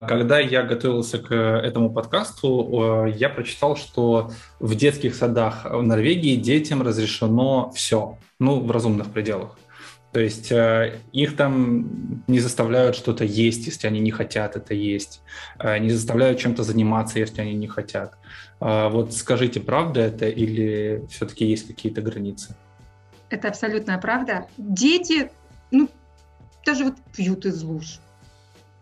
[0.00, 6.82] Когда я готовился к этому подкасту, я прочитал, что в детских садах в Норвегии детям
[6.82, 9.58] разрешено все, ну, в разумных пределах.
[10.12, 15.20] То есть э, их там не заставляют что-то есть, если они не хотят это есть,
[15.58, 18.14] э, не заставляют чем-то заниматься, если они не хотят.
[18.60, 22.56] Э, вот скажите, правда это или все-таки есть какие-то границы?
[23.28, 24.46] Это абсолютная правда.
[24.56, 25.30] Дети,
[25.70, 25.90] ну,
[26.64, 28.00] даже вот пьют из луж.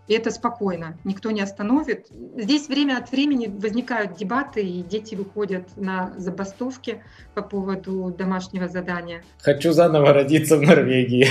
[0.09, 2.06] И это спокойно, никто не остановит.
[2.36, 7.02] Здесь время от времени возникают дебаты, и дети выходят на забастовки
[7.34, 9.24] по поводу домашнего задания.
[9.41, 11.27] Хочу заново родиться в Норвегии.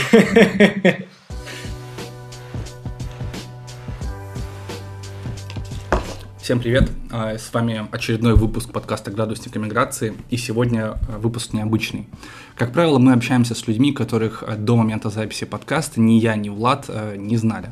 [6.46, 6.92] Всем привет!
[7.12, 12.08] А, с вами очередной выпуск подкаста «Градусник иммиграции», и сегодня а, выпуск необычный.
[12.56, 16.86] Как правило, мы общаемся с людьми, которых до момента записи подкаста ни я, ни Влад
[16.88, 17.72] а, не знали.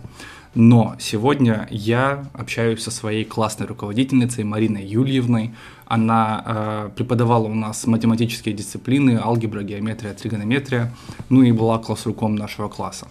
[0.55, 5.51] Но сегодня я общаюсь со своей классной руководительницей Мариной Юльевной.
[5.85, 10.93] Она э, преподавала у нас математические дисциплины, алгебра, геометрия, тригонометрия,
[11.29, 13.07] ну и была класс-руком нашего класса.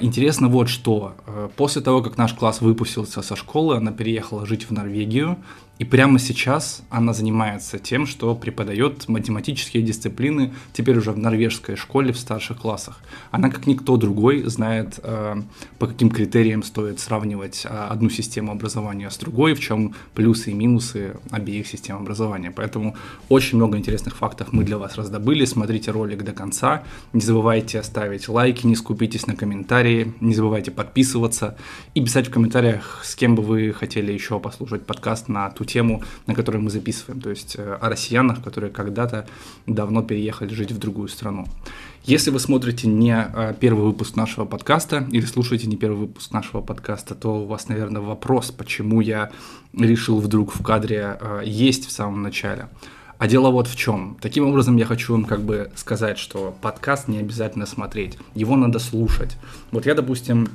[0.00, 1.14] Интересно вот что.
[1.56, 5.36] После того, как наш класс выпустился со школы, она переехала жить в Норвегию,
[5.78, 12.12] и прямо сейчас она занимается тем, что преподает математические дисциплины теперь уже в норвежской школе
[12.12, 13.00] в старших классах.
[13.30, 15.36] Она, как никто другой, знает, э,
[15.78, 20.54] по каким критериям стоит сравнивать э, одну систему образования с другой, в чем плюсы и
[20.54, 22.50] минусы обеих систем образования.
[22.50, 22.96] Поэтому
[23.28, 25.44] очень много интересных фактов мы для вас раздобыли.
[25.44, 26.82] Смотрите ролик до конца.
[27.12, 31.56] Не забывайте ставить лайки, не скупитесь на комментарии, не забывайте подписываться
[31.94, 36.02] и писать в комментариях, с кем бы вы хотели еще послушать подкаст на ту тему,
[36.26, 39.26] на которой мы записываем, то есть э, о россиянах, которые когда-то
[39.66, 41.46] давно переехали жить в другую страну.
[42.04, 46.62] Если вы смотрите не э, первый выпуск нашего подкаста или слушаете не первый выпуск нашего
[46.62, 49.30] подкаста, то у вас, наверное, вопрос, почему я
[49.76, 52.68] решил вдруг в кадре э, есть в самом начале.
[53.18, 54.16] А дело вот в чем.
[54.20, 58.78] Таким образом, я хочу вам как бы сказать, что подкаст не обязательно смотреть, его надо
[58.78, 59.36] слушать.
[59.72, 60.48] Вот я, допустим,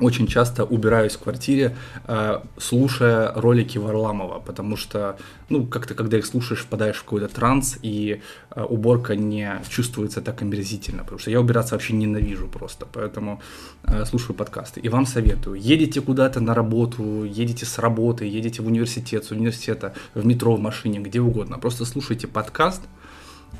[0.00, 1.76] очень часто убираюсь в квартире,
[2.06, 7.78] э, слушая ролики Варламова, потому что, ну, как-то, когда их слушаешь, впадаешь в какой-то транс,
[7.82, 8.20] и
[8.50, 13.40] э, уборка не чувствуется так омерзительно, потому что я убираться вообще ненавижу просто, поэтому
[13.84, 14.80] э, слушаю подкасты.
[14.80, 19.94] И вам советую, едете куда-то на работу, едете с работы, едете в университет, с университета,
[20.14, 22.82] в метро, в машине, где угодно, просто слушайте подкаст,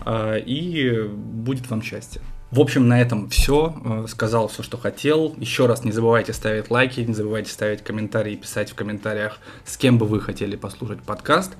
[0.06, 2.20] и будет вам счастье.
[2.50, 3.74] В общем, на этом все.
[3.84, 5.34] Э, сказал все, что хотел.
[5.36, 9.76] Еще раз не забывайте ставить лайки, не забывайте ставить комментарии и писать в комментариях, с
[9.76, 11.56] кем бы вы хотели послушать подкаст.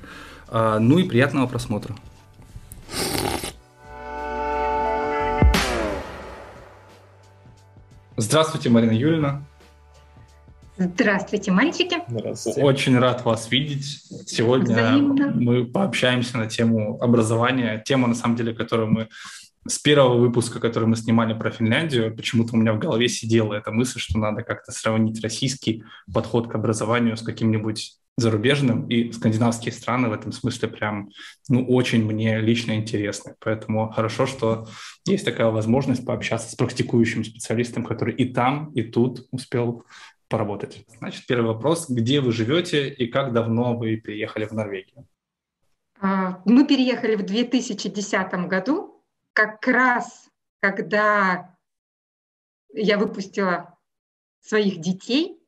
[0.49, 1.95] Э, ну и приятного просмотра.
[8.17, 9.43] Здравствуйте, Марина Юрьевна.
[10.79, 11.97] Здравствуйте, мальчики.
[12.09, 12.63] Здравствуйте.
[12.63, 14.05] Очень рад вас видеть.
[14.27, 15.33] Сегодня Взаимно.
[15.35, 17.83] мы пообщаемся на тему образования.
[17.85, 19.09] Тема, на самом деле, которую мы
[19.67, 23.71] с первого выпуска, который мы снимали про Финляндию, почему-то у меня в голове сидела эта
[23.71, 30.09] мысль, что надо как-то сравнить российский подход к образованию с каким-нибудь зарубежным, и скандинавские страны
[30.09, 31.11] в этом смысле прям,
[31.49, 33.37] ну, очень мне лично интересны.
[33.39, 34.67] Поэтому хорошо, что
[35.07, 39.85] есть такая возможность пообщаться с практикующим специалистом, который и там, и тут успел
[40.29, 40.85] поработать.
[40.99, 41.89] Значит, первый вопрос.
[41.89, 45.07] Где вы живете и как давно вы переехали в Норвегию?
[46.01, 48.98] А, мы переехали в 2010 году,
[49.39, 50.29] как раз
[50.59, 51.57] когда
[52.73, 53.79] я выпустила
[54.41, 55.41] своих детей,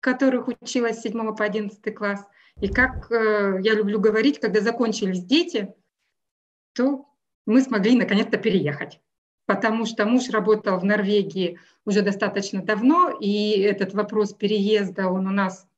[0.00, 2.26] которых училась с 7 по 11 класс,
[2.60, 5.72] и как э, я люблю говорить, когда закончились дети,
[6.72, 7.06] то
[7.46, 9.00] мы смогли наконец-то переехать.
[9.46, 15.30] Потому что муж работал в Норвегии уже достаточно давно, и этот вопрос переезда, он у
[15.30, 15.68] нас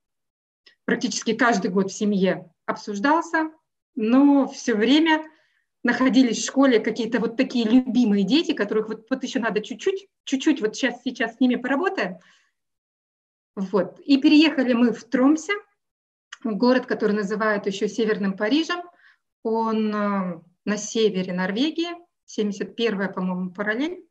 [0.86, 3.50] практически каждый год в семье обсуждался,
[3.94, 5.22] но все время
[5.82, 10.60] находились в школе какие-то вот такие любимые дети, которых вот, вот еще надо чуть-чуть, чуть-чуть
[10.60, 12.18] вот сейчас, сейчас с ними поработаем.
[13.56, 13.98] Вот.
[14.00, 15.52] И переехали мы в Тромсе,
[16.44, 18.82] город, который называют еще Северным Парижем.
[19.42, 21.88] Он э, на севере Норвегии,
[22.28, 24.04] 71-я, по-моему, параллель.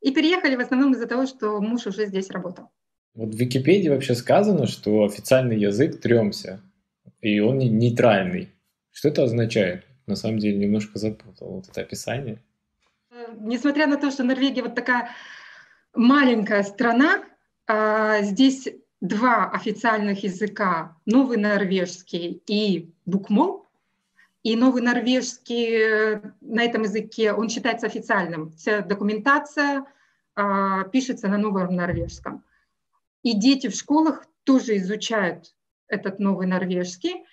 [0.00, 2.70] И переехали в основном из-за того, что муж уже здесь работал.
[3.14, 6.60] Вот в Википедии вообще сказано, что официальный язык Тремся,
[7.20, 8.48] и он нейтральный.
[8.90, 9.86] Что это означает?
[10.06, 12.42] На самом деле немножко запутал вот это описание.
[13.38, 15.10] Несмотря на то, что Норвегия вот такая
[15.94, 17.24] маленькая страна,
[17.66, 18.68] а, здесь
[19.00, 23.66] два официальных языка, новый норвежский и букмол.
[24.42, 28.50] И новый норвежский э, на этом языке, он считается официальным.
[28.50, 29.84] Вся документация
[30.34, 32.42] а, пишется на новом норвежском.
[33.22, 35.54] И дети в школах тоже изучают
[35.86, 37.24] этот новый норвежский.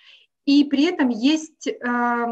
[0.45, 2.25] И при этом есть э,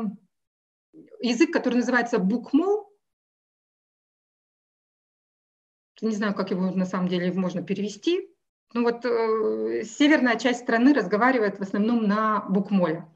[1.22, 2.92] язык, который называется букмол.
[6.02, 8.30] Не знаю, как его на самом деле можно перевести.
[8.74, 13.08] Ну вот э, северная часть страны разговаривает в основном на букмоле.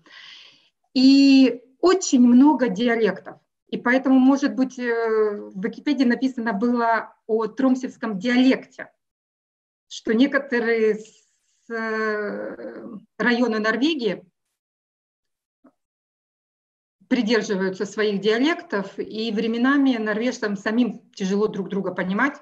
[0.93, 3.37] И очень много диалектов.
[3.67, 8.91] И поэтому, может быть, э, в Википедии написано было о тромсевском диалекте,
[9.87, 10.99] что некоторые
[11.69, 12.85] э,
[13.17, 14.25] районы Норвегии
[17.11, 22.41] придерживаются своих диалектов, и временами норвежцам самим тяжело друг друга понимать,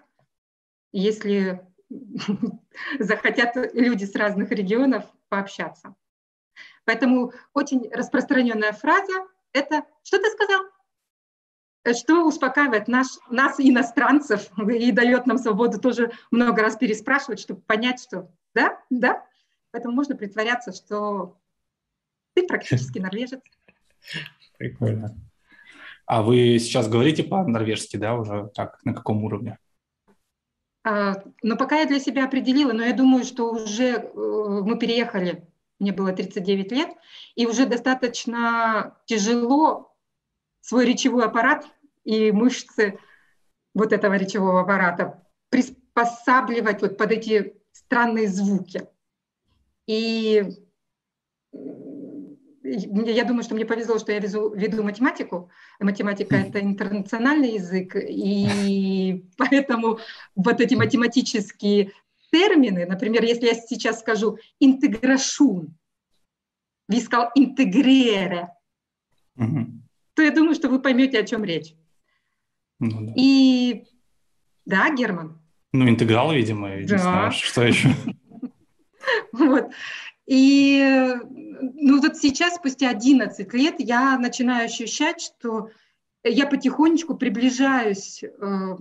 [0.91, 1.67] если
[2.99, 5.95] захотят люди с разных регионов пообщаться.
[6.85, 10.61] Поэтому очень распространенная фраза– это «что ты сказал?»
[11.97, 18.03] что успокаивает наш, нас, иностранцев, и дает нам свободу тоже много раз переспрашивать, чтобы понять,
[18.03, 19.25] что да, да.
[19.71, 21.39] Поэтому можно притворяться, что
[22.35, 23.41] ты практически норвежец.
[24.59, 25.15] Прикольно.
[26.05, 29.57] А вы сейчас говорите по-норвежски, да, уже так, на каком уровне?
[30.83, 35.47] А, ну, пока я для себя определила, но я думаю, что уже э, мы переехали,
[35.79, 36.89] мне было 39 лет,
[37.35, 39.95] и уже достаточно тяжело
[40.59, 41.65] свой речевой аппарат
[42.03, 42.99] и мышцы
[43.73, 48.89] вот этого речевого аппарата приспосабливать вот под эти странные звуки.
[49.87, 50.43] И
[52.69, 55.49] я думаю, что мне повезло, что я веду, веду математику.
[55.79, 59.99] Математика– это интернациональный язык, и поэтому
[60.35, 61.91] вот эти математические
[62.31, 65.75] термины, например, если я сейчас скажу «интеграшун»,
[66.87, 68.49] вы сказал «интегрере»,
[69.35, 71.73] то я думаю, что вы поймете, о чем речь.
[72.79, 73.13] Ну, да.
[73.15, 73.85] И
[74.65, 75.41] да, Герман.
[75.71, 76.75] Ну, интеграл, видимо, да.
[76.75, 77.89] не знаю, что еще.
[79.31, 79.71] Вот.
[80.29, 81.15] И
[81.59, 85.71] ну вот сейчас, спустя 11 лет, я начинаю ощущать, что
[86.23, 88.77] я потихонечку приближаюсь э,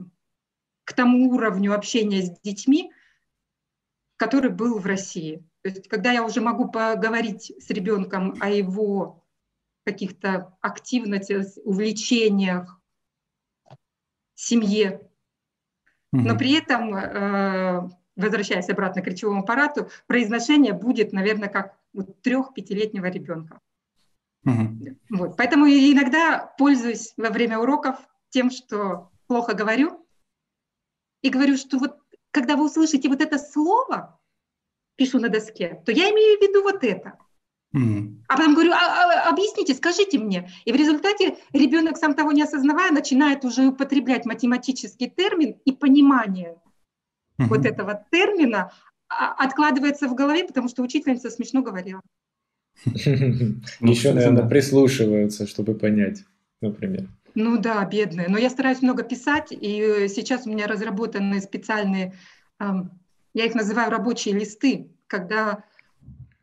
[0.84, 2.92] к тому уровню общения с детьми,
[4.16, 5.42] который был в России.
[5.62, 9.24] То есть, когда я уже могу поговорить с ребенком о его
[9.84, 12.78] каких-то активностях, увлечениях,
[14.34, 15.00] семье.
[16.12, 17.88] Но при этом, э,
[18.18, 23.60] возвращаясь обратно к речевому аппарату, произношение будет, наверное, как у трех-пятилетнего ребенка.
[24.44, 24.96] Угу.
[25.10, 25.36] Вот.
[25.36, 27.96] Поэтому иногда пользуюсь во время уроков
[28.30, 30.04] тем, что плохо говорю,
[31.22, 31.98] и говорю, что вот
[32.30, 34.20] когда вы услышите вот это слово,
[34.96, 37.18] пишу на доске, то я имею в виду вот это.
[37.74, 38.22] Mm.
[38.28, 40.50] А потом говорю, а, а, объясните, скажите мне.
[40.64, 46.56] И в результате ребенок, сам того не осознавая, начинает уже употреблять математический термин и понимание
[47.38, 47.46] mm-hmm.
[47.46, 48.72] вот этого термина
[49.08, 52.00] а, откладывается в голове, потому что учительница смешно говорила.
[52.84, 56.24] Еще, наверное, прислушиваются, чтобы понять,
[56.60, 57.08] например.
[57.34, 58.28] Ну да, бедные.
[58.28, 62.14] Но я стараюсь много писать, и сейчас у меня разработаны специальные,
[62.58, 65.64] я их называю рабочие листы, когда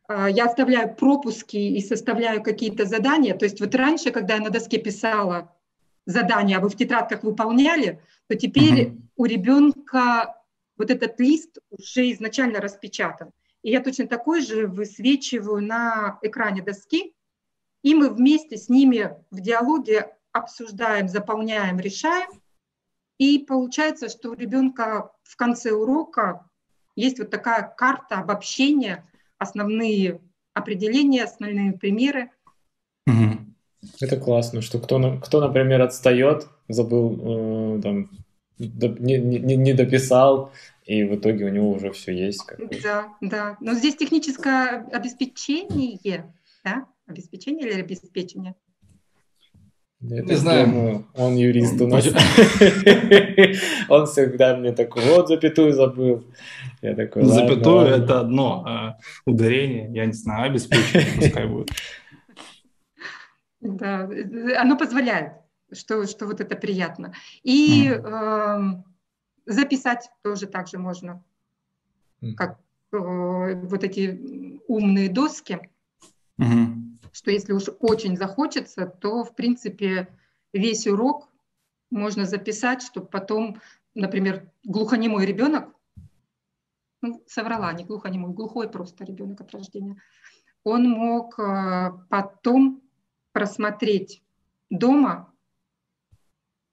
[0.07, 3.35] а, я оставляю пропуски и составляю какие-то задания.
[3.35, 5.51] То есть вот раньше, когда я на доске писала
[6.05, 10.35] задания, а вы в тетрадках выполняли, то теперь у ребенка
[10.77, 13.31] вот этот лист уже изначально распечатан.
[13.63, 17.13] И я точно такой же высвечиваю на экране доски,
[17.81, 22.29] и мы вместе с ними в диалоге обсуждаем, заполняем, решаем.
[23.17, 26.49] И получается, что у ребенка в конце урока
[26.95, 30.21] есть вот такая карта обобщения– основные
[30.53, 32.31] определения, основные примеры.
[34.01, 38.09] Это классно, что кто, кто например, отстает, забыл, э, там,
[38.57, 40.51] не, не, не дописал,
[40.85, 42.45] и в итоге у него уже все есть.
[42.83, 43.57] Да, да.
[43.59, 46.33] Но здесь техническое обеспечение,
[46.63, 46.85] да?
[47.07, 48.55] Обеспечение или обеспечение?
[50.01, 51.05] Это не знаю.
[51.15, 52.05] Он юрист у нас.
[53.89, 56.25] Он всегда мне такой, вот запятую забыл.
[56.81, 61.69] Я такой, Запятую это одно, а ударение, я не знаю, обеспечение пускай будет.
[63.61, 64.07] Да,
[64.57, 65.33] оно позволяет,
[65.75, 67.13] что, что вот это приятно.
[67.43, 68.59] И э,
[69.45, 71.23] записать тоже так же можно,
[72.37, 72.59] как
[72.91, 75.59] э, вот эти умные доски.
[76.39, 80.09] Mm-hmm что если уж очень захочется, то, в принципе,
[80.51, 81.29] весь урок
[81.89, 83.61] можно записать, чтобы потом,
[83.93, 85.73] например, глухонемой ребенок,
[87.01, 89.95] ну, соврала, не глухонемой, глухой просто ребенок от рождения,
[90.65, 92.81] он мог э, потом
[93.31, 94.21] просмотреть
[94.69, 95.33] дома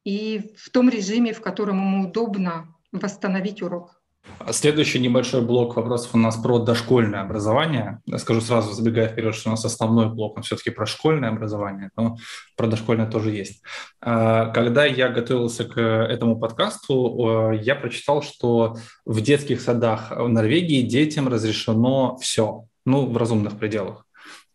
[0.05, 4.03] и в том режиме, в котором ему удобно восстановить урок.
[4.51, 8.01] Следующий небольшой блок вопросов у нас про дошкольное образование.
[8.07, 11.91] Я скажу сразу, забегая вперед, что у нас основной блок, он все-таки про школьное образование,
[11.97, 12.17] но
[12.57, 13.63] про дошкольное тоже есть.
[14.01, 20.83] А, когда я готовился к этому подкасту, я прочитал, что в детских садах в Норвегии
[20.83, 24.07] детям разрешено все, ну, в разумных пределах.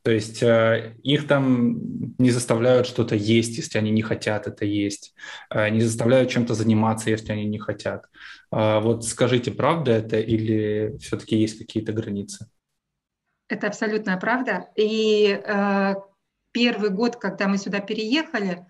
[0.08, 5.14] То есть э, их там не заставляют что-то есть, если они не хотят это есть,
[5.50, 8.06] э, не заставляют чем-то заниматься, если они не хотят.
[8.50, 12.48] Э, вот скажите, правда это или все-таки есть какие-то границы?
[13.50, 14.70] Это абсолютная правда.
[14.78, 15.96] И э,
[16.54, 18.66] первый год, когда мы сюда переехали,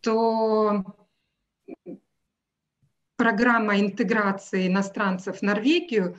[0.00, 0.82] то
[3.16, 6.16] программа интеграции иностранцев в Норвегию,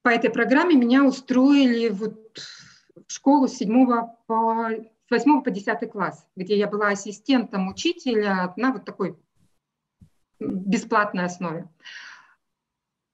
[0.00, 2.40] по этой программе меня устроили вот
[3.06, 3.86] в школу с 7
[4.26, 9.18] по, с 8 по 10 класс, где я была ассистентом учителя на вот такой
[10.38, 11.68] бесплатной основе.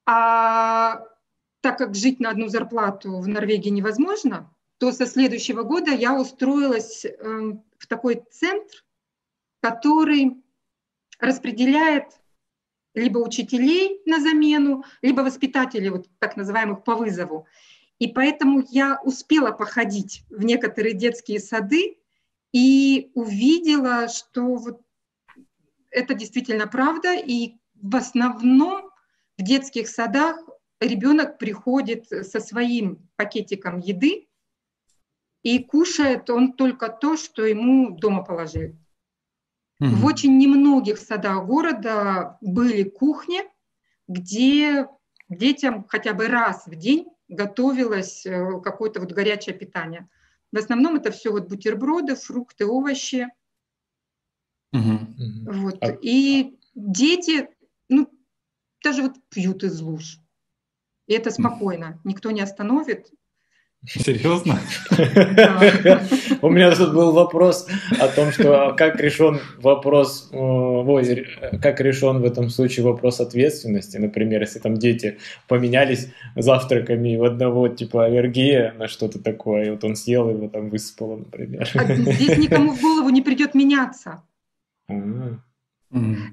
[0.06, 1.04] А
[1.60, 7.04] так как жить на одну зарплату в Норвегии невозможно, то со следующего года я устроилась
[7.04, 8.84] эм, в такой центр,
[9.60, 10.42] который
[11.20, 12.06] распределяет
[12.94, 17.46] либо учителей на замену, либо воспитателей, вот так называемых по вызову.
[18.02, 21.98] И поэтому я успела походить в некоторые детские сады
[22.50, 24.80] и увидела, что вот
[25.88, 27.14] это действительно правда.
[27.14, 28.90] И в основном
[29.38, 30.36] в детских садах
[30.80, 34.26] ребенок приходит со своим пакетиком еды
[35.44, 38.76] и кушает он только то, что ему дома положили.
[39.80, 39.86] Mm-hmm.
[39.86, 43.42] В очень немногих садах города были кухни,
[44.08, 44.88] где
[45.28, 50.08] детям хотя бы раз в день готовилось э, какое-то вот горячее питание.
[50.52, 53.28] В основном это все вот бутерброды, фрукты, овощи.
[54.72, 55.52] Угу.
[55.52, 55.78] Вот.
[55.80, 55.96] А...
[56.00, 57.48] И дети,
[57.88, 58.08] ну,
[58.82, 60.18] даже вот пьют из луж.
[61.06, 62.00] И это спокойно.
[62.04, 63.10] Никто не остановит.
[63.84, 64.60] Серьезно?
[66.40, 67.66] У меня тут был вопрос
[67.98, 71.26] о том, что как решен вопрос, ой,
[71.60, 73.96] как решен в этом случае вопрос ответственности.
[73.96, 79.82] Например, если там дети поменялись завтраками, у одного типа аллергия на что-то такое, и вот
[79.82, 81.68] он съел его там высыпало, например.
[81.74, 84.22] А здесь никому в голову не придет меняться.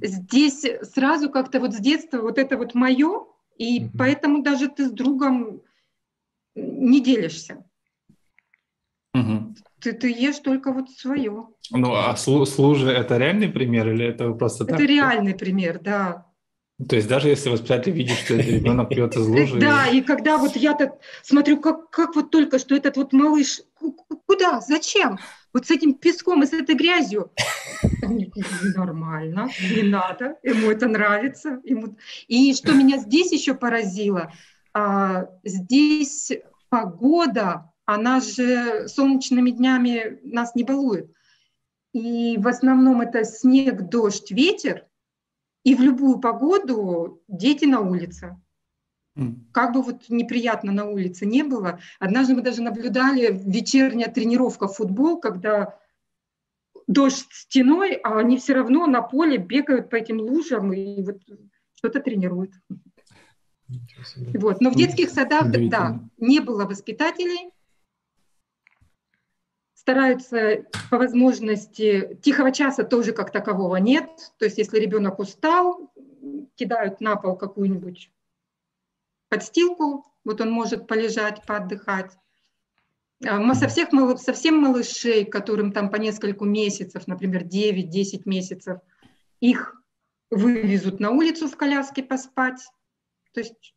[0.02, 3.26] Здесь сразу как-то вот с детства вот это вот мое,
[3.58, 5.62] и поэтому даже ты с другом
[6.56, 7.64] не делишься.
[9.14, 9.56] Угу.
[9.82, 11.48] Ты, ты ешь только вот свое.
[11.72, 14.82] Ну, а слу, служи это реальный пример или это просто Это так?
[14.82, 16.26] реальный пример, да.
[16.88, 19.60] То есть даже если воспитатель видит, что ребенок пьет из лужи.
[19.60, 23.62] Да, и когда вот я так смотрю, как, как вот только что этот вот малыш,
[24.26, 25.20] куда, зачем?
[25.52, 27.32] Вот с этим песком и с этой грязью.
[28.76, 31.60] Нормально, не надо, ему это нравится.
[31.64, 31.98] Ему...
[32.28, 34.32] И что меня здесь еще поразило,
[35.44, 36.32] здесь
[36.70, 41.12] погода, она же солнечными днями нас не балует.
[41.94, 44.86] И в основном это снег, дождь, ветер.
[45.64, 48.38] И в любую погоду дети на улице.
[49.52, 51.80] Как бы вот неприятно на улице не было.
[52.00, 55.78] Однажды мы даже наблюдали вечерняя тренировка в футбол, когда
[56.88, 61.18] дождь стеной, а они все равно на поле бегают по этим лужам и вот
[61.76, 62.52] что-то тренируют.
[64.34, 64.62] Вот.
[64.62, 67.52] Но в детских садах, да, не было воспитателей.
[69.74, 74.10] Стараются по возможности, тихого часа тоже как такового нет.
[74.38, 75.92] То есть если ребенок устал,
[76.56, 78.12] кидают на пол какую-нибудь
[79.30, 82.18] подстилку, вот он может полежать, поотдыхать.
[83.26, 88.80] А со всех, совсем малышей, которым там по нескольку месяцев, например, 9-10 месяцев,
[89.40, 89.76] их
[90.30, 92.62] вывезут на улицу в коляске поспать.
[93.34, 93.76] То есть,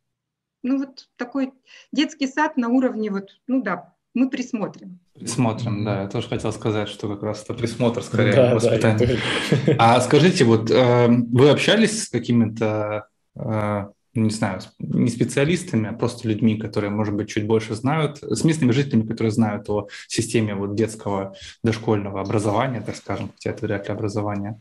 [0.62, 1.52] ну вот такой
[1.92, 4.98] детский сад на уровне вот, ну да, мы присмотрим.
[5.14, 6.02] Присмотрим, да.
[6.02, 9.18] Я тоже хотел сказать, что как раз это присмотр скорее да, воспитание.
[9.66, 15.92] Да, а скажите, вот э, вы общались с какими-то, э, не знаю, не специалистами, а
[15.94, 20.54] просто людьми, которые, может быть, чуть больше знают, с местными жителями, которые знают о системе
[20.54, 24.60] вот детского дошкольного образования, так скажем, хотя это вряд ли образование.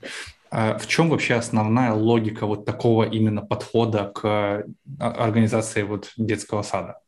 [0.51, 4.63] А в чем вообще основная логика вот такого именно подхода к а,
[4.99, 6.99] организации вот детского сада?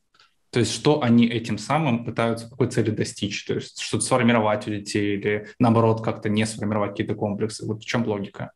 [0.49, 3.45] То есть что они этим самым пытаются какой цели достичь?
[3.45, 7.65] То есть что-то сформировать у детей или наоборот как-то не сформировать какие-то комплексы?
[7.65, 8.53] Вот в чем логика?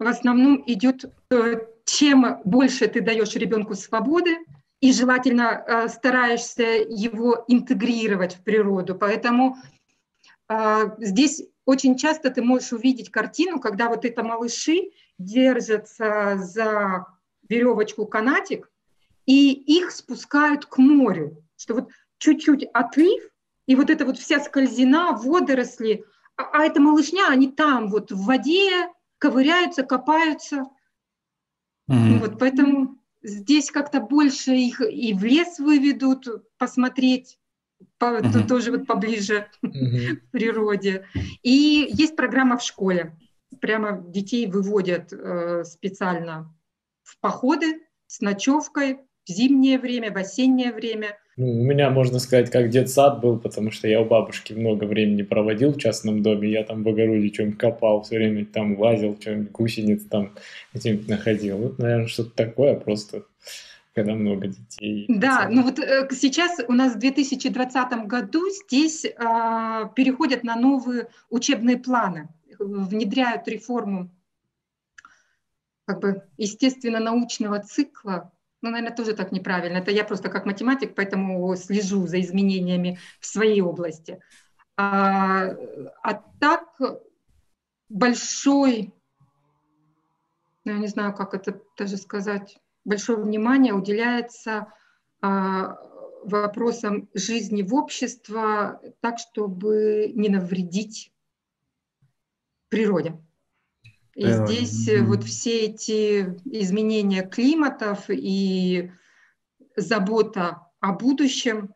[0.00, 4.38] В основном идет, э, чем больше ты даешь ребенку свободы,
[4.80, 8.94] и желательно э, стараешься его интегрировать в природу.
[8.94, 9.56] Поэтому
[10.48, 17.06] э, здесь очень часто ты можешь увидеть картину, когда вот это малыши держатся за
[17.48, 18.70] веревочку, канатик,
[19.26, 23.22] и их спускают к морю, что вот чуть-чуть отрыв,
[23.66, 26.04] и вот эта вот вся скользина, водоросли,
[26.36, 28.88] а, а эта малышня, они там вот в воде
[29.18, 30.64] ковыряются, копаются.
[31.90, 32.18] Mm-hmm.
[32.20, 36.26] Вот поэтому здесь как-то больше их и в лес выведут
[36.56, 37.38] посмотреть,
[37.98, 38.46] по, mm-hmm.
[38.46, 40.16] тоже вот поближе mm-hmm.
[40.16, 41.06] к природе.
[41.42, 43.16] И есть программа в школе.
[43.60, 46.54] Прямо детей выводят э, специально
[47.02, 51.16] в походы с ночевкой в зимнее время, в осеннее время.
[51.36, 55.22] Ну, у меня, можно сказать, как детсад был, потому что я у бабушки много времени
[55.22, 59.50] проводил в частном доме, я там в огороде что-нибудь копал, все время там лазил, что-нибудь
[59.52, 60.34] гусениц там
[60.74, 61.58] где-нибудь находил.
[61.58, 63.24] Вот, наверное, что-то такое просто
[63.94, 65.06] когда много детей.
[65.08, 69.10] Да, ну вот э, сейчас у нас в 2020 году здесь э,
[69.94, 72.28] переходят на новые учебные планы,
[72.58, 74.10] внедряют реформу
[75.86, 78.32] как бы естественно-научного цикла
[78.62, 79.78] ну, наверное, тоже так неправильно.
[79.78, 84.20] Это я просто как математик, поэтому слежу за изменениями в своей области.
[84.76, 85.56] А,
[86.02, 86.68] а так
[87.88, 88.92] большой,
[90.64, 94.72] ну, я не знаю, как это даже сказать, большое внимание уделяется
[95.20, 95.78] а,
[96.24, 101.12] вопросам жизни в обществе так, чтобы не навредить
[102.68, 103.18] природе.
[104.14, 105.04] И э, здесь mm-hmm.
[105.04, 108.90] вот все эти изменения климатов и
[109.76, 111.74] забота о будущем,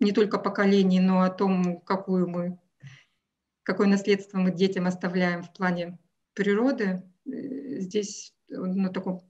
[0.00, 2.58] не только поколений, но о том, какую мы,
[3.62, 5.98] какое наследство мы детям оставляем в плане
[6.34, 9.22] природы, э, здесь на таком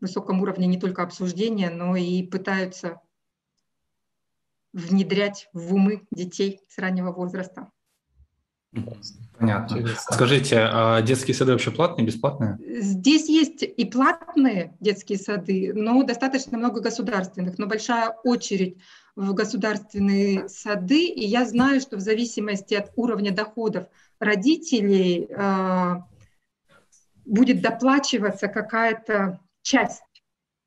[0.00, 3.00] высоком уровне не только обсуждения, но и пытаются
[4.72, 7.70] внедрять в умы детей с раннего возраста.
[9.38, 9.76] Понятно.
[9.76, 10.12] Интересно.
[10.12, 12.58] Скажите, а детские сады вообще платные, бесплатные?
[12.80, 18.78] Здесь есть и платные детские сады, но достаточно много государственных, но большая очередь
[19.14, 23.86] в государственные сады, и я знаю, что в зависимости от уровня доходов
[24.20, 25.94] родителей э,
[27.24, 30.02] будет доплачиваться какая-то часть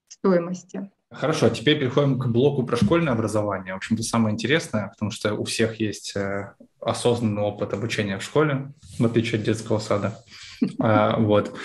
[0.09, 0.91] стоимости.
[1.11, 3.73] Хорошо, а теперь переходим к блоку про школьное образование.
[3.73, 8.73] В общем-то, самое интересное, потому что у всех есть э, осознанный опыт обучения в школе,
[8.99, 10.19] в отличие от детского сада.
[10.77, 11.57] А, вот.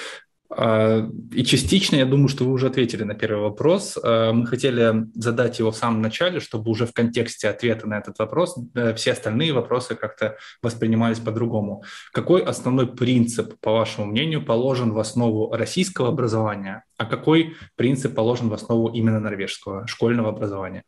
[0.56, 3.98] А, и частично, я думаю, что вы уже ответили на первый вопрос.
[4.02, 8.18] А, мы хотели задать его в самом начале, чтобы уже в контексте ответа на этот
[8.18, 11.82] вопрос э, все остальные вопросы как-то воспринимались по-другому.
[12.12, 18.48] Какой основной принцип, по вашему мнению, положен в основу российского образования, а какой принцип положен
[18.48, 20.84] в основу именно норвежского школьного образования?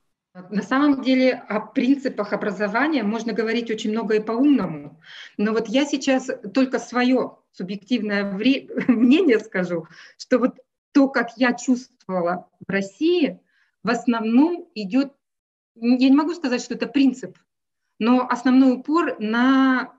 [0.50, 5.00] На самом деле о принципах образования можно говорить очень много и по-умному,
[5.38, 8.24] но вот я сейчас только свое субъективное
[8.88, 9.86] мнение скажу,
[10.18, 10.58] что вот
[10.92, 13.40] то, как я чувствовала в России,
[13.82, 15.14] в основном идет,
[15.74, 17.38] я не могу сказать, что это принцип,
[17.98, 19.94] но основной упор на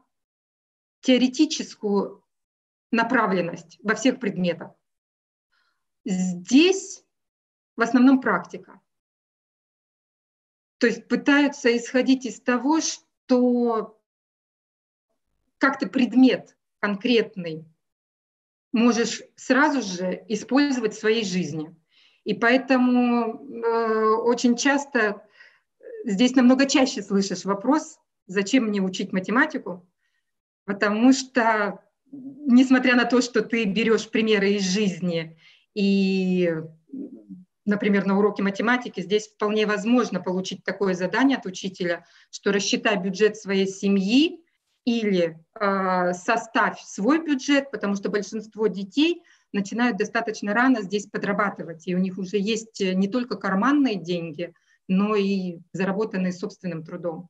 [1.02, 2.24] теоретическую
[2.92, 4.72] направленность во всех предметах.
[6.06, 7.04] Здесь
[7.76, 8.80] в основном практика.
[10.78, 14.00] То есть пытаются исходить из того, что
[15.58, 17.66] как-то предмет конкретный
[18.72, 21.76] можешь сразу же использовать в своей жизни.
[22.24, 25.24] И поэтому э, очень часто
[26.06, 29.88] здесь намного чаще слышишь вопрос, зачем мне учить математику,
[30.66, 35.40] потому что, несмотря на то, что ты берешь примеры из жизни
[35.74, 36.54] и
[37.68, 43.38] например, на уроке математики, здесь вполне возможно получить такое задание от учителя, что рассчитай бюджет
[43.38, 44.40] своей семьи
[44.86, 51.96] или э, составь свой бюджет, потому что большинство детей начинают достаточно рано здесь подрабатывать, и
[51.96, 54.54] у них уже есть не только карманные деньги,
[54.88, 57.30] но и заработанные собственным трудом.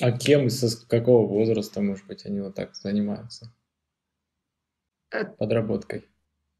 [0.00, 3.52] А кем и со какого возраста, может быть, они вот так занимаются?
[5.10, 6.04] Э, Подработкой.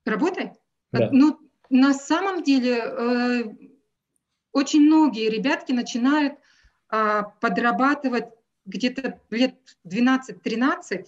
[0.05, 0.53] Работой?
[0.93, 1.11] Да.
[1.13, 1.39] Ну,
[1.71, 3.45] на самом деле э,
[4.53, 6.35] очень многие ребятки начинают
[6.91, 8.27] э, подрабатывать
[8.65, 9.55] где-то лет
[9.87, 11.07] 12-13,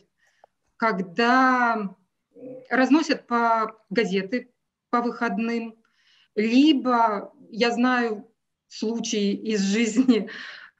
[0.76, 1.94] когда
[2.70, 4.52] разносят по газеты
[4.90, 5.76] по выходным,
[6.34, 8.30] либо я знаю
[8.68, 10.30] случаи из жизни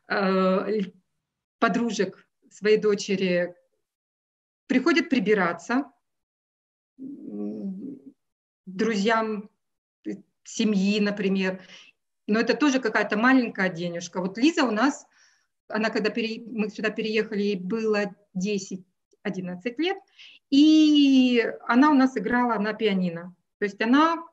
[0.09, 0.81] э,
[1.59, 3.55] подружек своей дочери,
[4.67, 5.91] приходят прибираться
[8.67, 9.50] друзьям
[10.45, 11.63] семьи, например.
[12.27, 14.21] Но это тоже какая-то маленькая денежка.
[14.21, 15.07] Вот Лиза у нас,
[15.69, 16.43] она когда пере...
[16.47, 18.83] мы сюда переехали, ей было 10-11
[19.79, 19.99] лет,
[20.51, 23.35] и она у нас играла на пианино.
[23.59, 24.25] То есть она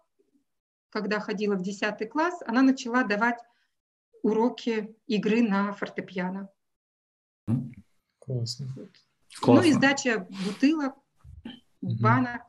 [0.90, 3.40] когда ходила в 10 класс, она начала давать
[4.24, 6.50] уроки игры на фортепиано.
[8.20, 8.68] Классно.
[9.46, 10.96] Ну и сдача бутылок,
[11.82, 12.42] банок.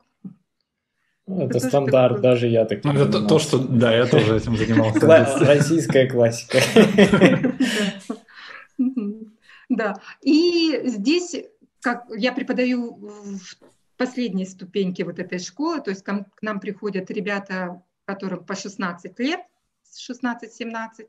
[1.29, 2.31] Ну, это, это стандарт, такое...
[2.31, 2.83] даже я так.
[2.83, 5.05] Это то, что, да, я тоже этим занимался.
[5.45, 6.57] Российская классика.
[9.69, 11.35] Да, и здесь,
[11.81, 13.39] как я преподаю в
[13.97, 19.41] последней ступеньке вот этой школы, то есть к нам приходят ребята, которым по 16 лет,
[20.09, 21.07] 16-17,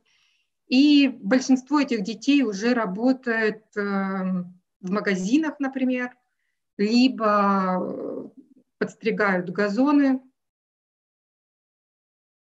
[0.69, 6.11] и большинство этих детей уже работает эм, в магазинах, например,
[6.77, 8.31] либо
[8.81, 10.21] подстригают газоны.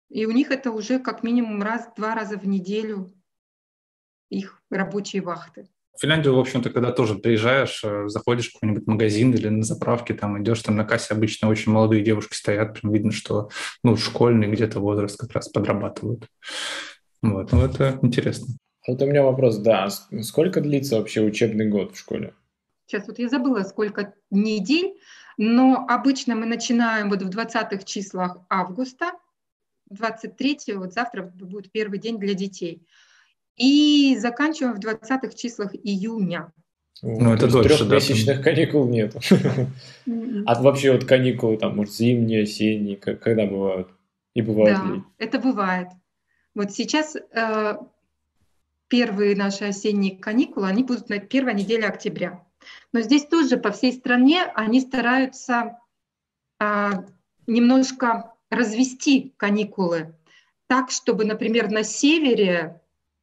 [0.09, 3.11] И у них это уже как минимум раз-два раза в неделю
[4.29, 5.67] их рабочие вахты.
[5.95, 10.13] В Финляндию, в общем-то, когда тоже приезжаешь, э, заходишь в какой-нибудь магазин или на заправке,
[10.13, 13.49] там идешь, там на кассе обычно очень молодые девушки стоят, прям видно, что
[13.83, 16.25] ну, школьный где-то возраст как раз подрабатывают.
[17.21, 18.47] Вот, ну это интересно.
[18.87, 19.89] Вот у меня вопрос, да,
[20.21, 22.33] сколько длится вообще учебный год в школе?
[22.85, 24.98] Сейчас вот я забыла, сколько недель,
[25.41, 29.13] но обычно мы начинаем вот в 20-х числах августа,
[29.89, 32.85] 23 вот завтра будет первый день для детей.
[33.55, 36.51] И заканчиваем в 20-х числах июня.
[37.01, 38.43] Ну, это дольше, Трехмесячных да?
[38.43, 39.15] каникул нет.
[40.45, 43.87] А вообще вот каникулы, там, может, зимние, осенние, когда бывают?
[44.33, 45.03] И бывают да, ли?
[45.19, 45.87] это бывает.
[46.53, 47.77] Вот сейчас э,
[48.89, 52.43] первые наши осенние каникулы, они будут на первой неделе октября.
[52.93, 55.79] Но здесь тоже по всей стране они стараются
[56.59, 56.89] э,
[57.47, 60.13] немножко развести каникулы
[60.69, 62.79] так, чтобы, например, на севере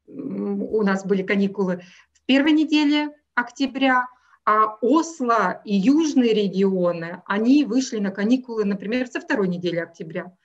[0.08, 1.82] у нас были каникулы
[2.12, 4.08] в первой неделе октября,
[4.44, 10.36] а Осло и южные регионы, они вышли на каникулы, например, со второй недели октября.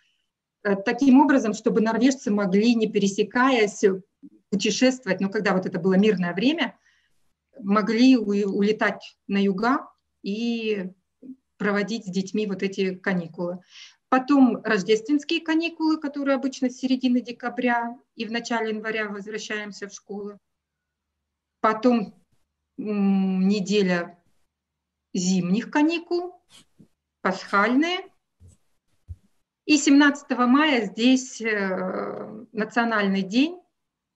[0.63, 3.83] Э, таким образом, чтобы норвежцы могли, не пересекаясь,
[4.51, 6.77] путешествовать, но когда вот это было мирное время,
[7.63, 9.87] могли улетать на юга
[10.23, 10.89] и
[11.57, 13.59] проводить с детьми вот эти каникулы.
[14.09, 20.39] Потом рождественские каникулы, которые обычно с середины декабря и в начале января возвращаемся в школу.
[21.61, 22.13] Потом
[22.77, 24.19] неделя
[25.13, 26.43] зимних каникул,
[27.21, 27.99] пасхальные.
[29.65, 33.61] И 17 мая здесь э, национальный день,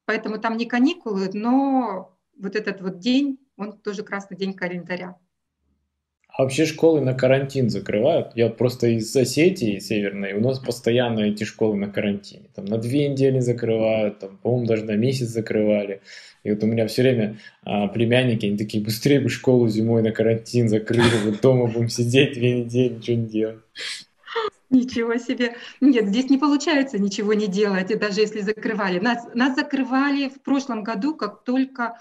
[0.06, 5.18] поэтому там не каникулы, но вот этот вот день, он тоже красный день календаря.
[6.38, 8.34] А вообще школы на карантин закрывают.
[8.36, 12.50] Я просто из Осетии северной, у нас постоянно эти школы на карантине.
[12.54, 16.02] Там на две недели закрывают, там, по-моему, даже на месяц закрывали.
[16.44, 20.12] И вот у меня все время а, племянники, они такие, быстрее бы школу зимой на
[20.12, 23.60] карантин закрыли, вот дома будем сидеть две недели, ничего не делать.
[24.70, 25.56] Ничего себе.
[25.80, 29.00] Нет, здесь не получается ничего не делать, даже если закрывали.
[29.00, 31.98] Нас, нас закрывали в прошлом году, как только,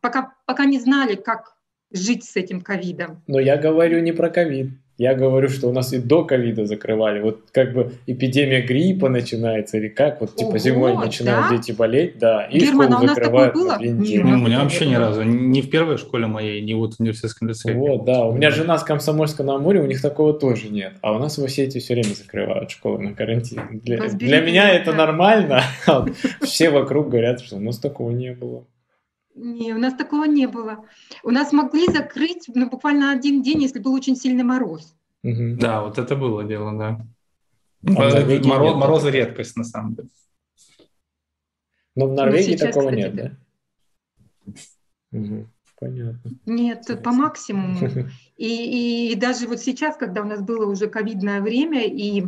[0.00, 1.54] пока, пока не знали, как
[1.92, 3.22] жить с этим ковидом.
[3.26, 4.70] Но я говорю не про ковид.
[4.98, 7.20] Я говорю, что у нас и до ковида закрывали.
[7.20, 10.20] Вот как бы эпидемия гриппа начинается или как?
[10.20, 11.56] Вот типа Ого, зимой начинают да?
[11.56, 13.82] дети болеть, да, и Герман, школу а у нас закрывают такое было?
[13.82, 15.22] Нет, ну, у меня вообще ни разу.
[15.22, 17.72] Ни в первой школе моей, ни вот в университетском лице.
[17.74, 18.26] Вот, да.
[18.26, 20.92] У меня жена с Комсомольска на море, у них такого тоже нет.
[21.00, 23.80] А у нас в Осетии все время закрывают школы на карантин.
[23.82, 25.62] Для, для меня это нормально.
[26.42, 28.66] Все вокруг говорят, что у нас такого не было.
[29.34, 30.84] Не, у нас такого не было.
[31.22, 34.94] У нас могли закрыть ну, буквально один день, если был очень сильный мороз.
[35.22, 35.56] Угу.
[35.58, 37.06] Да, вот это было дело, да.
[37.84, 40.08] А Мороз, морозы редкость, на самом деле.
[41.96, 45.18] Но в Норвегии сейчас, такого кстати, нет, да?
[45.18, 45.46] Угу.
[45.78, 46.30] Понятно.
[46.46, 47.02] Нет, Интересно.
[47.02, 47.78] по максимуму.
[48.36, 52.26] И, и, и даже вот сейчас, когда у нас было уже ковидное время, и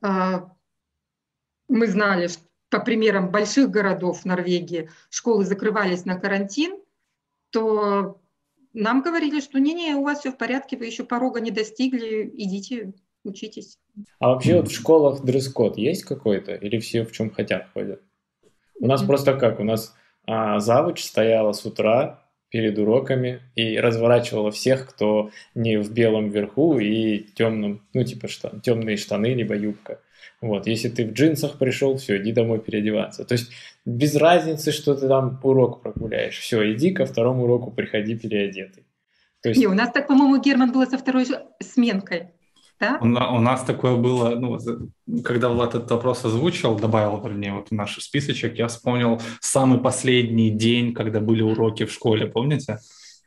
[0.00, 0.50] а,
[1.68, 2.42] мы знали, что
[2.76, 6.78] по примерам больших городов Норвегии школы закрывались на карантин,
[7.50, 8.20] то
[8.74, 12.92] нам говорили, что не-не, у вас все в порядке, вы еще порога не достигли, идите,
[13.24, 13.78] учитесь.
[14.18, 16.54] А вообще вот в школах дресс-код есть какой-то?
[16.54, 18.02] Или все в чем хотят ходят?
[18.78, 19.06] У нас mm-hmm.
[19.06, 19.58] просто как?
[19.58, 19.94] У нас
[20.26, 26.78] а, завуч стояла с утра перед уроками и разворачивала всех, кто не в белом верху
[26.78, 30.00] и темном, ну типа штан, темные штаны, либо юбка.
[30.40, 33.24] Вот, если ты в джинсах пришел, все, иди домой переодеваться.
[33.24, 33.50] То есть
[33.84, 36.38] без разницы, что ты там урок прогуляешь.
[36.38, 38.84] Все, иди ко второму уроку, приходи переодетый.
[39.42, 39.60] То есть...
[39.60, 41.26] Не, у нас так, по-моему, Герман было со второй
[41.60, 42.30] сменкой.
[42.78, 42.98] Да?
[43.00, 44.58] У, у нас такое было, ну,
[45.22, 50.50] когда Влад этот вопрос озвучил, добавил, вернее, вот в наш списочек, я вспомнил самый последний
[50.50, 52.78] день, когда были уроки в школе, помните?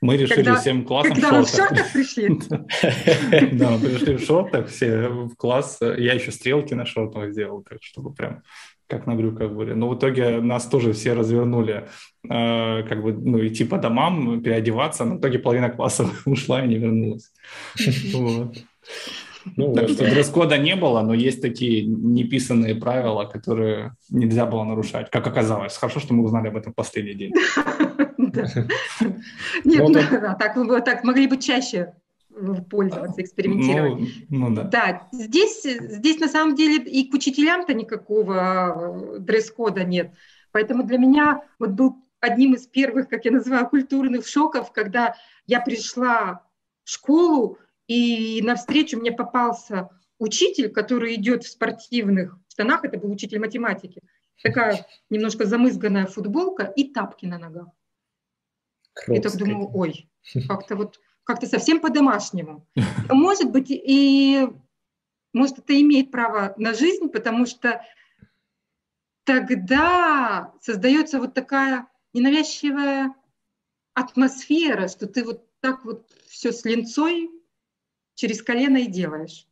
[0.01, 1.67] Мы решили когда, всем классом когда в шортах.
[1.67, 3.49] Когда в шортах пришли.
[3.57, 5.79] Да, мы пришли в шортах все в класс.
[5.81, 8.43] Я еще стрелки на шортах сделал, так чтобы прям
[8.89, 9.73] как на брюках были.
[9.73, 11.87] Но в итоге нас тоже все развернули,
[12.23, 15.05] э, как бы, ну, идти по домам, переодеваться.
[15.05, 17.31] Но в итоге половина класса ушла и не вернулась.
[18.13, 18.57] Вот.
[19.55, 25.09] Ну, так что дресс-кода не было, но есть такие неписанные правила, которые нельзя было нарушать,
[25.09, 25.77] как оказалось.
[25.77, 27.31] Хорошо, что мы узнали об этом в последний день.
[29.63, 29.83] Нет,
[30.55, 31.93] ну, так могли бы чаще
[32.69, 34.09] пользоваться, экспериментировать.
[34.29, 34.63] Ну, ну да.
[34.63, 40.13] Да, здесь, здесь на самом деле и к учителям-то никакого э, дресс-кода нет.
[40.51, 45.15] Поэтому для меня вот был одним из первых, как я называю, культурных шоков, когда
[45.47, 46.45] я пришла
[46.83, 49.89] в школу, и навстречу мне попался
[50.19, 54.01] учитель, который идет в спортивных штанах, это был учитель математики,
[54.43, 57.67] такая немножко замызганная футболка и тапки на ногах.
[59.05, 60.09] Крот, я так думаю, ой,
[60.47, 62.65] как-то вот как-то совсем по-домашнему.
[63.09, 64.47] Может быть, и
[65.31, 67.85] может это имеет право на жизнь, потому что
[69.25, 73.13] тогда создается вот такая ненавязчивая
[73.93, 77.29] атмосфера, что ты вот так вот все с линцой
[78.15, 79.45] через колено и делаешь.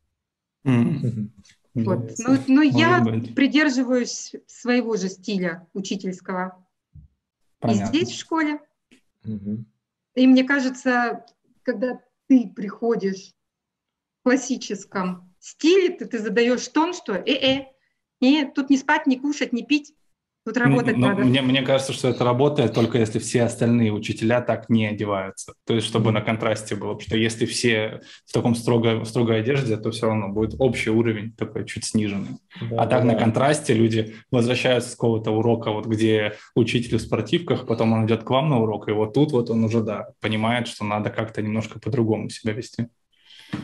[0.64, 1.30] Mm-hmm.
[1.74, 2.18] Вот.
[2.18, 3.34] Но, но я быть.
[3.34, 6.66] придерживаюсь своего же стиля учительского.
[7.60, 7.84] Понятно.
[7.84, 8.60] И здесь, в школе.
[9.28, 9.64] Mm-hmm.
[10.14, 11.24] И мне кажется,
[11.62, 13.34] когда ты приходишь
[14.20, 17.66] в классическом стиле, ты, ты задаешь тон, что э-э,
[18.20, 19.94] нет, тут не спать, не кушать, не пить,
[20.48, 21.24] Тут работать ну, надо.
[21.24, 25.52] Мне, мне кажется, что это работает только если все остальные учителя так не одеваются.
[25.66, 26.94] То есть, чтобы на контрасте было.
[26.94, 31.32] Потому что если все в таком строго, строгой одежде, то все равно будет общий уровень
[31.32, 32.38] такой чуть сниженный.
[32.62, 33.08] Да, а так да.
[33.08, 38.22] на контрасте люди возвращаются с какого-то урока, вот где учитель в спортивках, потом он идет
[38.22, 41.42] к вам на урок, и вот тут вот он уже, да, понимает, что надо как-то
[41.42, 42.86] немножко по-другому себя вести.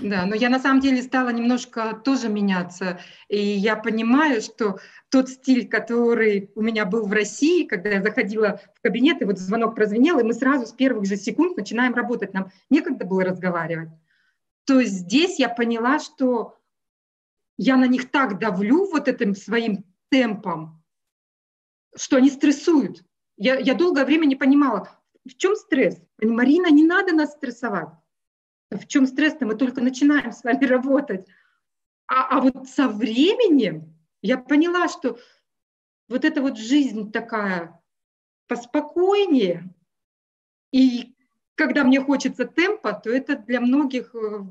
[0.01, 3.01] Да, но я на самом деле стала немножко тоже меняться.
[3.29, 4.79] И я понимаю, что
[5.11, 9.39] тот стиль, который у меня был в России, когда я заходила в кабинет, и вот
[9.39, 12.33] звонок прозвенел, и мы сразу с первых же секунд начинаем работать.
[12.33, 13.91] Нам некогда было разговаривать.
[14.65, 16.59] То здесь я поняла, что
[17.59, 20.83] я на них так давлю вот этим своим темпом,
[21.95, 23.05] что они стрессуют.
[23.37, 24.89] Я, я долгое время не понимала,
[25.27, 26.01] в чем стресс.
[26.23, 27.91] Марина, не надо нас стрессовать
[28.79, 29.47] в чем стресс-то?
[29.47, 31.27] Мы только начинаем с вами работать.
[32.07, 35.19] А, а вот со временем я поняла, что
[36.09, 37.81] вот эта вот жизнь такая
[38.47, 39.75] поспокойнее,
[40.71, 41.15] и
[41.55, 44.45] когда мне хочется темпа, то это для многих, э,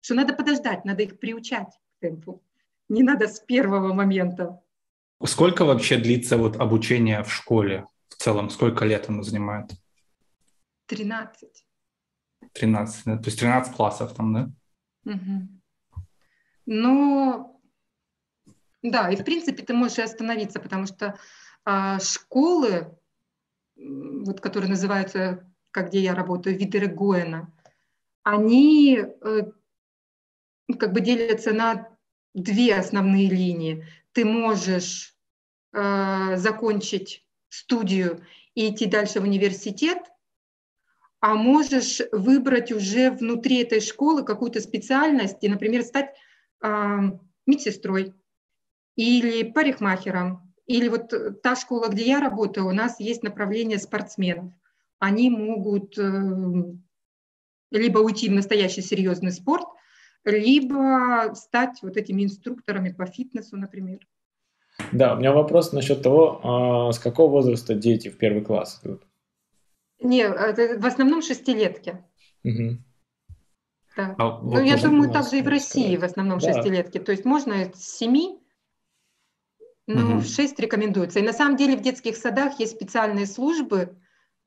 [0.00, 2.42] что надо подождать, надо их приучать к темпу.
[2.88, 4.60] Не надо с первого момента.
[5.24, 8.50] Сколько вообще длится вот обучение в школе в целом?
[8.50, 9.70] Сколько лет оно занимает?
[10.86, 11.63] 13.
[12.52, 14.50] 13, то есть 13 классов там, да?
[15.12, 15.48] Угу.
[16.66, 17.60] Ну,
[18.82, 21.18] да, и в принципе ты можешь и остановиться, потому что
[21.64, 22.96] а, школы,
[23.76, 27.52] вот, которые называются, как где я работаю, Видеры Гоэна,
[28.22, 29.40] они э,
[30.78, 31.88] как бы делятся на
[32.34, 33.86] две основные линии.
[34.12, 35.14] Ты можешь
[35.72, 39.98] э, закончить студию и идти дальше в университет,
[41.24, 46.10] а можешь выбрать уже внутри этой школы какую-то специальность и, например, стать
[46.62, 46.98] э,
[47.46, 48.12] медсестрой
[48.94, 50.52] или парикмахером.
[50.66, 54.52] Или вот та школа, где я работаю, у нас есть направление спортсменов.
[54.98, 56.02] Они могут э,
[57.70, 59.64] либо уйти в настоящий серьезный спорт,
[60.26, 64.00] либо стать вот этими инструкторами по фитнесу, например.
[64.92, 69.06] Да, у меня вопрос насчет того, а с какого возраста дети в первый класс идут?
[70.04, 72.04] Нет, это в основном шестилетки.
[72.44, 72.78] Угу.
[73.96, 74.14] Да.
[74.18, 76.52] А, ну, я думаю, также и в России в основном да.
[76.52, 76.98] шестилетки.
[76.98, 78.38] То есть можно с семи,
[79.86, 80.18] ну, угу.
[80.18, 81.20] в шесть рекомендуется.
[81.20, 83.96] И на самом деле в детских садах есть специальные службы,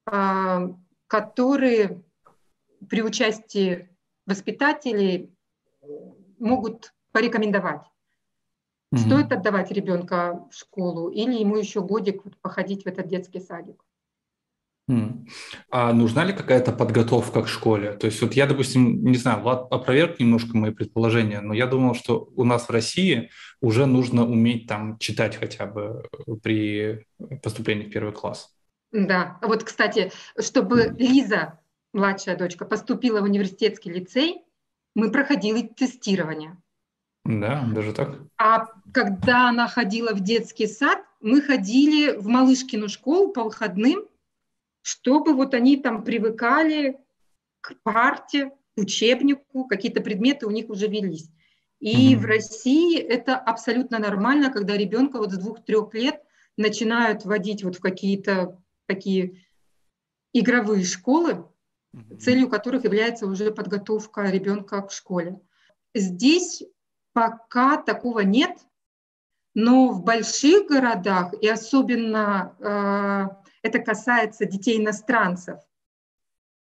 [0.06, 0.70] а,
[1.08, 2.04] которые
[2.88, 3.90] при участии
[4.28, 5.36] воспитателей
[6.38, 7.82] могут порекомендовать.
[8.92, 9.02] Угу.
[9.02, 13.84] Стоит отдавать ребенка в школу или ему еще годик походить в этот детский садик.
[15.70, 17.94] А нужна ли какая-то подготовка к школе?
[17.94, 21.94] То есть вот я, допустим, не знаю, Влад опроверг немножко мои предположения, но я думал,
[21.94, 23.30] что у нас в России
[23.62, 26.04] уже нужно уметь там читать хотя бы
[26.42, 27.06] при
[27.44, 28.54] поступлении в первый класс.
[28.92, 31.60] Да, вот, кстати, чтобы Лиза,
[31.92, 34.46] младшая дочка, поступила в университетский лицей,
[34.96, 36.58] мы проходили тестирование.
[37.26, 38.20] Да, даже так.
[38.38, 44.06] А когда она ходила в детский сад, мы ходили в Малышкину школу по выходным,
[44.88, 46.98] чтобы вот они там привыкали
[47.60, 51.30] к парте, к учебнику, какие-то предметы у них уже велись.
[51.82, 52.18] И mm-hmm.
[52.18, 56.24] в России это абсолютно нормально, когда ребенка вот с двух-трех лет
[56.56, 59.44] начинают вводить вот в какие-то такие
[60.32, 61.46] игровые школы,
[62.18, 65.38] целью которых является уже подготовка ребенка к школе.
[65.94, 66.64] Здесь
[67.12, 68.58] пока такого нет,
[69.54, 75.60] но в больших городах, и особенно э, это касается детей иностранцев,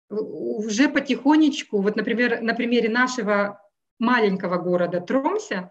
[0.08, 3.60] уже потихонечку, вот, например, на примере нашего
[3.98, 5.70] маленького города Тромся,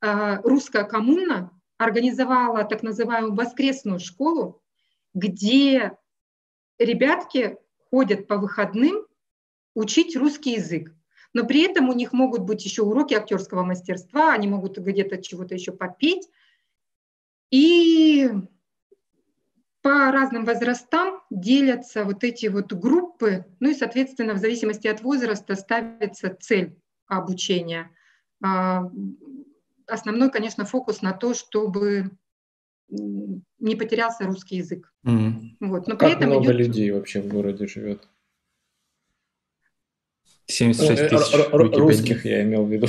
[0.00, 4.62] э, русская коммуна организовала так называемую воскресную школу,
[5.14, 5.92] где
[6.78, 7.56] ребятки
[7.90, 9.06] ходят по выходным
[9.74, 10.94] учить русский язык.
[11.32, 15.54] Но при этом у них могут быть еще уроки актерского мастерства, они могут где-то чего-то
[15.54, 16.28] еще попеть.
[17.50, 18.28] И
[19.82, 25.54] по разным возрастам делятся вот эти вот группы, ну и, соответственно, в зависимости от возраста
[25.54, 27.90] ставится цель обучения.
[28.42, 28.82] А,
[29.86, 32.10] основной, конечно, фокус на то, чтобы
[32.88, 34.92] не потерялся русский язык.
[35.06, 35.56] Mm.
[35.60, 35.86] Вот.
[35.86, 36.56] Но как при этом много идет...
[36.56, 38.08] людей вообще в городе живет?
[40.46, 41.50] 76 тысяч.
[41.52, 42.86] Русских я имел в виду.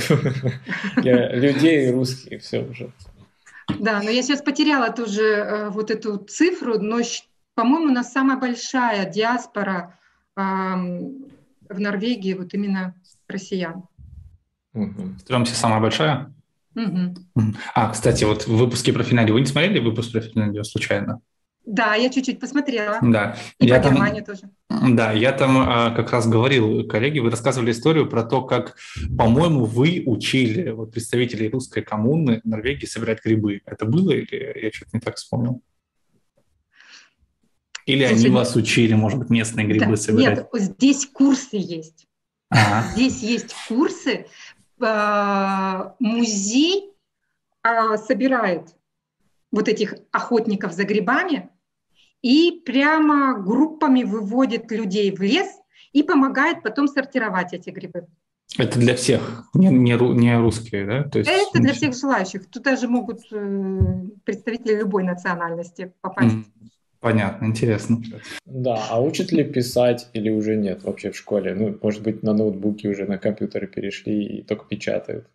[0.96, 2.92] Людей русских, все уже.
[3.78, 7.00] Да, но я сейчас потеряла тоже э, вот эту цифру, но,
[7.54, 9.98] по-моему, у нас самая большая диаспора
[10.34, 12.94] в Норвегии вот именно
[13.28, 13.84] россиян.
[14.74, 15.18] Угу.
[15.20, 16.32] Стремся самая большая?
[16.74, 17.54] Угу.
[17.74, 21.20] А, кстати, вот в выпуске про Финляндию вы не смотрели выпуск про Финляндию случайно?
[21.64, 22.98] Да, я чуть-чуть посмотрела.
[23.02, 23.36] Да.
[23.58, 24.50] И я по там, Германии тоже.
[24.68, 28.76] Да, я там а, как раз говорил, коллеги, вы рассказывали историю про то, как,
[29.16, 33.60] по-моему, вы учили вот, представителей русской коммуны Норвегии собирать грибы.
[33.64, 35.62] Это было или я что-то не так вспомнил?
[37.86, 40.38] Или Слушай, они вас учили, может быть, местные грибы да, собирать?
[40.38, 42.06] Нет, здесь курсы есть.
[42.48, 42.88] Ага.
[42.92, 44.26] Здесь есть курсы.
[44.80, 46.92] А, музей
[47.62, 48.74] а, собирает
[49.52, 51.50] вот этих охотников за грибами
[52.22, 55.48] и прямо группами выводит людей в лес
[55.92, 58.06] и помогает потом сортировать эти грибы.
[58.58, 61.04] Это для всех, не, не, не русские, да?
[61.04, 62.50] То есть, Это для всех желающих.
[62.50, 63.80] Туда же могут э,
[64.24, 66.36] представители любой национальности попасть.
[67.00, 68.00] Понятно, интересно.
[68.44, 71.54] Да, а учат ли писать или уже нет вообще в школе?
[71.54, 75.26] Ну, может быть, на ноутбуке уже на компьютеры перешли и только печатают.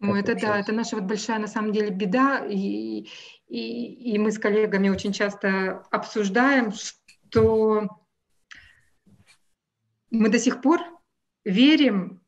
[0.00, 3.06] Ну, это да, это наша вот большая на самом деле беда, и,
[3.52, 7.86] и, и мы с коллегами очень часто обсуждаем, что
[10.10, 10.80] мы до сих пор
[11.44, 12.22] верим,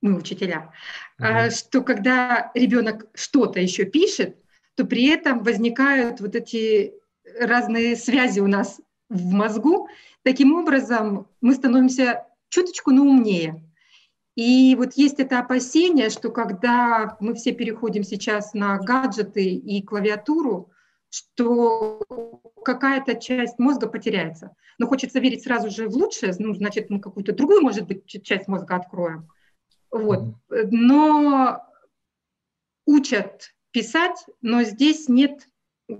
[0.00, 0.72] мы учителя,
[1.20, 4.42] mm что когда ребенок что-то еще пишет,
[4.74, 6.94] то при этом возникают вот эти
[7.38, 8.80] разные связи у нас
[9.10, 9.88] в мозгу.
[10.22, 13.67] Таким образом, мы становимся чуточку, но умнее.
[14.38, 20.70] И вот есть это опасение, что когда мы все переходим сейчас на гаджеты и клавиатуру,
[21.10, 22.00] что
[22.64, 24.54] какая-то часть мозга потеряется.
[24.78, 28.46] Но хочется верить сразу же в лучшее, ну, значит, мы какую-то другую, может быть, часть
[28.46, 29.28] мозга откроем.
[29.90, 30.36] Вот.
[30.48, 31.60] Но
[32.86, 35.48] учат писать, но здесь нет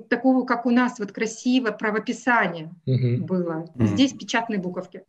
[0.08, 3.26] такого, как у нас, вот красиво правописание угу.
[3.26, 3.64] было.
[3.74, 3.86] Угу.
[3.86, 5.02] Здесь печатные буковки.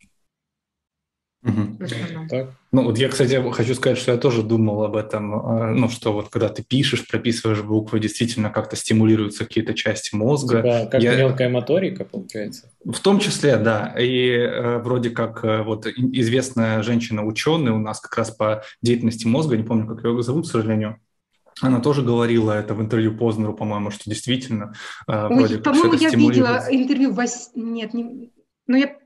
[1.41, 1.87] Угу.
[2.29, 2.51] Так.
[2.73, 6.11] Ну вот я, кстати, хочу сказать, что я тоже думал об этом, э, ну что
[6.11, 10.57] вот когда ты пишешь, прописываешь буквы, действительно как-то стимулируются какие-то части мозга.
[10.57, 11.15] Типа, как я...
[11.15, 12.69] мелкая моторика, получается?
[12.83, 13.95] В том числе, да.
[13.97, 19.55] И э, вроде как э, вот известная женщина-ученый у нас как раз по деятельности мозга,
[19.55, 20.99] не помню, как ее зовут, к сожалению,
[21.61, 24.73] она тоже говорила это в интервью Познеру, по-моему, что действительно
[25.07, 27.51] э, Ой, По-моему, я видела интервью, вос...
[27.55, 28.31] нет, не...
[28.67, 28.98] но я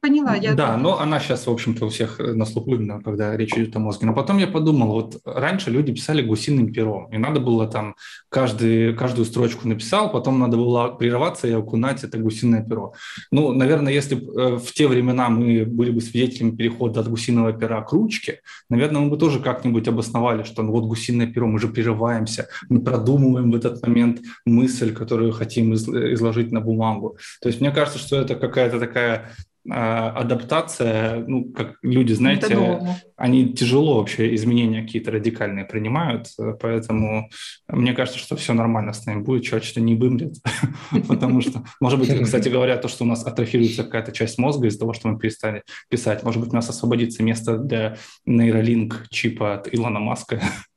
[0.00, 0.34] поняла.
[0.34, 0.54] Я...
[0.54, 3.78] Да, но она сейчас, в общем-то, у всех на слуху именно, когда речь идет о
[3.78, 4.06] мозге.
[4.06, 7.94] Но потом я подумал, вот раньше люди писали гусиным пером, и надо было там
[8.28, 12.94] каждый, каждую строчку написал, потом надо было прерываться и окунать это гусиное перо.
[13.30, 17.82] Ну, наверное, если э, в те времена мы были бы свидетелями перехода от гусиного пера
[17.82, 21.68] к ручке, наверное, мы бы тоже как-нибудь обосновали, что ну вот гусиное перо, мы же
[21.68, 27.16] прерываемся, мы продумываем в этот момент мысль, которую хотим изложить на бумагу.
[27.40, 29.30] То есть мне кажется, что это какая-то такая
[29.68, 32.80] адаптация, ну, как люди, знаете,
[33.16, 36.28] они тяжело вообще изменения какие-то радикальные принимают,
[36.60, 37.28] поэтому
[37.68, 40.36] мне кажется, что все нормально с нами будет, человек что не вымрет,
[41.08, 44.78] потому что, может быть, кстати говоря, то, что у нас атрофируется какая-то часть мозга из-за
[44.78, 49.72] того, что мы перестали писать, может быть, у нас освободится место для нейролинк чипа от
[49.74, 50.40] Илона Маска,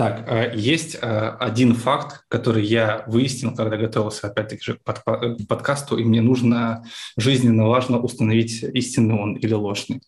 [0.00, 5.98] Так, э, есть э, один факт, который я выяснил, когда готовился опять-таки же к подкасту,
[5.98, 6.86] и мне нужно
[7.18, 10.00] жизненно важно установить истинный он или ложный.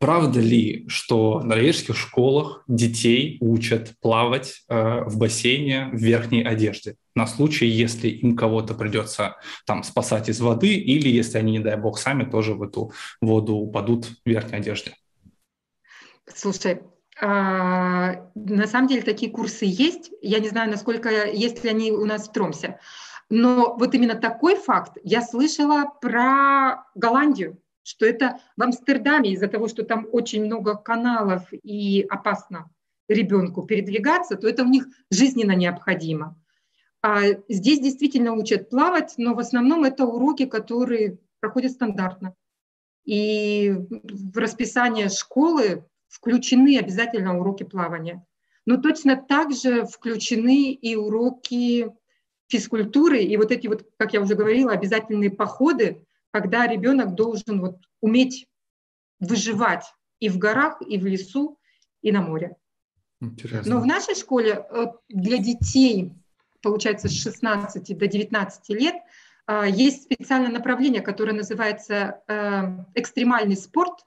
[0.00, 6.96] Правда ли, что в норвежских школах детей учат плавать э, в бассейне в верхней одежде
[7.14, 11.76] на случай, если им кого-то придется там спасать из воды, или если они, не дай
[11.76, 14.96] бог, сами тоже в эту воду упадут в верхней одежде?
[16.26, 16.80] Слушай,
[17.22, 20.10] на самом деле такие курсы есть.
[20.20, 22.80] Я не знаю, насколько, есть ли они у нас в Тромсе.
[23.30, 29.68] Но вот именно такой факт я слышала про Голландию, что это в Амстердаме из-за того,
[29.68, 32.68] что там очень много каналов и опасно
[33.08, 36.36] ребенку передвигаться, то это у них жизненно необходимо.
[37.02, 42.34] А здесь действительно учат плавать, но в основном это уроки, которые проходят стандартно.
[43.04, 48.24] И в расписание школы включены обязательно уроки плавания.
[48.66, 51.90] Но точно так же включены и уроки
[52.48, 57.78] физкультуры, и вот эти вот, как я уже говорила, обязательные походы, когда ребенок должен вот
[58.00, 58.46] уметь
[59.20, 59.84] выживать
[60.20, 61.58] и в горах, и в лесу,
[62.02, 62.56] и на море.
[63.20, 63.74] Интересно.
[63.74, 66.12] Но в нашей школе э, для детей,
[66.60, 68.96] получается, с 16 до 19 лет,
[69.46, 72.62] э, есть специальное направление, которое называется э,
[72.94, 74.04] экстремальный спорт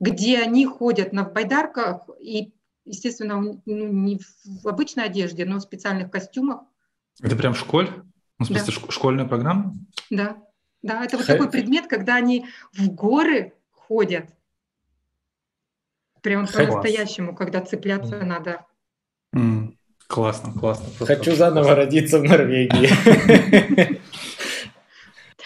[0.00, 2.52] где они ходят на байдарках и,
[2.84, 6.62] естественно, ну, не в обычной одежде, но в специальных костюмах.
[7.20, 7.90] Это прям в школе?
[8.38, 8.92] Ну, в смысле, да.
[8.92, 9.74] школьная программа?
[10.10, 10.36] Да,
[10.82, 11.32] да, это вот Х...
[11.32, 14.30] такой предмет, когда они в горы ходят.
[16.22, 18.24] Прям по-настоящему, когда цепляться mm.
[18.24, 18.66] надо.
[19.34, 19.74] Mm.
[20.06, 21.06] Классно, классно.
[21.06, 23.98] Хочу заново родиться в Норвегии.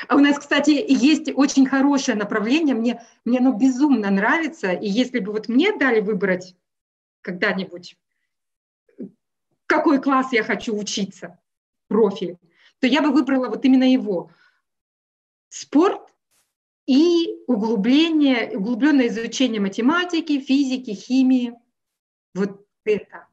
[0.08, 5.20] А у нас, кстати, есть очень хорошее направление, мне, мне оно безумно нравится, и если
[5.20, 6.56] бы вот мне дали выбрать
[7.20, 7.96] когда-нибудь,
[9.66, 11.38] какой класс я хочу учиться,
[11.88, 12.36] профиль,
[12.80, 14.30] то я бы выбрала вот именно его.
[15.48, 16.12] Спорт
[16.86, 21.54] и углубление, углубленное изучение математики, физики, химии.
[22.34, 23.28] Вот это.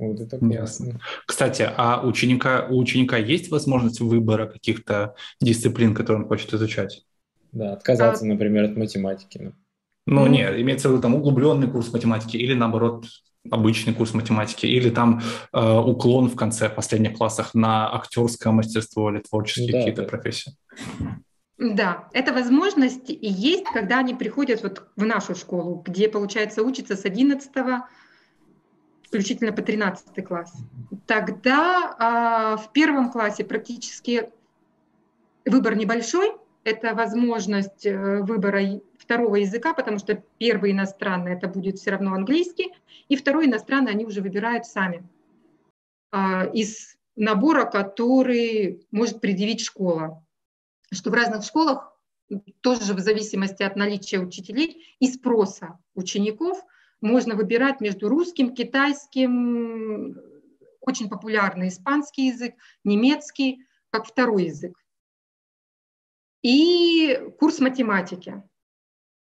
[0.00, 0.98] Вот это классно.
[1.26, 7.04] Кстати, а ученика, у ученика есть возможность выбора каких-то дисциплин, которые он хочет изучать?
[7.52, 8.28] Да, отказаться, а...
[8.28, 9.52] например, от математики.
[10.06, 10.30] Ну, mm.
[10.30, 13.04] нет, имеется в виду там углубленный курс математики или, наоборот,
[13.50, 15.20] обычный курс математики, или там
[15.52, 20.08] э, уклон в конце последних классах на актерское мастерство или творческие да, какие-то да.
[20.08, 20.52] профессии.
[21.58, 26.96] Да, эта возможность и есть, когда они приходят вот в нашу школу, где, получается, учатся
[26.96, 27.50] с 11
[29.10, 30.52] включительно по 13 класс.
[31.06, 34.30] Тогда а, в первом классе практически
[35.44, 36.36] выбор небольшой.
[36.62, 38.60] Это возможность э, выбора
[38.98, 42.70] второго языка, потому что первый иностранный это будет все равно английский,
[43.08, 45.02] и второй иностранный они уже выбирают сами
[46.12, 50.22] а, из набора, который может предъявить школа.
[50.92, 51.98] Что в разных школах
[52.60, 56.62] тоже в зависимости от наличия учителей и спроса учеников–
[57.00, 60.16] можно выбирать между русским, китайским,
[60.80, 64.78] очень популярный испанский язык, немецкий, как второй язык.
[66.42, 68.42] И курс математики.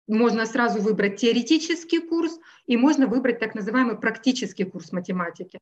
[0.08, 5.60] Можно сразу выбрать теоретический курс и можно выбрать так называемый практический курс математики.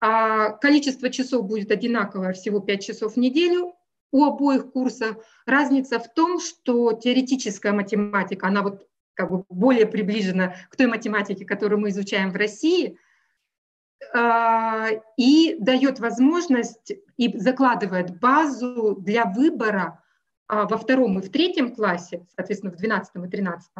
[0.00, 3.74] А количество часов будет одинаковое, всего 5 часов в неделю
[4.12, 5.16] у обоих курсов.
[5.46, 11.44] Разница в том, что теоретическая математика, она вот как бы более приближена к той математике,
[11.44, 12.98] которую мы изучаем в России,
[14.14, 20.02] а, и дает возможность и закладывает базу для выбора
[20.48, 23.70] а, во втором и в третьем классе, соответственно, в 12 и 13,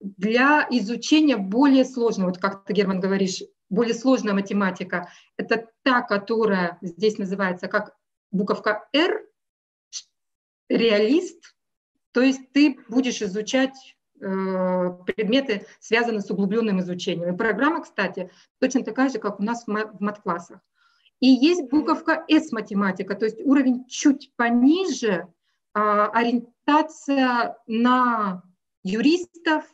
[0.00, 5.10] для изучения более сложного, вот как ты, Герман, говоришь, более сложная математика.
[5.36, 7.94] Это та, которая здесь называется как
[8.32, 9.26] буковка R,
[10.68, 11.54] реалист,
[12.12, 17.34] то есть ты будешь изучать предметы связаны с углубленным изучением.
[17.34, 20.60] И программа, кстати, точно такая же, как у нас в мат-классах.
[21.20, 25.26] И есть буковка S-математика, то есть уровень чуть пониже,
[25.74, 28.42] а, ориентация на
[28.82, 29.64] юристов,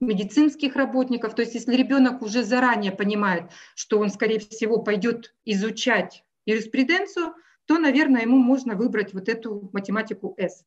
[0.00, 1.34] медицинских работников.
[1.34, 7.34] То есть если ребенок уже заранее понимает, что он, скорее всего, пойдет изучать юриспруденцию,
[7.66, 10.64] то, наверное, ему можно выбрать вот эту математику S.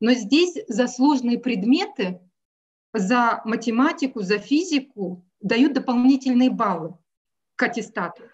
[0.00, 2.20] Но здесь за сложные предметы
[2.92, 6.94] за математику, за физику дают дополнительные баллы
[7.56, 8.24] к аттестату.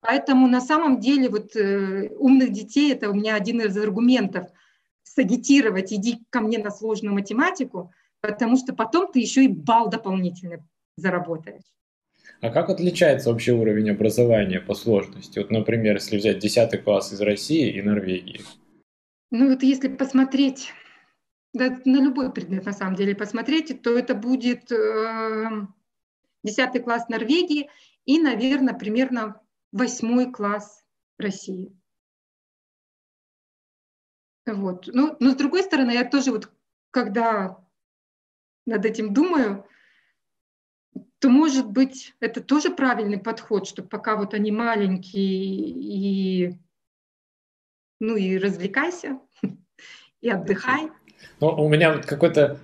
[0.00, 4.48] Поэтому на самом деле вот э, умных детей это у меня один из аргументов
[5.02, 10.58] сагитировать, иди ко мне на сложную математику, потому что потом ты еще и балл дополнительный
[10.96, 11.64] заработаешь.
[12.40, 15.38] А как отличается общий уровень образования по сложности?
[15.38, 18.40] Вот, например, если взять 10 класс из России и Норвегии.
[19.30, 20.72] Ну вот если посмотреть
[21.56, 25.66] да, на любой предмет на самом деле посмотреть, то это будет э,
[26.44, 27.70] 10 класс Норвегии
[28.04, 29.40] и, наверное, примерно
[29.72, 30.84] 8 класс
[31.18, 31.74] России.
[34.44, 34.88] Вот.
[34.92, 36.52] Ну, но с другой стороны, я тоже вот,
[36.90, 37.58] когда
[38.66, 39.66] над этим думаю,
[41.18, 46.58] то, может быть, это тоже правильный подход, что пока вот они маленькие и,
[47.98, 49.20] ну, и развлекайся,
[50.20, 50.90] и отдыхай.
[51.40, 52.58] Ну, у меня какое-то,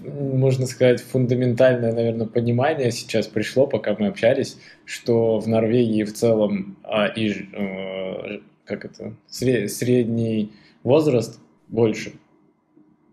[0.00, 6.76] можно сказать, фундаментальное, наверное, понимание сейчас пришло, пока мы общались, что в Норвегии в целом
[6.82, 10.52] а, и, э, как это, средний
[10.82, 12.14] возраст больше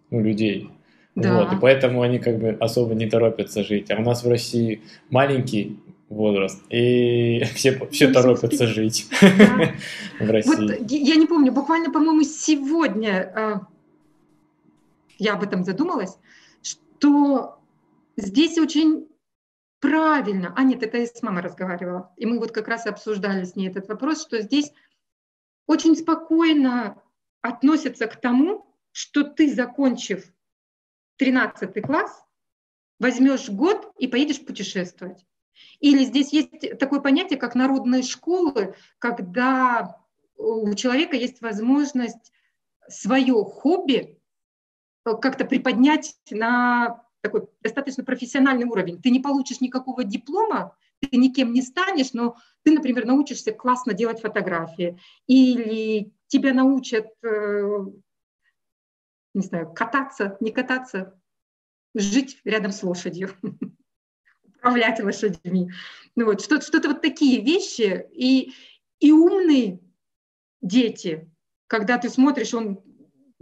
[0.09, 0.69] у людей.
[1.15, 1.43] Да.
[1.43, 3.91] Вот, и поэтому они как бы особо не торопятся жить.
[3.91, 4.81] А у нас в России
[5.11, 5.79] маленький
[6.09, 9.07] возраст, и все, все торопятся жить
[10.19, 10.79] в России.
[10.79, 13.61] Вот, я не помню, буквально, по-моему, сегодня а,
[15.23, 16.17] я об этом задумалась,
[16.61, 17.59] что
[18.17, 19.07] здесь очень
[19.79, 23.55] правильно, а нет, это я с мамой разговаривала, и мы вот как раз обсуждали с
[23.55, 24.71] ней этот вопрос, что здесь
[25.65, 27.01] очень спокойно
[27.41, 30.31] относятся к тому, что ты, закончив
[31.17, 32.23] 13 класс,
[32.99, 35.25] возьмешь год и поедешь путешествовать.
[35.79, 40.01] Или здесь есть такое понятие, как народные школы, когда
[40.37, 42.31] у человека есть возможность
[42.87, 44.19] свое хобби
[45.03, 49.01] как-то приподнять на такой достаточно профессиональный уровень.
[49.01, 54.21] Ты не получишь никакого диплома, ты никем не станешь, но ты, например, научишься классно делать
[54.21, 57.85] фотографии, или тебя научат э,
[59.33, 61.19] не знаю, кататься, не кататься,
[61.93, 63.31] жить рядом с лошадью,
[64.43, 65.71] управлять лошадьми.
[66.15, 68.07] Ну вот, что-то, что-то вот такие вещи.
[68.11, 68.53] И,
[68.99, 69.79] и умные
[70.61, 71.29] дети,
[71.67, 72.81] когда ты смотришь, он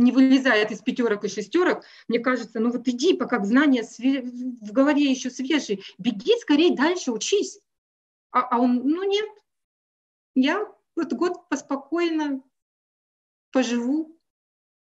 [0.01, 5.03] не вылезает из пятерок и шестерок, мне кажется, ну вот иди, пока знания в голове
[5.03, 7.59] еще свежие, беги скорее дальше, учись.
[8.31, 9.29] А, а он, ну нет,
[10.35, 12.41] я вот год поспокойно
[13.51, 14.17] поживу,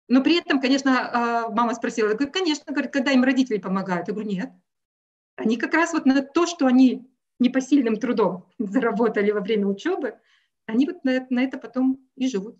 [0.09, 1.11] но при этом, конечно,
[1.47, 4.09] а, мама спросила, говорит, конечно, говорит, когда им родители помогают.
[4.09, 4.51] Я говорю, нет.
[5.37, 10.19] Они как раз вот на то, что они непосильным трудом заработали во время учебы,
[10.67, 12.59] они вот на, на это потом и живут.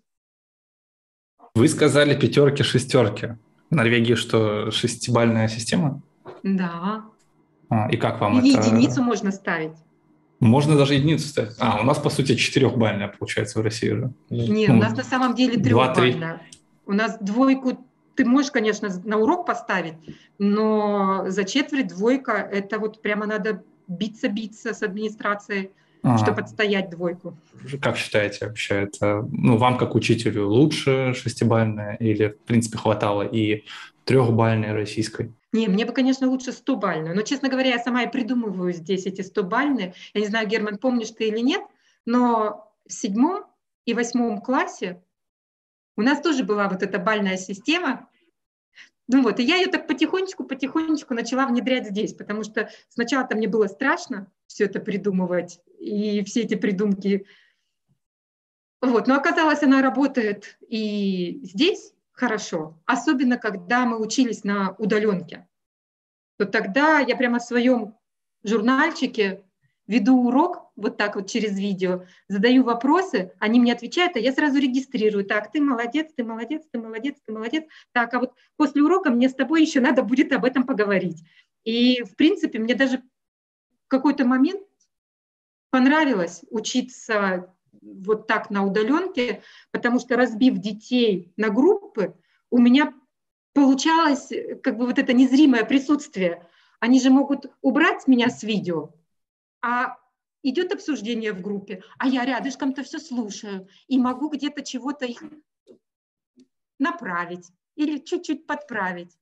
[1.55, 3.37] Вы сказали пятерки, шестерки.
[3.69, 6.01] В Норвегии что, шестибальная система?
[6.43, 7.05] Да.
[7.69, 8.67] А, и как вам и это?
[8.67, 9.73] единицу можно ставить.
[10.39, 11.51] Можно даже единицу ставить.
[11.59, 14.13] А, у нас, по сути, четырехбальная получается в России уже.
[14.29, 16.41] Нет, ну, у нас на самом деле трехбальная.
[16.85, 17.85] У нас двойку
[18.19, 19.93] ты можешь, конечно, на урок поставить,
[20.39, 25.71] но за четверть двойка– это вот прямо надо биться-биться с администрацией,
[26.03, 26.17] ага.
[26.17, 27.37] чтобы отстоять двойку.
[27.81, 33.63] Как считаете вообще, это ну, вам как учителю лучше шестибальная или, в принципе, хватало и
[34.05, 35.33] трехбальной российской?
[35.51, 39.21] Не, мне бы, конечно, лучше стобальную, но, честно говоря, я сама и придумываю здесь эти
[39.21, 39.93] стобальные.
[40.13, 41.61] Я не знаю, Герман, помнишь ты или нет,
[42.05, 43.45] но в седьмом
[43.85, 45.01] и восьмом классе
[45.97, 48.07] у нас тоже была вот эта бальная система.
[49.07, 53.65] Ну вот, и я ее так потихонечку-потихонечку начала внедрять здесь, потому что сначала-то мне было
[53.65, 57.25] страшно все это придумывать, и все эти придумки.
[58.81, 65.47] Вот, но оказалось, она работает и здесь хорошо, особенно когда мы учились на удаленке.
[66.37, 67.95] То тогда я прямо в своем
[68.43, 69.43] журнальчике
[69.87, 74.59] веду урок вот так вот через видео, задаю вопросы, они мне отвечают, а я сразу
[74.59, 75.25] регистрирую.
[75.25, 77.65] Так, ты молодец, ты молодец, ты молодец, ты молодец.
[77.91, 81.23] Так, а вот после урока мне с тобой еще надо будет об этом поговорить.
[81.63, 84.61] И, в принципе, мне даже в какой-то момент
[85.69, 92.15] понравилось учиться вот так на удаленке, потому что разбив детей на группы,
[92.49, 92.93] у меня
[93.53, 94.31] получалось
[94.63, 96.47] как бы вот это незримое присутствие.
[96.79, 98.93] Они же могут убрать меня с видео,
[99.61, 99.97] а
[100.43, 105.23] идет обсуждение в группе, а я рядышком-то все слушаю и могу где-то чего-то их
[106.79, 109.17] направить или чуть-чуть подправить.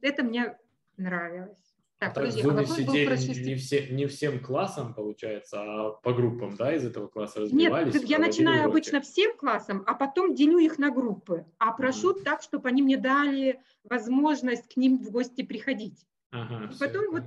[0.00, 0.58] Это мне
[0.96, 1.67] нравилось.
[1.98, 6.54] Так, так подожди, вы а сидели не, все, не всем классом, получается, а по группам,
[6.56, 7.92] да, из этого класса разбивались?
[7.92, 8.70] Нет, я начинаю уроки.
[8.70, 12.82] обычно всем классом, а потом делю их на группы, а прошу mm так, чтобы они
[12.82, 16.06] мне дали возможность к ним в гости приходить.
[16.30, 17.24] Ага, И потом вот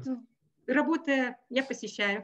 [0.68, 2.24] работая, я посещаю.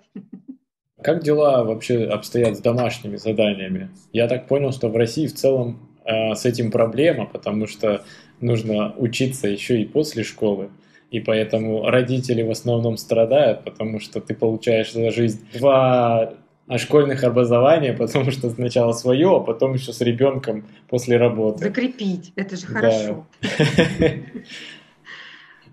[1.01, 3.89] Как дела вообще обстоят с домашними заданиями?
[4.13, 8.03] Я так понял, что в России в целом э, с этим проблема, потому что
[8.39, 10.71] нужно учиться еще и после школы.
[11.09, 16.33] И поэтому родители в основном страдают, потому что ты получаешь за жизнь два
[16.75, 21.63] школьных образования, потому что сначала свое, а потом еще с ребенком после работы.
[21.63, 23.27] Закрепить, это же хорошо.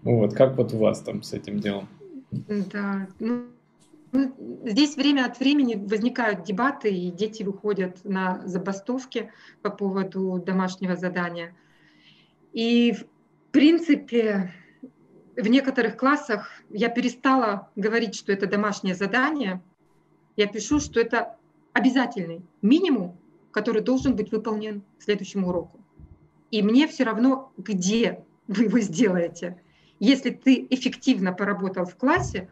[0.05, 1.89] Вот, как вот у вас там с этим делом?
[2.31, 3.47] Да, ну,
[4.13, 4.33] ну,
[4.65, 9.33] здесь время от времени возникают дебаты, и дети выходят на забастовки
[9.63, 11.57] по поводу домашнего задания.
[12.53, 13.07] И, в
[13.51, 14.53] принципе,
[15.37, 19.63] в некоторых классах я перестала говорить, что это домашнее задание.
[20.37, 21.37] Я пишу, что это
[21.73, 23.19] обязательный минимум,
[23.51, 25.81] который должен быть выполнен к следующему уроку.
[26.51, 29.61] И мне все равно, где вы его сделаете.
[29.99, 32.49] Если ты эффективно поработал в классе,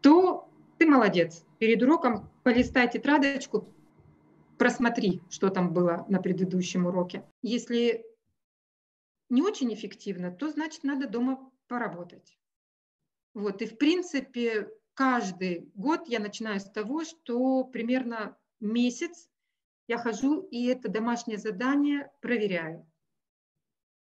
[0.00, 0.48] то
[0.78, 1.44] ты молодец.
[1.58, 3.68] Перед уроком полистай тетрадочку,
[4.56, 7.22] просмотри, что там было на предыдущем уроке.
[7.42, 8.04] Если
[9.28, 12.36] не очень эффективно, то значит надо дома поработать.
[13.32, 19.28] Вот, и в принципе каждый год я начинаю с того, что примерно месяц
[19.86, 22.90] я хожу и это домашнее задание проверяю.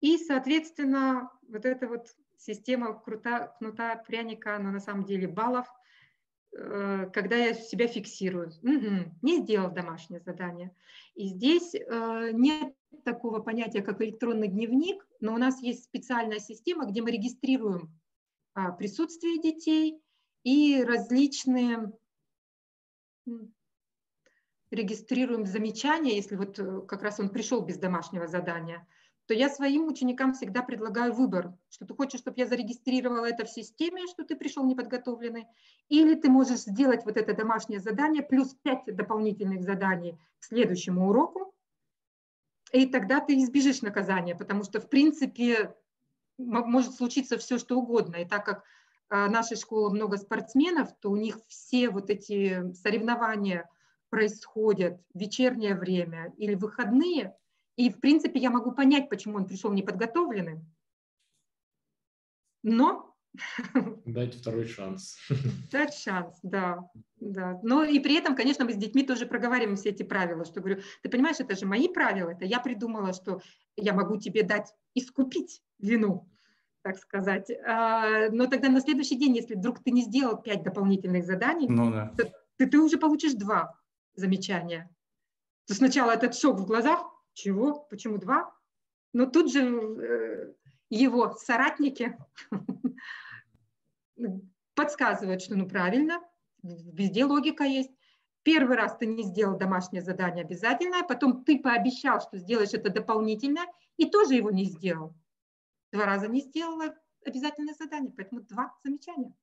[0.00, 2.06] И, соответственно, вот эта вот
[2.38, 5.66] система крута, кнута, пряника, она на самом деле баллов,
[6.56, 8.52] э, когда я себя фиксирую.
[8.62, 10.74] Угу, не сделал домашнее задание.
[11.14, 16.86] И здесь э, нет такого понятия, как электронный дневник, но у нас есть специальная система,
[16.86, 17.96] где мы регистрируем
[18.54, 20.00] а, присутствие детей
[20.42, 21.92] и различные
[24.70, 28.86] регистрируем замечания, если вот э, как раз он пришел без домашнего задания–
[29.30, 33.48] то я своим ученикам всегда предлагаю выбор, что ты хочешь, чтобы я зарегистрировала это в
[33.48, 35.46] системе, что ты пришел неподготовленный,
[35.88, 41.54] или ты можешь сделать вот это домашнее задание плюс 5 дополнительных заданий к следующему уроку,
[42.72, 45.74] и тогда ты избежишь наказания, потому что, в принципе,
[46.38, 48.16] может случиться все, что угодно.
[48.16, 48.64] И так как
[49.08, 53.68] а, нашей школы много спортсменов, то у них все вот эти соревнования
[54.08, 57.36] происходят в вечернее время или выходные,
[57.76, 60.66] и, в принципе, я могу понять, почему он пришел неподготовленным.
[62.62, 63.09] Но...
[64.04, 65.18] Дать второй шанс.
[65.70, 66.90] Дать шанс, да.
[67.20, 67.60] да.
[67.62, 70.80] Но и при этом, конечно, мы с детьми тоже проговариваем все эти правила, что говорю,
[71.02, 73.40] ты понимаешь, это же мои правила, это я придумала, что
[73.76, 76.28] я могу тебе дать искупить вину,
[76.82, 77.50] так сказать.
[77.66, 81.90] А, но тогда на следующий день, если вдруг ты не сделал пять дополнительных заданий, ну,
[81.90, 82.12] да.
[82.16, 83.78] то ты, ты уже получишь два
[84.14, 84.90] замечания.
[85.66, 87.86] То сначала этот шок в глазах, чего?
[87.90, 88.52] Почему два?
[89.12, 90.52] Но тут же э,
[90.90, 92.16] его соратники
[94.74, 96.20] подсказывают, что ну правильно,
[96.62, 97.90] везде логика есть.
[98.42, 103.60] Первый раз ты не сделал домашнее задание обязательное, потом ты пообещал, что сделаешь это дополнительно,
[103.98, 105.14] и тоже его не сделал.
[105.92, 106.94] Два раза не сделала
[107.24, 109.34] обязательное задание, поэтому два замечания.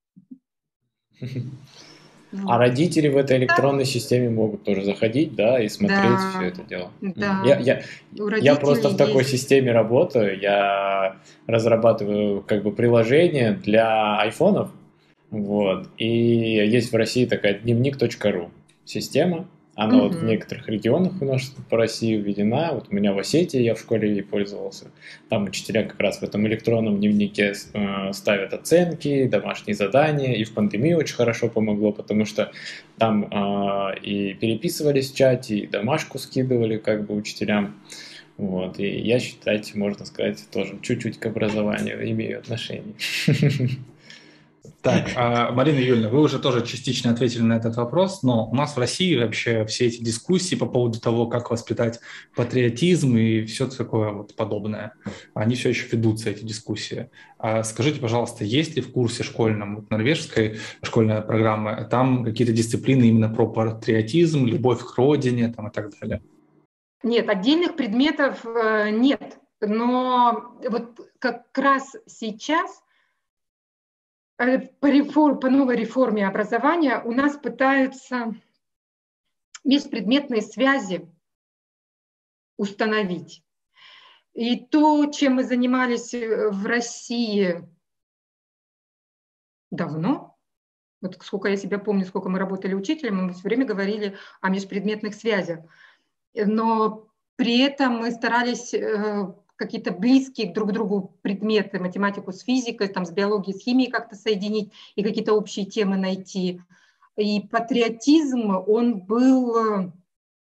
[2.46, 3.90] А родители в этой электронной да.
[3.90, 6.32] системе могут тоже заходить, да, и смотреть да.
[6.36, 6.92] все это дело.
[7.02, 7.42] Да.
[7.46, 7.82] Я, я,
[8.40, 9.30] я просто в такой есть.
[9.30, 10.38] системе работаю.
[10.40, 11.16] Я
[11.48, 14.72] разрабатываю как бы приложение для айфонов.
[15.30, 15.88] Вот.
[15.98, 18.52] И есть в России такая дневник.ру
[18.84, 19.48] система,
[19.78, 20.08] она угу.
[20.08, 22.72] вот в некоторых регионах у нас по России введена.
[22.74, 24.88] Вот у меня в Осетии я в школе ей пользовался.
[25.30, 30.34] Там учителя как раз в этом электронном дневнике э, ставят оценки, домашние задания.
[30.34, 32.52] И в пандемии очень хорошо помогло, потому что
[32.98, 37.76] там э, и переписывались в чате, и домашку скидывали как бы учителям.
[38.38, 42.96] Вот, и я, считать, можно сказать, тоже чуть-чуть к образованию имею отношение.
[44.82, 48.76] Так, а, Марина Юрьевна, вы уже тоже частично ответили на этот вопрос, но у нас
[48.76, 52.00] в России вообще все эти дискуссии по поводу того, как воспитать
[52.36, 54.94] патриотизм и все такое вот подобное,
[55.34, 57.10] они все еще ведутся, эти дискуссии.
[57.40, 63.06] А скажите, пожалуйста, есть ли в курсе школьном, вот норвежской школьной программы, там какие-то дисциплины
[63.06, 66.22] именно про патриотизм, любовь к родине там, и так далее?
[67.04, 72.82] Нет, отдельных предметов э, нет, но вот как раз сейчас
[74.38, 74.44] по,
[74.88, 78.36] реформ, по новой реформе образования у нас пытаются
[79.64, 81.10] межпредметные связи
[82.58, 83.44] установить.
[84.34, 87.68] И то, чем мы занимались э, в России
[89.72, 90.38] давно,
[91.02, 95.16] вот сколько я себя помню, сколько мы работали учителем, мы все время говорили о межпредметных
[95.16, 95.60] связях.
[96.34, 102.88] Но при этом мы старались э, какие-то близкие друг к другу предметы, математику с физикой,
[102.88, 106.62] там, с биологией, с химией как-то соединить и какие-то общие темы найти.
[107.18, 109.91] И патриотизм, он был э,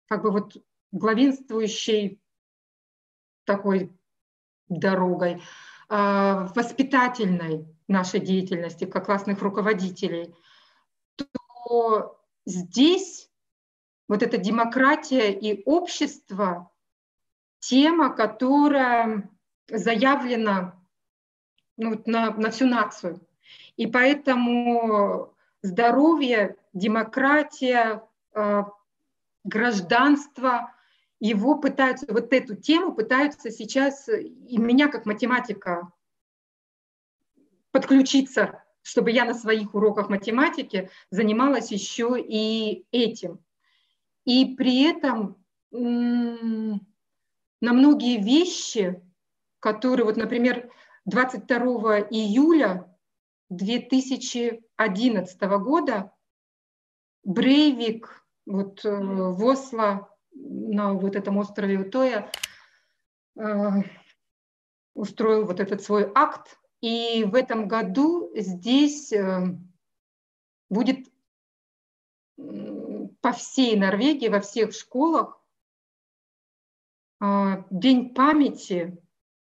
[0.07, 0.57] как бы вот
[0.91, 2.19] главенствующей
[3.45, 3.91] такой
[4.67, 5.41] дорогой,
[5.89, 7.67] э, воспитательной.
[7.87, 10.33] нашей деятельности, как классных руководителей,
[11.15, 13.29] то здесь
[14.07, 16.71] вот эта демократия и общество—
[17.69, 19.29] тема, которая
[19.69, 20.79] заявлена
[21.77, 23.25] ну, на, на всю нацию.
[23.77, 28.03] И поэтому здоровье, демократия,
[28.33, 28.63] э,
[29.45, 30.73] гражданство,
[31.19, 35.89] его пытаются, вот эту тему пытаются сейчас и меня как математика
[37.71, 43.39] подключиться, чтобы я на своих уроках математики занималась еще и этим.
[44.25, 45.37] И при этом
[47.63, 49.01] на многие вещи,
[49.61, 50.69] которые, вот, например,
[51.05, 52.93] 22 июля
[53.49, 56.11] 2011 года
[57.23, 62.29] Брейвик вот, э, в Осло на вот этом острове Утоя
[63.39, 63.69] э,
[64.93, 66.59] устроил вот этот свой акт.
[66.81, 69.57] И в этом году здесь э,
[70.69, 71.07] будет
[73.21, 75.42] по всей Норвегии, во всех школах
[77.69, 78.97] День памяти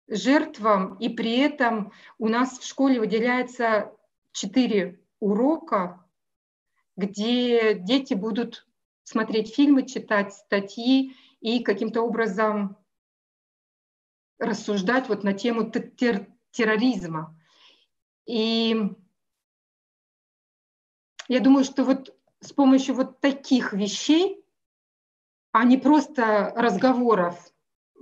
[0.07, 3.91] жертвам, и при этом у нас в школе выделяется
[4.31, 6.05] четыре урока,
[6.95, 8.67] где дети будут
[9.03, 12.77] смотреть фильмы, читать статьи и каким-то образом
[14.37, 17.35] рассуждать вот на тему тер терроризма.
[18.27, 18.95] И
[21.27, 24.45] я думаю, что вот с помощью вот таких вещей,
[25.51, 27.51] а не просто разговоров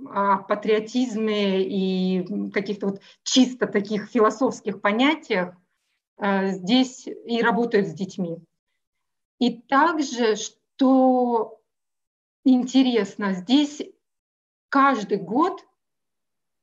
[0.06, 5.54] о патриотизме и каких-то вот чисто таких философских понятиях,
[6.18, 8.38] э, здесь и работают с детьми.
[9.38, 11.60] И также, что
[12.44, 13.82] интересно, здесь
[14.68, 15.64] каждый год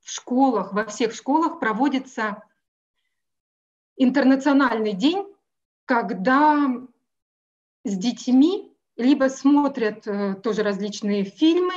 [0.02, 2.44] в школах, во всех школах проводится
[3.98, 5.26] интернациональный день,
[5.86, 6.70] когда
[7.84, 11.74] с детьми либо смотрят э, тоже различные фильмы,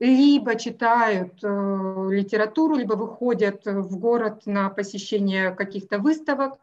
[0.00, 6.58] либо читают э, литературу, либо выходят в город на посещение каких-то выставок,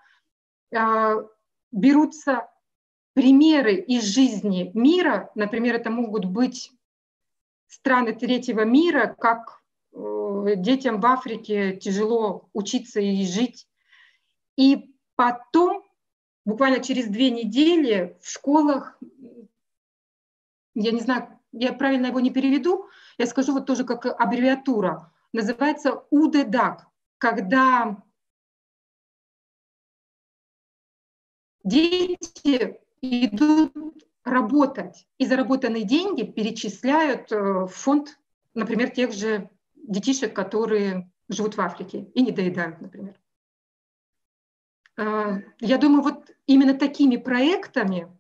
[0.72, 1.26] э,
[1.72, 2.50] берутся
[3.14, 6.72] примеры из жизни мира, например, это могут быть
[7.68, 9.62] страны третьего мира, как
[9.92, 13.68] э, детям в Африке тяжело учиться и жить.
[14.56, 15.84] И потом,
[16.46, 18.98] буквально через две недели в школах,
[20.74, 26.04] я не знаю, я правильно его не переведу, я скажу вот тоже как аббревиатура, называется
[26.10, 26.88] УДДАК,
[27.18, 28.04] когда
[31.64, 33.74] дети идут
[34.24, 38.20] работать и заработанные деньги перечисляют э, в фонд,
[38.54, 43.20] например, тех же детишек, которые живут в Африке и не доедают, например.
[44.98, 48.12] Э, я думаю, вот именно такими проектами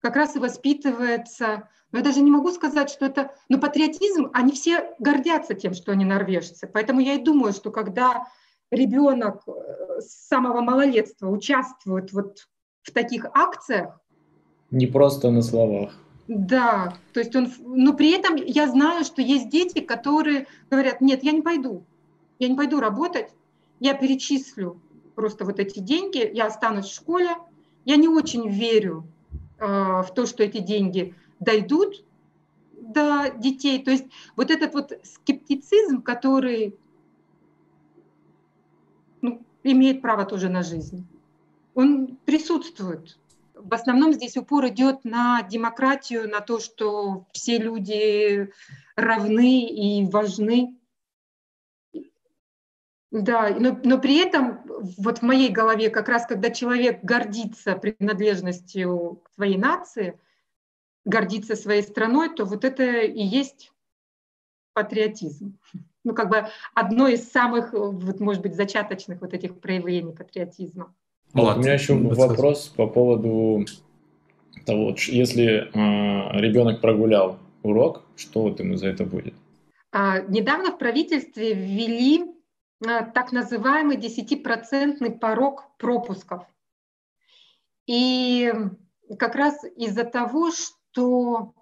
[0.00, 4.52] как раз и воспитывается, но я даже не могу сказать, что это, но патриотизм, они
[4.52, 6.68] все гордятся тем, что они норвежцы.
[6.72, 8.26] Поэтому я и думаю, что когда
[8.70, 12.48] ребенок э, с самого малолетства участвует вот
[12.82, 14.00] в таких акциях.
[14.70, 15.92] Не просто на словах.
[16.28, 21.24] Да, то есть он, но при этом я знаю, что есть дети, которые говорят, нет,
[21.24, 21.84] я не пойду,
[22.38, 23.30] я не пойду работать,
[23.80, 24.80] я перечислю
[25.16, 27.30] просто вот эти деньги, я останусь в школе,
[27.84, 29.08] я не очень верю
[29.60, 32.04] в то, что эти деньги дойдут
[32.72, 33.84] до детей.
[33.84, 34.06] То есть
[34.36, 36.74] вот этот вот скептицизм, который
[39.20, 41.06] ну, имеет право тоже на жизнь
[41.74, 43.18] он присутствует.
[43.54, 48.50] В основном здесь упор идет на демократию, на то, что все люди
[48.96, 50.76] равны и важны.
[53.10, 54.60] Да, но, но при этом
[54.96, 60.18] вот в моей голове как раз, когда человек гордится принадлежностью к своей нации,
[61.04, 63.72] гордится своей страной, то вот это и есть
[64.74, 65.58] патриотизм.
[66.04, 70.94] Ну, как бы одно из самых, вот, может быть, зачаточных вот этих проявлений патриотизма.
[71.32, 73.66] Вот, у меня еще вопрос по поводу
[74.64, 79.34] того, если э, ребенок прогулял урок, что вот ему за это будет?
[79.92, 82.26] А, недавно в правительстве ввели а,
[82.80, 86.44] так называемый 10% порог пропусков.
[87.86, 88.52] И
[89.18, 91.54] как раз из-за того, что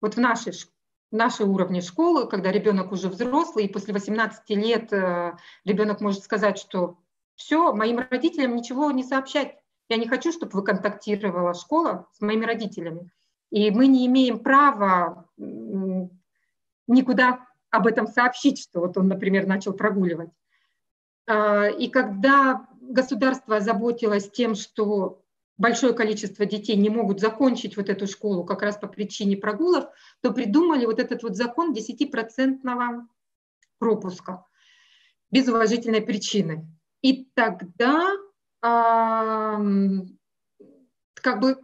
[0.00, 4.92] вот в нашей, в нашей уровне школы, когда ребенок уже взрослый, и после 18 лет
[4.92, 6.98] э, ребенок может сказать, что
[7.36, 9.56] все, моим родителям ничего не сообщать.
[9.88, 13.10] Я не хочу, чтобы вы контактировала школа с моими родителями.
[13.50, 15.28] И мы не имеем права
[16.86, 20.30] никуда об этом сообщить, что вот он, например, начал прогуливать.
[21.26, 25.22] А, и когда государство озаботилось тем, что
[25.56, 29.86] большое количество детей не могут закончить вот эту школу как раз по причине прогулов,
[30.20, 33.06] то придумали вот этот вот закон 10%
[33.78, 34.44] пропуска
[35.30, 36.68] без уважительной причины.
[37.02, 38.08] И тогда
[38.62, 39.60] а,
[41.14, 41.60] как бы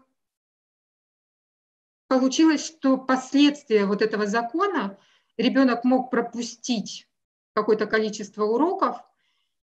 [2.09, 4.99] получилось, что последствия вот этого закона
[5.37, 7.09] ребенок мог пропустить
[7.55, 8.97] какое-то количество уроков,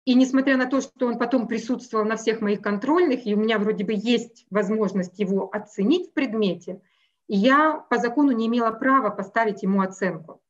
[0.05, 3.57] и несмотря на то, что он потом присутствовал на всех моих контрольных, и у меня
[3.57, 6.81] вроде бы есть возможность его оценить в предмете,
[7.27, 10.41] я по закону не имела права поставить ему оценку.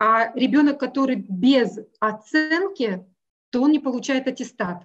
[0.00, 3.06] А ребенок, который без оценки,
[3.50, 4.84] то он не получает аттестат.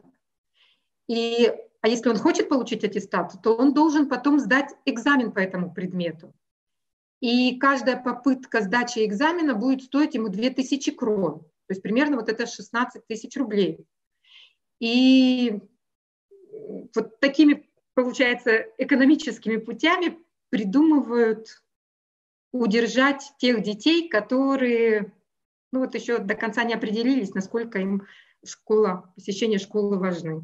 [1.07, 1.51] И,
[1.82, 6.34] а если он хочет получить аттестат, то он должен потом сдать экзамен по этому предмету.
[7.26, 11.39] И каждая попытка сдачи экзамена будет стоить ему 2000 крон.
[11.39, 13.80] То есть примерно вот это 16 тысяч рублей.
[14.80, 15.59] И
[16.93, 20.19] вот такими, получается, экономическими путями
[20.51, 21.63] придумывают
[22.51, 25.11] удержать тех детей, которые
[25.71, 28.03] ну вот еще до конца не определились, насколько им
[28.45, 30.43] школа, посещение школы важны.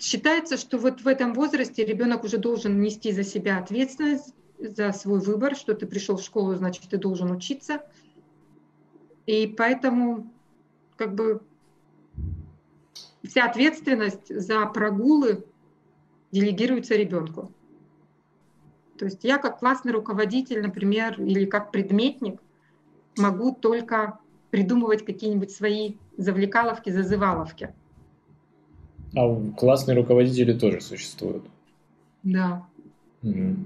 [0.00, 5.20] Считается, что вот в этом возрасте ребенок уже должен нести за себя ответственность за свой
[5.20, 7.82] выбор, что ты пришел в школу, значит, ты должен учиться.
[9.26, 10.30] И поэтому
[10.96, 11.42] как бы
[13.22, 15.44] вся ответственность за прогулы
[16.32, 17.52] делегируется ребенку.
[18.98, 22.40] То есть я как классный руководитель, например, или как предметник
[23.16, 24.18] могу только
[24.50, 27.74] придумывать какие-нибудь свои завлекаловки, зазываловки.
[29.14, 31.44] А классные руководители тоже существуют?
[32.22, 32.66] Да.
[33.22, 33.56] Угу.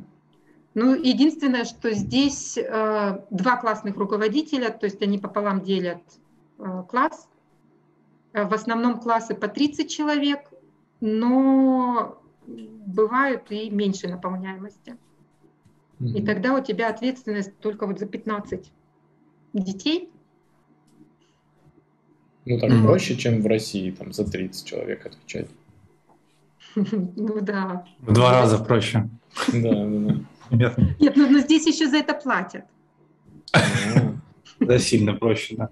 [0.75, 6.01] Ну, единственное, что здесь э, два классных руководителя, то есть они пополам делят
[6.61, 7.29] Э, класс.
[8.33, 10.41] Э, в основном классы по 30 человек,
[11.01, 14.97] но бывают и меньше наполняемости.
[15.99, 16.19] Mm-hmm.
[16.19, 18.71] И тогда у тебя ответственность только вот за 15
[19.55, 20.11] детей.
[22.47, 22.85] Ну, так mm-hmm.
[22.85, 25.49] проще, чем в России, там за 30 человек отвечать.
[26.77, 27.87] Ну да.
[28.01, 29.09] В два раза проще.
[29.53, 30.17] Да, да, да.
[30.51, 32.65] Нет, ну, но здесь еще за это платят.
[34.61, 35.71] Да, сильно проще, да.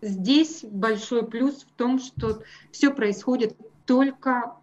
[0.00, 3.56] Здесь большой плюс в том, что все происходит
[3.86, 4.54] только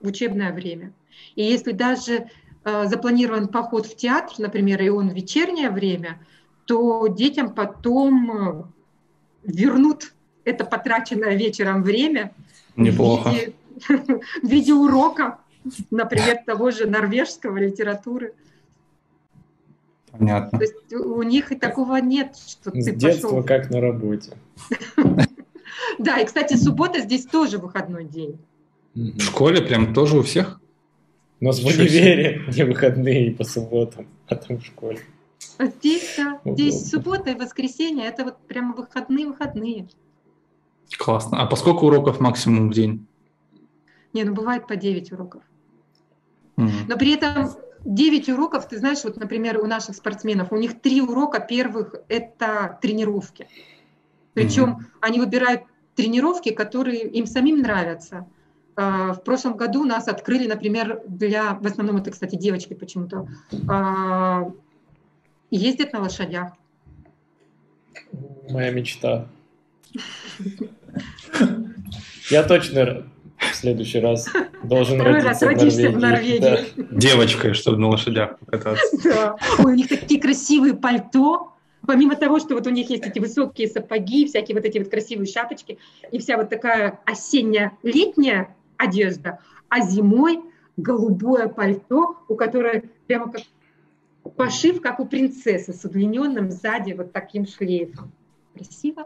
[0.00, 0.92] в учебное время.
[1.34, 2.28] И если даже
[2.64, 6.24] э, запланирован поход в театр, например, и он в вечернее время,
[6.64, 8.64] то детям потом э,
[9.44, 10.14] вернут
[10.44, 12.32] это потраченное вечером время
[12.76, 13.28] Неплохо.
[13.28, 13.54] В, виде,
[14.42, 15.38] в виде урока,
[15.90, 18.34] например, того же норвежского литературы.
[20.10, 20.58] Понятно.
[20.58, 23.44] То есть у них и такого нет, что С ты детства пошел.
[23.44, 24.32] как на работе.
[25.98, 28.38] Да, и, кстати, суббота здесь тоже выходной день.
[28.94, 30.60] В школе прям тоже у всех?
[31.40, 35.00] У нас в универе не выходные по субботам, а там в школе.
[35.58, 39.88] Здесь, да, здесь суббота и воскресенье, это вот прямо выходные-выходные.
[40.96, 41.42] Классно.
[41.42, 43.06] А по сколько уроков максимум в день?
[44.12, 45.42] Не, ну бывает по 9 уроков.
[46.58, 47.48] Но при этом
[47.84, 52.78] 9 уроков, ты знаешь, вот, например, у наших спортсменов, у них три урока первых– это
[52.82, 53.46] тренировки.
[54.34, 54.84] Причем mm-hmm.
[55.00, 55.62] они выбирают
[55.94, 58.26] тренировки, которые им самим нравятся.
[58.76, 63.28] А, в прошлом году нас открыли, например, для, в основном это, кстати, девочки почему-то,
[63.68, 64.52] а,
[65.50, 66.52] ездят на лошадях.
[68.50, 69.26] Моя мечта.
[72.30, 73.10] Я точно
[73.52, 74.28] в следующий раз
[74.62, 76.40] должен Второй родиться, раз родишься в Норвегии.
[76.40, 76.60] Да.
[76.90, 78.98] Девочкой, чтобы на лошадях покататься.
[79.04, 79.36] Да.
[79.58, 81.52] Ой, у них такие красивые пальто.
[81.86, 85.26] Помимо того, что вот у них есть эти высокие сапоги, всякие вот эти вот красивые
[85.26, 85.78] шапочки,
[86.10, 89.38] и вся вот такая осенняя летняя одежда,
[89.68, 90.40] а зимой
[90.76, 93.42] голубое пальто, у которой прямо как
[94.36, 98.12] пошив, как у принцессы, с удлиненным сзади вот таким шлейфом.
[98.54, 99.04] Красиво.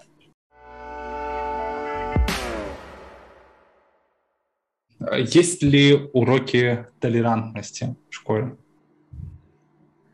[5.17, 8.57] Есть ли уроки толерантности в школе?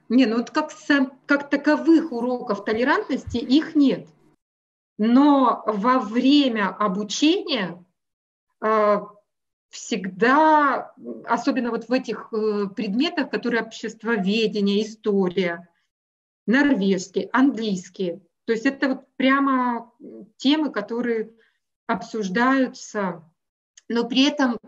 [0.08, 0.70] Не, ну вот как,
[1.26, 4.06] как таковых уроков толерантности их нет.
[4.96, 7.84] Но во время обучения
[8.60, 8.98] э,
[9.68, 10.92] всегда,
[11.24, 15.68] особенно вот в этих э, предметах, которые обществоведение, история,
[16.46, 19.92] норвежский, английский, то есть это вот прямо
[20.38, 21.32] темы, которые
[21.86, 23.22] обсуждаются,
[23.88, 24.58] но при этом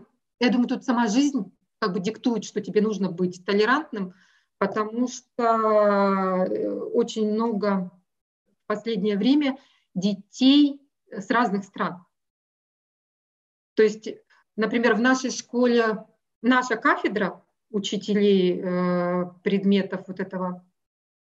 [0.41, 4.13] я думаю, тут сама жизнь как бы диктует, что тебе нужно быть толерантным,
[4.57, 7.91] потому что э, очень много
[8.47, 9.59] в последнее время
[9.93, 10.81] детей
[11.11, 12.03] с разных стран.
[13.75, 14.09] То есть,
[14.55, 16.05] например, в нашей школе
[16.41, 20.65] наша кафедра учителей э, предметов вот этого,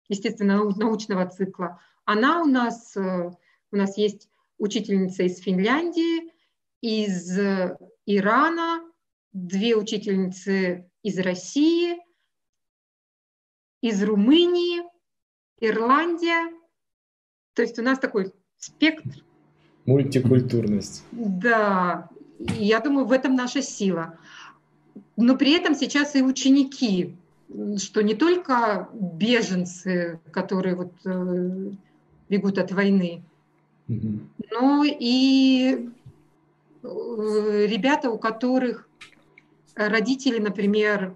[0.09, 3.31] естественно, научного цикла, она у нас, э,
[3.73, 6.33] у нас есть учительница из Финляндии,
[6.83, 7.39] из
[8.05, 8.83] Ирана,
[9.37, 11.97] две учительницы из России,
[13.83, 14.83] из Румынии,
[15.61, 16.51] Ирландия.
[17.53, 19.23] То есть у нас такой спектр.
[19.85, 21.05] Мультикультурность.
[21.13, 22.09] Да,
[22.59, 24.19] я думаю, в этом наша сила.
[25.17, 27.15] Но при этом сейчас и ученики,
[27.77, 31.71] что не только беженцы, которые вот э,
[32.29, 33.23] бегут от войны,
[33.89, 34.21] mm
[34.51, 35.91] но и
[36.83, 38.86] э, ребята, у которых
[39.77, 41.15] родители, например,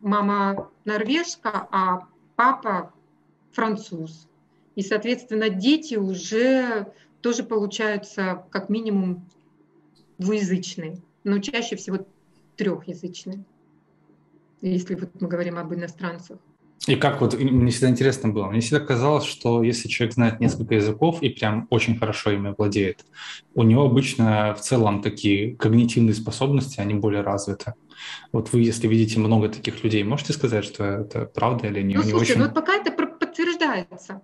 [0.00, 2.92] мама норвежка, а папа
[3.52, 4.28] француз.
[4.74, 9.26] И, соответственно, дети уже тоже получаются как минимум
[10.18, 12.06] двуязычные, но чаще всего
[12.56, 13.44] трехязычные,
[14.60, 16.38] если вот мы говорим об иностранцах.
[16.86, 20.74] И как вот, мне всегда интересно было, мне всегда казалось, что если человек знает несколько
[20.76, 23.04] языков и прям очень хорошо ими владеет,
[23.54, 27.74] у него обычно в целом такие когнитивные способности, они более развиты.
[28.32, 32.02] Вот вы, если видите много таких людей, можете сказать, что это правда или не, ну,
[32.02, 32.38] слушай, очень?
[32.38, 34.22] ну вот пока это подтверждается,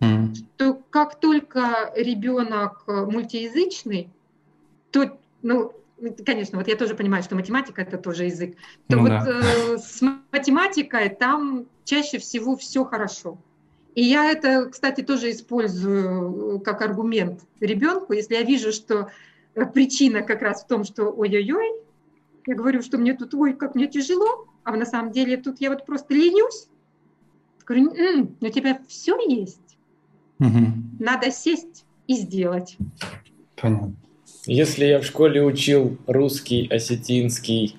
[0.00, 0.34] mm.
[0.34, 4.08] что как только ребенок мультиязычный,
[4.90, 5.72] то, ну,
[6.24, 8.56] конечно, вот я тоже понимаю, что математика это тоже язык,
[8.88, 9.26] то ну, вот да.
[9.26, 10.00] э, с
[10.32, 13.38] математикой там чаще всего все хорошо.
[13.94, 19.10] И я это, кстати, тоже использую как аргумент ребенку, если я вижу, что
[19.72, 21.80] причина как раз в том, что ой-ой-ой,
[22.46, 25.70] я говорю, что мне тут, ой, как мне тяжело, а на самом деле тут я
[25.70, 26.68] вот просто ленюсь.
[27.64, 29.78] Говорю, м-м, у тебя все есть.
[30.40, 30.66] Угу.
[30.98, 32.76] Надо сесть и сделать.
[33.56, 33.94] Понятно.
[34.46, 37.76] Если я в школе учил русский, осетинский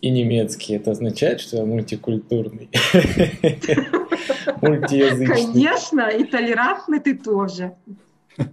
[0.00, 2.70] и немецкий, это означает, что я мультикультурный?
[4.62, 5.26] Мультиязычный.
[5.26, 7.74] Конечно, и толерантный ты тоже.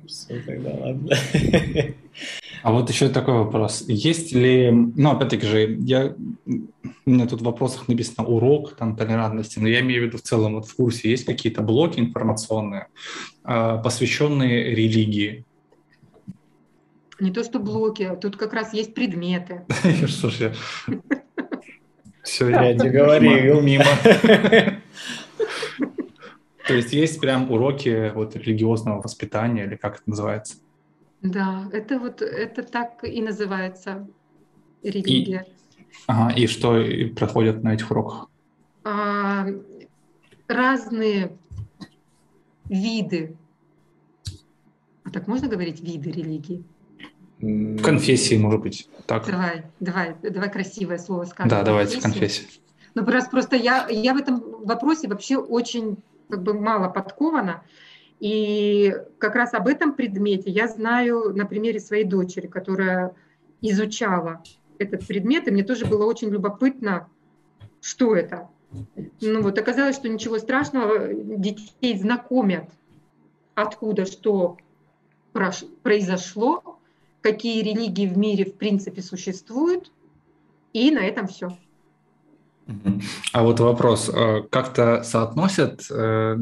[0.06, 1.16] Все, тогда ладно.
[2.62, 3.86] А вот еще такой вопрос.
[3.88, 6.14] Есть ли, ну, опять-таки же, я,
[6.46, 10.22] у меня тут в вопросах написано урок там, толерантности, но я имею в виду в
[10.22, 12.88] целом, вот в курсе есть какие-то блоки информационные,
[13.46, 15.46] а, посвященные религии?
[17.20, 19.66] Не то, что блоки, а тут как раз есть предметы.
[20.08, 20.54] Что ж я...
[22.24, 23.62] Все, я тебе говорил.
[23.62, 23.84] Мимо.
[26.68, 30.58] То есть есть прям уроки вот религиозного воспитания, или как это называется?
[31.22, 34.08] Да, это вот это так и называется
[34.84, 35.46] религия.
[35.48, 36.80] И, ага, и что
[37.16, 38.30] проходят на этих уроках?
[38.84, 39.48] А,
[40.48, 41.36] разные
[42.66, 43.36] виды.
[45.04, 46.64] А так можно говорить виды религии?
[47.40, 49.26] Конфессии, может быть, так.
[49.26, 51.50] Давай, давай, давай красивое слово скажем.
[51.50, 52.46] Да, давайте конфессия.
[52.96, 55.98] Ну, просто, просто я, я в этом вопросе вообще очень
[56.30, 57.64] как бы мало подкована.
[58.20, 63.14] И как раз об этом предмете я знаю на примере своей дочери, которая
[63.62, 64.44] изучала
[64.78, 67.08] этот предмет, и мне тоже было очень любопытно,
[67.82, 68.50] что это.
[69.22, 72.70] Ну вот оказалось, что ничего страшного, детей знакомят,
[73.56, 74.58] откуда что
[75.84, 76.79] произошло,
[77.22, 79.92] какие религии в мире в принципе существуют,
[80.74, 81.58] и на этом все.
[83.34, 86.38] А вот вопрос, э, как-то соотносят, э,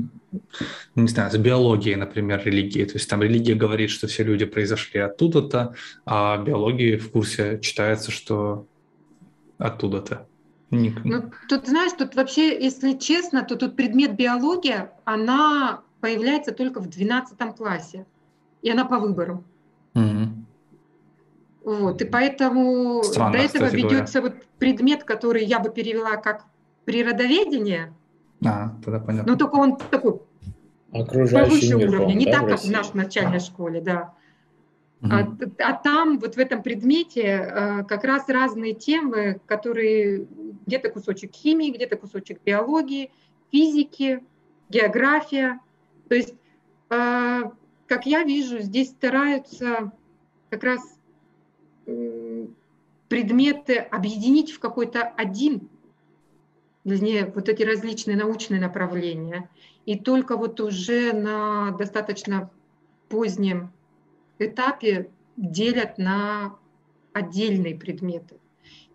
[0.95, 2.83] не знаю, с биологией, например, религии?
[2.83, 5.75] То есть там религия говорит, что все люди произошли оттуда-то,
[6.05, 8.65] а биологии в курсе читается, что
[9.57, 10.27] оттуда-то.
[10.69, 16.89] Ну, тут, знаешь, тут вообще, если честно, то тут предмет биология, она появляется только в
[16.89, 18.05] 12 классе,
[18.61, 19.45] и она по выбору.
[19.95, 20.36] Угу.
[21.67, 24.35] Вот, и поэтому Странно, до этого ведется говоря.
[24.35, 26.45] вот предмет, который я бы перевела как
[26.85, 27.93] природоведение.
[28.45, 29.33] А, тогда понятно.
[29.33, 30.21] Но только он такой
[30.93, 34.13] повыше уровня, не да, так, как в нашей начальной школе, да.
[35.01, 35.11] Угу.
[35.11, 35.27] А,
[35.59, 40.25] а там вот в этом предмете а, как раз разные темы, которые
[40.65, 43.11] где-то кусочек химии, где-то кусочек биологии,
[43.51, 44.23] физики,
[44.69, 45.59] география.
[46.07, 46.33] То есть,
[46.89, 47.51] а,
[47.87, 49.91] как я вижу, здесь стараются
[50.49, 50.96] как раз
[53.07, 55.69] предметы объединить в какой-то один,
[56.83, 59.49] вернее, вот эти различные научные направления.
[59.85, 62.49] И только вот уже на достаточно
[63.09, 63.71] позднем
[64.39, 66.55] этапе делят на
[67.13, 68.35] отдельные предметы.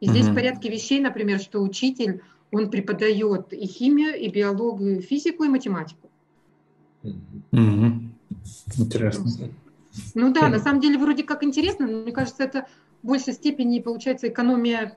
[0.01, 0.33] И здесь mm-hmm.
[0.33, 5.49] в порядке вещей, например, что учитель, он преподает и химию, и биологию, и физику, и
[5.49, 6.11] математику.
[7.03, 8.09] Mm-hmm.
[8.79, 9.25] Интересно.
[10.15, 12.67] Ну да, на самом деле вроде как интересно, но мне кажется, это
[13.03, 14.97] в большей степени получается экономия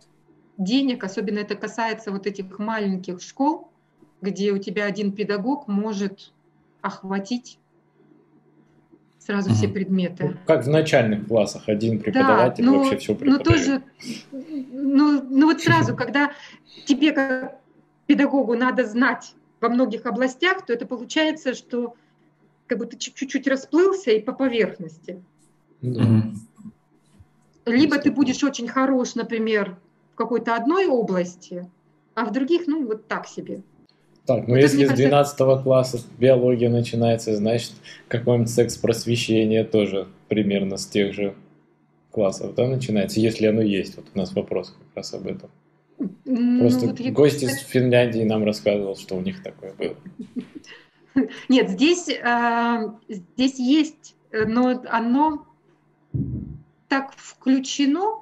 [0.57, 3.71] денег, особенно это касается вот этих маленьких школ,
[4.21, 6.31] где у тебя один педагог может
[6.81, 7.59] охватить
[9.19, 10.37] сразу все предметы.
[10.45, 13.45] Как в начальных классах один преподаватель да, ну, вообще все преподает.
[13.45, 13.83] Ну, тоже,
[14.31, 16.31] ну, ну вот сразу, когда
[16.85, 17.59] тебе как
[18.05, 21.95] педагогу надо знать во многих областях, то это получается, что
[22.67, 25.23] как ты чуть-чуть расплылся и по поверхности.
[25.81, 26.35] Mm-hmm.
[27.65, 29.77] Либо ты будешь очень хорош, например,
[30.13, 31.69] в какой-то одной области,
[32.13, 33.61] а в других, ну, вот так себе.
[34.25, 35.63] Так, ну вот если с 12 кажется...
[35.63, 37.73] класса биология начинается, значит,
[38.07, 41.35] какой-нибудь секс-просвещение тоже примерно с тех же
[42.11, 43.97] классов, да, начинается, если оно есть.
[43.97, 45.49] Вот у нас вопрос как раз об этом.
[46.25, 49.95] Ну, Просто вот гость из Финляндии нам рассказывал, что у них такое было.
[51.49, 55.45] Нет, здесь, э, здесь есть, но оно
[56.87, 58.21] так включено,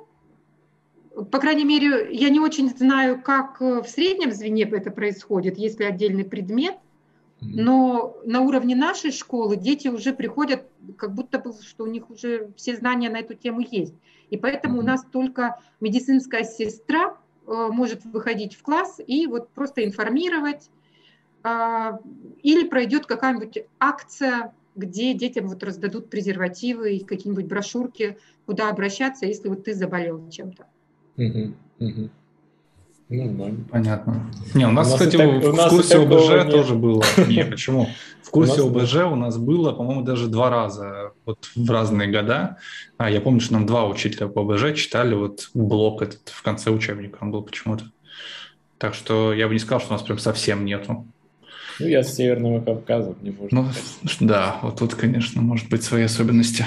[1.31, 6.25] по крайней мере, я не очень знаю, как в среднем звене это происходит, если отдельный
[6.25, 6.75] предмет,
[7.41, 10.65] но на уровне нашей школы дети уже приходят,
[10.97, 13.93] как будто бы, что у них уже все знания на эту тему есть.
[14.29, 19.83] И поэтому у нас только медицинская сестра э, может выходить в класс и вот просто
[19.83, 20.69] информировать,
[21.43, 21.99] а,
[22.41, 29.49] или пройдет какая-нибудь акция, где детям вот раздадут презервативы и какие-нибудь брошюрки, куда обращаться, если
[29.49, 30.65] вот ты заболел чем-то.
[31.17, 32.09] Угу, угу.
[33.09, 33.65] Нормально.
[33.69, 34.31] Понятно.
[34.53, 36.51] Не, у нас, у нас кстати, так, в, у нас курсе ОБЖ нет.
[36.51, 37.03] тоже было.
[37.27, 37.87] Не, почему?
[38.23, 42.57] В курсе у ОБЖ у нас было, по-моему, даже два раза, вот в разные года.
[42.97, 46.71] А я помню, что нам два учителя по ОБЖ читали вот блок этот в конце
[46.71, 47.85] учебника, он был почему-то.
[48.79, 51.05] Так что я бы не сказал, что у нас прям совсем нету.
[51.79, 53.61] Ну, я с Северного Кавказа, не можно.
[53.61, 53.69] Ну,
[54.19, 56.65] да, вот тут, конечно, может быть свои особенности.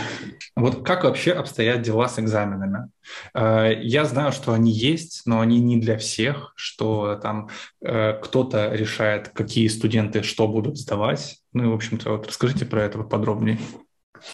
[0.57, 2.91] Вот как вообще обстоят дела с экзаменами?
[3.35, 7.51] Э, я знаю, что они есть, но они не для всех, что там
[7.81, 11.39] э, кто-то решает, какие студенты что будут сдавать.
[11.53, 13.59] Ну и, в общем-то, вот расскажите про это подробнее.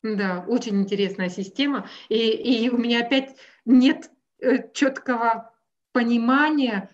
[0.03, 1.89] Да, очень интересная система.
[2.09, 4.11] И, и у меня опять нет
[4.41, 5.51] э, четкого
[5.93, 6.89] понимания,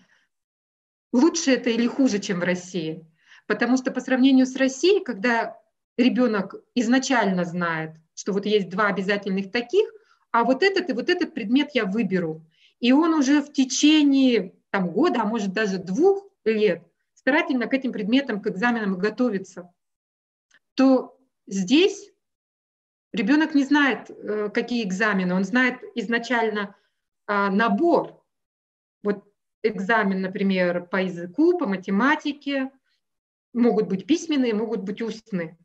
[1.13, 3.05] лучше это или хуже, чем в России.
[3.49, 5.59] Потому что по сравнению с Россией, когда
[5.97, 9.89] ребенок изначально знает, что вот есть два обязательных таких,
[10.29, 12.45] а вот этот и вот этот предмет я выберу.
[12.79, 16.83] И он уже в течение там, года, а может даже двух лет
[17.15, 19.73] старательно к этим предметам, к экзаменам готовится,
[20.75, 22.11] то здесь
[23.13, 26.75] ребенок не знает, э, какие экзамены, он знает изначально
[27.25, 28.23] а, набор.
[29.01, 29.23] Вот
[29.63, 32.71] экзамен, например, по языку, по математике,
[33.53, 35.57] могут быть письменные, могут быть устные.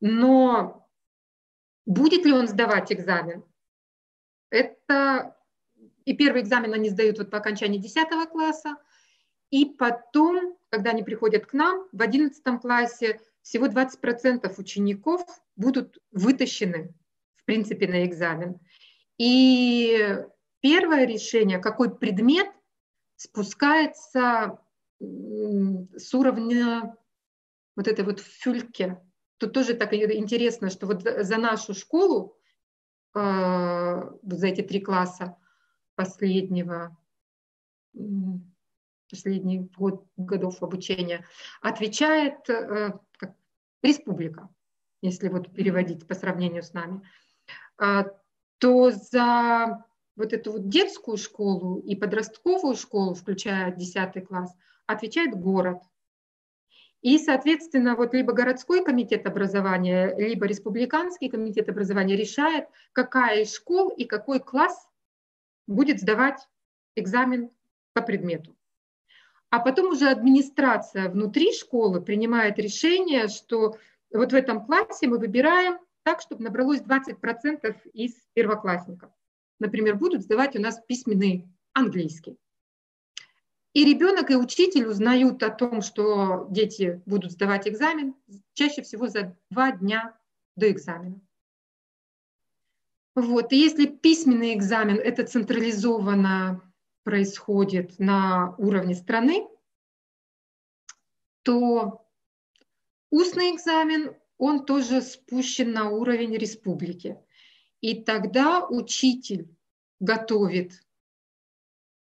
[0.00, 0.88] Но
[1.86, 3.44] будет ли он сдавать экзамен?
[4.50, 5.36] Это
[6.08, 8.76] и первый экзамен они сдают вот по окончании 10 класса,
[9.50, 15.22] и потом, когда они приходят к нам, в 11 классе всего 20% учеников
[15.56, 16.94] будут вытащены,
[17.36, 18.58] в принципе, на экзамен.
[19.18, 20.18] И
[20.60, 22.48] первое решение, какой предмет
[23.16, 24.58] спускается
[25.00, 26.96] с уровня
[27.78, 29.00] вот этой вот фюльке.
[29.36, 32.36] Тут тоже так интересно, что вот за нашу школу,
[33.14, 35.36] э, за эти три класса
[35.94, 36.96] последнего,
[39.08, 41.24] последний год годов обучения,
[41.62, 43.36] отвечает э, как,
[43.80, 44.48] республика,
[45.00, 47.08] если вот переводить по сравнению с нами,
[47.78, 48.06] а,
[48.58, 49.84] то за
[50.16, 54.52] вот эту вот детскую школу и подростковую школу, включая 10 класс,
[54.88, 55.78] отвечает город–
[57.00, 63.90] и, соответственно, вот либо городской комитет образования, либо республиканский комитет образования решает, какая из школ
[63.90, 64.88] и какой класс
[65.66, 66.48] будет сдавать
[66.96, 67.50] экзамен
[67.92, 68.56] по предмету.
[69.50, 73.78] А потом уже администрация внутри школы принимает решение, что
[74.12, 79.10] вот в этом классе мы выбираем так, чтобы набралось 20% из первоклассников.
[79.60, 82.38] Например, будут сдавать у нас письменный английский.
[83.78, 88.16] И ребенок, и учитель узнают о том, что дети будут сдавать экзамен
[88.52, 90.18] чаще всего за два дня
[90.56, 91.20] до экзамена.
[93.14, 93.52] Вот.
[93.52, 96.60] И если письменный экзамен это централизованно
[97.04, 99.46] происходит на уровне страны,
[101.44, 102.04] то
[103.10, 107.16] устный экзамен, он тоже спущен на уровень республики.
[107.80, 109.54] И тогда учитель
[110.00, 110.82] готовит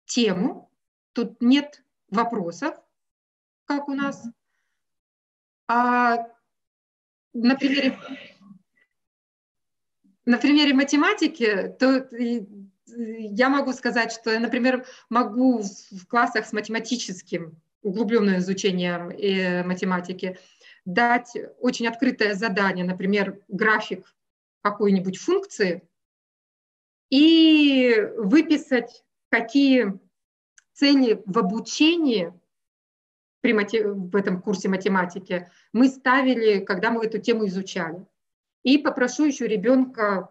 [0.04, 0.70] тему,
[1.14, 2.74] Тут нет вопросов,
[3.66, 4.22] как у нас.
[5.68, 6.26] А
[7.32, 7.96] на примере,
[10.26, 12.08] на примере математики, то
[12.86, 20.38] я могу сказать, что я, например, могу в классах с математическим, углубленным изучением э, математики,
[20.84, 24.14] дать очень открытое задание, например, график
[24.62, 25.86] какой-нибудь функции,
[27.10, 30.00] и выписать, какие
[30.74, 32.32] цели в обучении
[33.40, 38.06] при мати- в этом курсе математики мы ставили, когда мы эту тему изучали.
[38.62, 40.30] И попрошу еще ребенка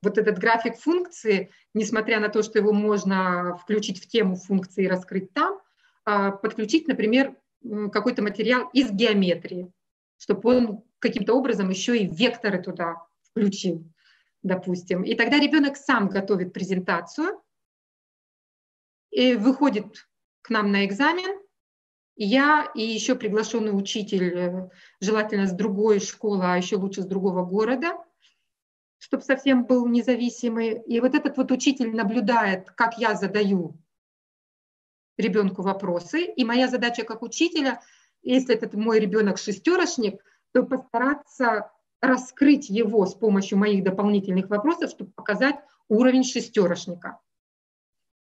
[0.00, 4.88] вот этот график функции, несмотря на то, что его можно включить в тему функции и
[4.88, 5.60] раскрыть там,
[6.04, 7.34] а, подключить, например,
[7.92, 9.72] какой-то материал из геометрии,
[10.16, 13.84] чтобы он каким-то образом еще и векторы туда включил,
[14.42, 15.02] допустим.
[15.02, 17.40] И тогда ребенок сам готовит презентацию
[19.12, 20.08] и выходит
[20.40, 21.38] к нам на экзамен.
[22.16, 24.70] Я и еще приглашенный учитель, э,
[25.00, 27.96] желательно с другой школы, а еще лучше с другого города,
[28.98, 30.82] чтобы совсем был независимый.
[30.82, 33.78] И вот этот вот учитель наблюдает, как я задаю
[35.16, 36.24] ребенку вопросы.
[36.24, 37.80] И моя задача как учителя,
[38.22, 40.22] если этот мой ребенок шестерочник,
[40.52, 41.70] то постараться
[42.00, 45.56] раскрыть его с помощью моих дополнительных вопросов, чтобы показать
[45.88, 47.20] уровень шестерочника.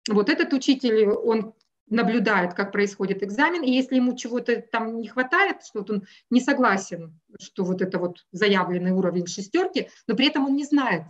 [0.09, 1.53] Вот этот учитель, он
[1.87, 6.41] наблюдает, как происходит экзамен, и если ему чего-то там не хватает, что вот он не
[6.41, 11.03] согласен, что вот это вот заявленный уровень шестерки, но при этом он не знает,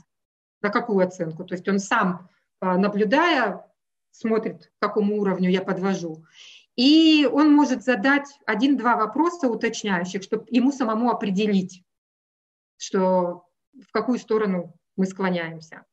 [0.61, 1.45] на какую оценку.
[1.45, 3.65] То есть он сам, а, наблюдая,
[4.11, 6.25] смотрит, к какому уровню я подвожу.
[6.75, 11.83] И он может задать один-два вопроса уточняющих, чтобы ему самому определить,
[12.77, 15.85] что в какую сторону мы склоняемся.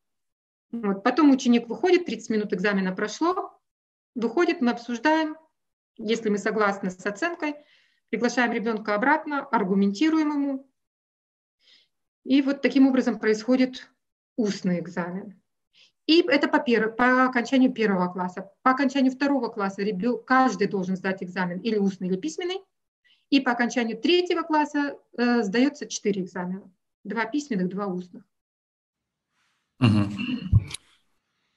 [0.73, 1.03] Вот.
[1.03, 3.53] Потом ученик выходит, 30 минут экзамена прошло,
[4.15, 5.37] выходит, мы обсуждаем,
[5.97, 7.55] если мы согласны с оценкой,
[8.09, 10.69] приглашаем ребенка обратно, аргументируем ему.
[12.23, 13.87] И вот таким образом происходит
[14.35, 15.39] устный экзамен.
[16.07, 16.91] И это по, пер...
[16.95, 18.51] по окончанию первого класса.
[18.63, 22.59] По окончанию второго класса ребенок, каждый должен сдать экзамен или устный, или письменный.
[23.29, 26.71] И по окончанию третьего класса э, сдается четыре экзамена.
[27.03, 28.23] Два письменных, два устных.
[29.83, 30.63] Угу.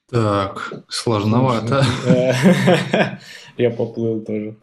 [0.09, 1.83] Так, сложновато.
[3.57, 4.55] Я поплыл тоже.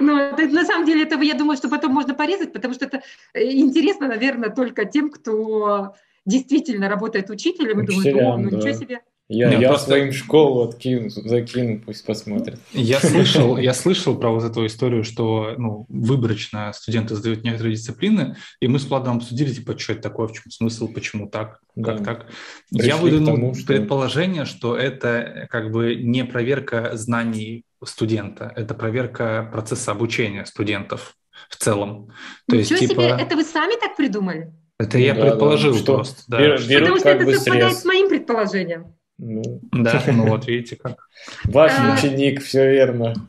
[0.00, 3.02] Но на самом деле этого я думаю, что потом можно порезать, потому что это
[3.34, 5.94] э, интересно, наверное, только тем, кто
[6.26, 9.88] действительно работает учителем и думает, о, ну ничего себе, я, я просто...
[9.88, 12.58] своим школу откину, закину, пусть посмотрят.
[12.72, 18.36] Я слышал, я слышал про вот эту историю, что ну, выборочно студенты сдают некоторые дисциплины,
[18.60, 21.98] и мы с Владом обсудили, типа, что это такое, в чем смысл, почему так, как
[21.98, 22.04] да.
[22.04, 22.26] так.
[22.70, 23.66] Пришли я выдвинул тому, что...
[23.66, 31.14] предположение, что это как бы не проверка знаний студента, это проверка процесса обучения студентов
[31.50, 32.10] в целом.
[32.48, 33.02] То Ничего есть, типа...
[33.02, 34.52] себе, это вы сами так придумали?
[34.78, 36.22] Это я да, предположил да, просто.
[36.28, 36.38] Да.
[36.38, 38.94] Берут, Потому что это совпадает с моим предположением.
[39.18, 39.60] Ну.
[39.72, 41.08] Да, ну вот видите как.
[41.44, 41.94] Ваш а...
[41.94, 43.14] ученик, все верно.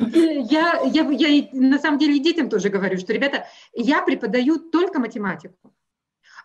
[0.00, 5.74] Я, я, я на самом деле детям тоже говорю, что, ребята, я преподаю только математику.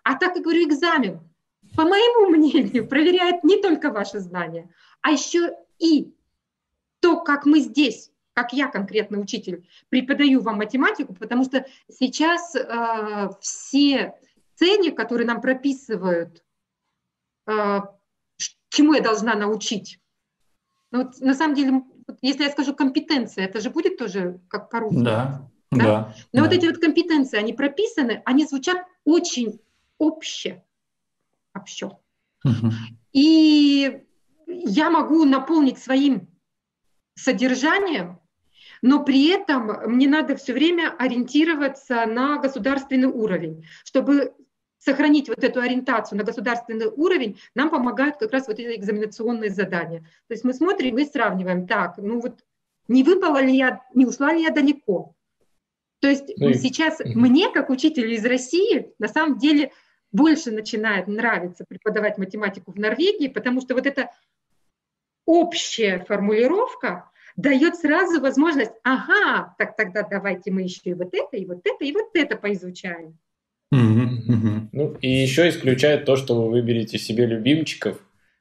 [0.04, 1.22] А так как говорю, экзамен,
[1.76, 4.70] по моему мнению, проверяет не только ваши знания,
[5.02, 6.14] а еще и
[7.00, 13.30] то, как мы здесь, как я конкретно учитель, преподаю вам математику, потому что сейчас э,
[13.40, 14.16] все
[14.56, 16.43] цели, которые нам прописывают
[18.70, 20.00] чему я должна научить.
[20.92, 21.84] Ну, вот, на самом деле,
[22.22, 25.04] если я скажу компетенция, это же будет тоже как по-русски.
[25.04, 25.78] Да, да.
[25.78, 26.44] да Но да.
[26.44, 29.60] вот эти вот компетенции, они прописаны, они звучат очень
[30.00, 30.64] обще.
[31.54, 31.98] Общо.
[32.44, 32.72] Угу.
[33.14, 34.04] И
[34.48, 36.28] я могу наполнить своим
[37.16, 38.20] содержанием,
[38.82, 44.34] но при этом мне надо все время ориентироваться на государственный уровень, чтобы
[44.84, 50.02] сохранить вот эту ориентацию на государственный уровень, нам помогают как раз вот эти экзаменационные задания.
[50.28, 52.44] То есть мы смотрим и сравниваем, так, ну вот
[52.88, 55.16] не выпала ли я, не ушла ли я далеко.
[56.02, 57.16] То есть ну, сейчас и...
[57.16, 59.72] мне, как учителю из России, на самом деле
[60.12, 64.12] больше начинает нравиться преподавать математику в Норвегии, потому что вот эта
[65.26, 71.46] общая формулировка дает сразу возможность, ага, так тогда давайте мы еще и вот это, и
[71.46, 73.18] вот это, и вот это поизучаем.
[73.74, 78.00] Ну, и еще исключает то, что вы выберете себе любимчиков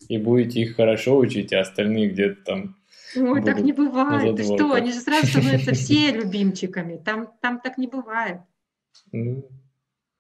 [0.08, 2.76] и будете их хорошо учить, а остальные где-то там
[3.16, 4.36] Ой, так не бывает.
[4.36, 6.96] Ты что, они же сразу становятся все любимчиками.
[6.96, 8.40] Там, там так не бывает.
[9.12, 9.48] Ну,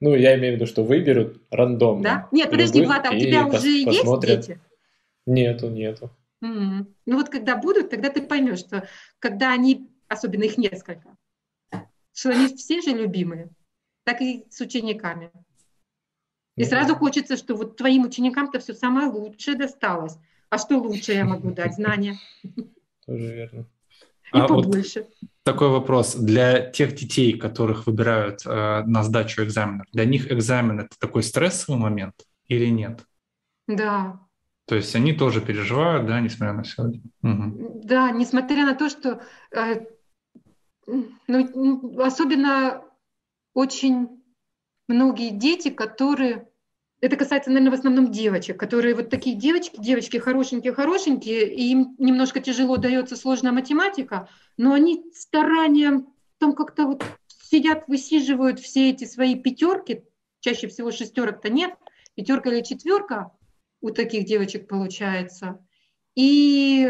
[0.00, 2.02] ну, я имею в виду, что выберут рандомно.
[2.02, 2.28] Да?
[2.32, 4.60] Нет, подожди, Влад, а у тебя уже есть дети?
[5.26, 6.10] Нету, нету.
[6.44, 6.86] Mm.
[7.06, 8.88] Ну вот когда будут, тогда ты поймешь, что
[9.20, 11.16] когда они, особенно их несколько,
[12.12, 13.50] что они все же любимые
[14.04, 15.30] так и с учениками.
[16.56, 20.16] И сразу хочется, что вот твоим ученикам-то все самое лучшее досталось.
[20.50, 21.74] А что лучше я могу дать?
[21.74, 22.18] Знания.
[23.06, 23.66] Тоже верно.
[24.34, 25.06] И а побольше.
[25.20, 26.14] Вот такой вопрос.
[26.14, 31.80] Для тех детей, которых выбирают э, на сдачу экзаменов, для них экзамен– это такой стрессовый
[31.80, 32.14] момент
[32.46, 33.04] или нет?
[33.66, 34.20] Да.
[34.66, 36.82] То есть они тоже переживают, да, несмотря на все?
[37.22, 37.80] Угу.
[37.84, 39.86] Да, несмотря на то, что э,
[40.86, 42.82] ну, особенно
[43.54, 44.22] очень
[44.88, 46.48] многие дети, которые
[47.02, 52.40] это касается, наверное, в основном девочек, которые вот такие девочки, девочки хорошенькие-хорошенькие, и им немножко
[52.40, 59.34] тяжело дается сложная математика, но они старанием там как-то вот сидят, высиживают все эти свои
[59.34, 60.04] пятерки,
[60.38, 61.74] чаще всего шестерок-то нет,
[62.14, 63.32] пятерка или четверка
[63.80, 65.58] у таких девочек получается.
[66.14, 66.88] И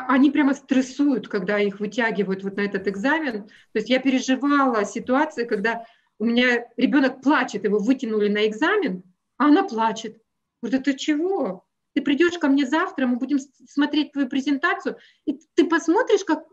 [0.00, 3.44] они прямо стрессуют, когда их вытягивают вот на этот экзамен.
[3.44, 5.84] То есть я переживала ситуации, когда
[6.18, 9.02] у меня ребенок плачет, его вытянули на экзамен,
[9.38, 10.22] а она плачет.
[10.62, 11.64] Говорит, это чего?
[11.94, 14.96] Ты придешь ко мне завтра, мы будем смотреть твою презентацию,
[15.26, 16.44] и ты посмотришь, как...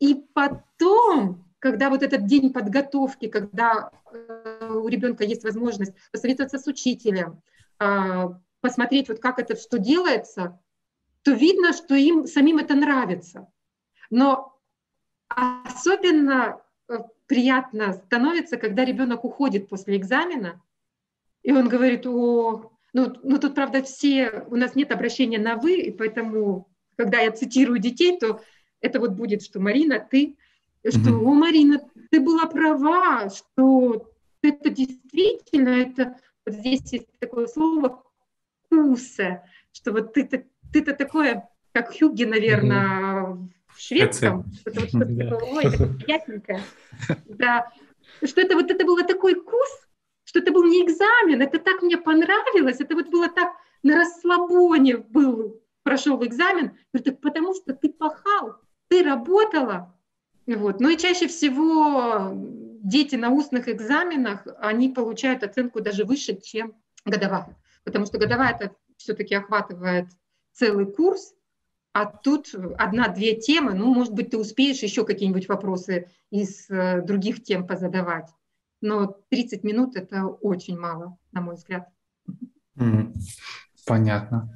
[0.00, 6.66] И потом, когда вот этот день подготовки, когда э, у ребенка есть возможность посоветоваться с
[6.66, 7.40] учителем,
[7.78, 8.28] э,
[8.60, 10.58] посмотреть, вот как это что делается,
[11.24, 13.48] то видно, что им самим это нравится.
[14.10, 14.56] Но
[15.28, 20.62] особенно э, приятно становится, когда ребенок уходит после экзамена,
[21.42, 25.80] и он говорит, о, ну, ну тут, правда, все, у нас нет обращения на «вы»,
[25.80, 28.40] и поэтому, когда я цитирую детей, то
[28.80, 30.36] это вот будет, что «Марина, ты...»
[30.86, 31.80] Что, о, Марина,
[32.10, 38.04] ты была права, что это действительно, это вот здесь есть такое слово
[38.66, 39.42] «вкуса»,
[39.72, 43.36] что вот ты-то ты-то такое, как Хюги, наверное,
[43.68, 46.62] в шведском, что-то вот что-то такое, ой, это приятненькое.
[47.26, 47.70] Да,
[48.24, 49.68] что это вот это было такой вкус,
[50.24, 54.96] что это был не экзамен, это так мне понравилось, это вот было так на расслабоне
[54.96, 58.56] был, прошел экзамен, говорит, потому что ты пахал,
[58.88, 59.94] ты работала.
[60.46, 60.80] Вот.
[60.80, 62.32] Ну и чаще всего
[62.82, 66.74] дети на устных экзаменах, они получают оценку даже выше, чем
[67.04, 67.56] годовая.
[67.84, 70.06] Потому что годовая это все-таки охватывает
[70.54, 71.34] целый курс,
[71.92, 77.44] а тут одна-две темы, ну, может быть, ты успеешь еще какие-нибудь вопросы из э, других
[77.44, 78.28] тем позадавать.
[78.80, 81.88] Но 30 минут– это очень мало, на мой взгляд.
[83.86, 84.52] Понятно.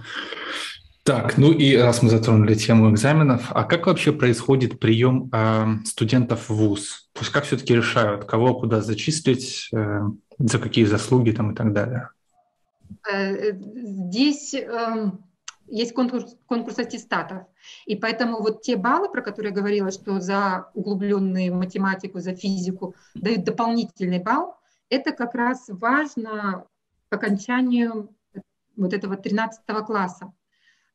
[1.05, 6.51] Так, ну и раз мы затронули тему экзаменов, а как вообще происходит прием э, студентов
[6.51, 7.09] в ВУЗ?
[7.15, 10.01] То есть как все-таки решают, кого куда зачислить, э,
[10.39, 12.11] за какие заслуги там и так далее?
[13.11, 15.25] Э, здесь эм,
[15.70, 17.45] есть конкурс, конкурс аттестатов.
[17.86, 22.95] И поэтому вот те баллы, про которые я говорила, что за углубленную математику, за физику
[23.15, 24.57] дают дополнительный балл,
[24.90, 26.66] это как раз важно
[27.09, 28.15] к окончанию
[28.77, 30.32] вот этого 13 класса.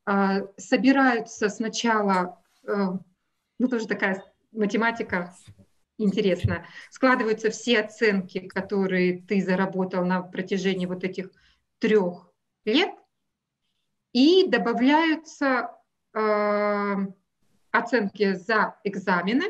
[0.06, 2.72] А, собираются сначала, э,
[3.58, 5.34] ну тоже такая математика
[5.98, 11.30] интересная, складываются все оценки, которые ты заработал на протяжении вот этих
[11.78, 12.30] трех
[12.64, 12.90] лет,
[14.14, 15.72] и добавляются
[16.14, 16.96] э,
[17.72, 19.44] оценки за экзамены,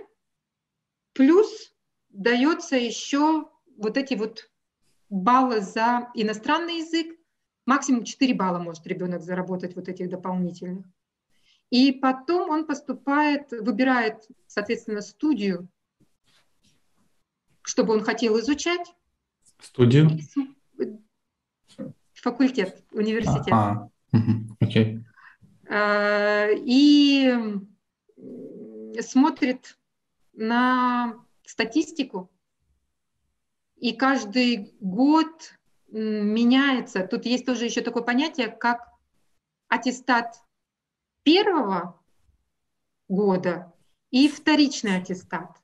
[1.13, 1.73] плюс
[2.09, 4.51] дается еще вот эти вот
[5.11, 7.15] баллы за иностранный язык,
[7.67, 10.87] максимум 4 балла может ребенок заработать вот этих дополнительных.
[11.69, 15.69] И потом он поступает, выбирает, соответственно, студию,
[17.63, 18.95] чтобы он хотел изучать.
[19.61, 20.09] Студию?
[22.15, 23.53] Факультет, университет.
[23.53, 23.91] А-а.
[24.61, 25.05] Окей.
[25.69, 27.33] А, и
[29.01, 29.79] смотрит
[30.33, 31.15] на
[31.45, 32.31] статистику,
[33.77, 35.55] и каждый год
[35.89, 37.07] меняется.
[37.07, 38.89] Тут есть тоже еще такое понятие, как
[39.69, 40.43] аттестат
[41.23, 42.01] первого
[43.09, 43.73] года
[44.11, 45.61] и вторичный аттестат.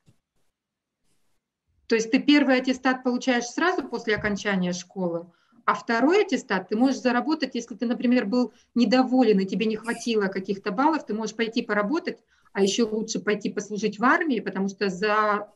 [1.86, 5.32] То есть ты первый аттестат получаешь сразу после окончания школы,
[5.64, 10.26] а второй аттестат ты можешь заработать, если ты, например, был недоволен и тебе не хватило
[10.26, 12.18] каких-то баллов, ты можешь пойти поработать,
[12.52, 15.52] а еще лучше пойти послужить в армии, потому что за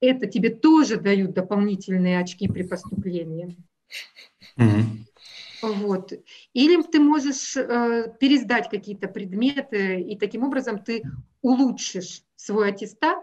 [0.00, 3.56] это тебе тоже дают дополнительные очки при поступлении.
[4.56, 4.84] Mm-hmm.
[5.60, 6.12] Вот.
[6.52, 11.02] Или ты можешь э, пересдать какие-то предметы, и таким образом ты
[11.42, 13.18] улучшишь свой аттестат,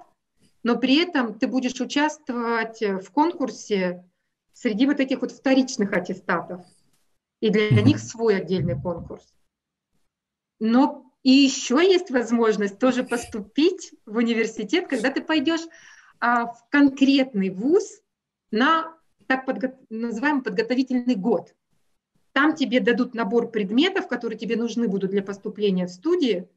[0.64, 4.04] но при этом ты будешь участвовать в конкурсе
[4.56, 6.66] среди вот этих вот вторичных аттестатов.
[7.42, 7.84] И для mm-hmm.
[7.84, 9.36] них свой отдельный конкурс.
[10.60, 15.68] Но и еще есть возможность тоже поступить в университет, когда ты пойдешь
[16.20, 18.02] а, в конкретный вуз
[18.52, 18.96] на
[19.28, 21.54] так подго- называемый подготовительный год.
[22.32, 26.50] Там тебе дадут набор предметов, которые тебе нужны будут для поступления в студии.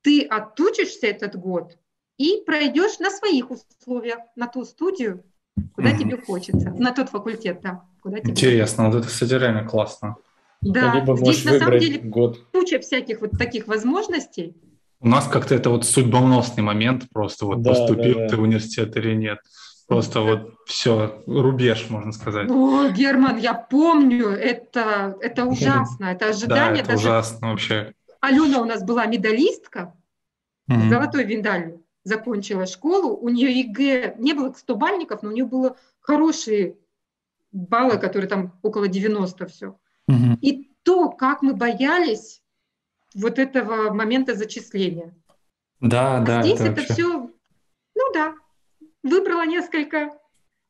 [0.00, 1.76] Ты отучишься этот год
[2.16, 5.24] и пройдешь на своих условиях, на ту студию,
[5.74, 5.98] куда mm-hmm.
[5.98, 7.84] тебе хочется, на тот факультет, да.
[8.02, 8.84] Куда тебе Интересно, хочется.
[8.84, 10.16] вот это, кстати, реально классно.
[10.62, 12.40] Да, Либо здесь на самом деле год.
[12.52, 14.56] куча всяких вот таких возможностей.
[15.00, 18.28] У нас как-то это вот судьбоносный момент, просто вот да, поступил да, да.
[18.28, 19.38] ты в университет или нет.
[19.86, 22.50] Просто вот все, рубеж, можно сказать.
[22.50, 26.82] О, Герман, я помню, это, это ужасно, это ожидание.
[26.82, 27.08] Да, это даже...
[27.08, 27.92] ужасно вообще.
[28.20, 29.94] Алена у нас была медалистка,
[30.68, 30.88] mm-hmm.
[30.88, 31.74] золотой медалью
[32.06, 36.78] закончила школу, у нее ЕГЭ, не было 100-балльников, но у нее было хорошие
[37.50, 39.76] баллы, которые там около 90 все.
[40.08, 40.38] Mm-hmm.
[40.40, 42.42] И то, как мы боялись
[43.12, 45.16] вот этого момента зачисления.
[45.80, 46.42] Да, а да.
[46.42, 47.28] Здесь это, это все,
[47.96, 48.34] ну да,
[49.02, 50.10] выбрала несколько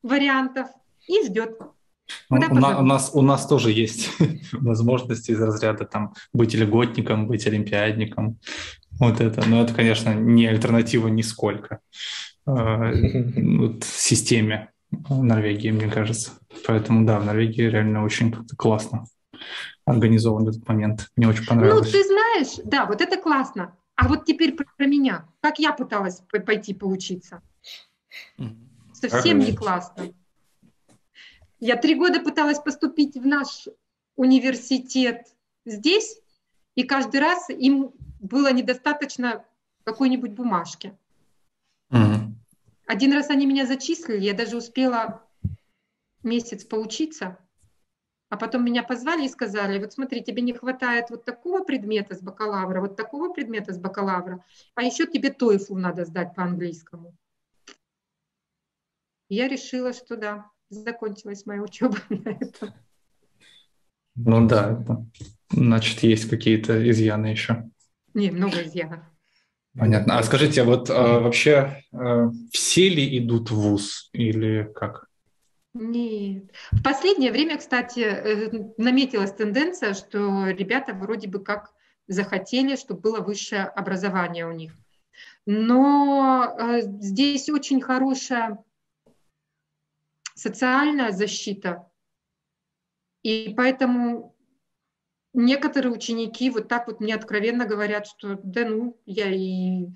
[0.02, 0.68] вариантов
[1.06, 1.58] и ждет.
[2.30, 4.10] Ну, у, на, у, нас, у нас тоже есть
[4.52, 8.38] возможности из разряда там быть льготником, быть олимпиадником.
[8.98, 9.46] Вот это.
[9.48, 11.80] Но это, конечно, не альтернатива нисколько
[12.46, 12.50] э,
[13.58, 14.72] вот, системе
[15.08, 16.32] Норвегии, мне кажется.
[16.66, 19.04] Поэтому да, в Норвегии реально очень классно
[19.84, 21.10] организован этот момент.
[21.16, 21.86] Мне очень понравилось.
[21.86, 23.76] Ну, ты знаешь, да, вот это классно.
[23.94, 25.28] А вот теперь про, про меня.
[25.40, 27.42] Как я пыталась пойти поучиться?
[28.92, 30.12] Совсем не классно.
[31.58, 33.68] Я три года пыталась поступить в наш
[34.16, 35.26] университет
[35.64, 36.18] здесь,
[36.74, 37.92] и каждый раз им
[38.26, 39.44] было недостаточно
[39.84, 40.96] какой-нибудь бумажки.
[41.90, 42.32] Mm-hmm.
[42.86, 45.22] Один раз они меня зачислили, я даже успела
[46.22, 47.38] месяц поучиться,
[48.28, 52.20] а потом меня позвали и сказали, вот смотри, тебе не хватает вот такого предмета с
[52.20, 54.44] бакалавра, вот такого предмета с бакалавра,
[54.74, 57.16] а еще тебе TOEFL надо сдать по-английскому.
[59.28, 62.72] Я решила, что да, закончилась моя учеба на этом.
[64.16, 64.84] Ну да,
[65.50, 67.65] значит, есть какие-то изъяны еще.
[68.16, 69.00] Не, много изъянов.
[69.78, 70.18] Понятно.
[70.18, 75.06] А скажите, вот а, вообще а, все ли идут в ВУЗ или как?
[75.74, 76.50] Нет.
[76.72, 81.74] В последнее время, кстати, э, наметилась тенденция, что ребята вроде бы как
[82.08, 84.72] захотели, чтобы было высшее образование у них.
[85.44, 88.64] Но э, здесь очень хорошая
[90.34, 91.86] социальная защита.
[93.22, 94.35] И поэтому
[95.36, 99.86] некоторые ученики вот так вот мне откровенно говорят, что да ну, я и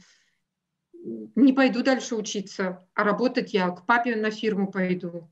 [1.34, 5.30] не пойду дальше учиться, а работать я к папе на фирму пойду.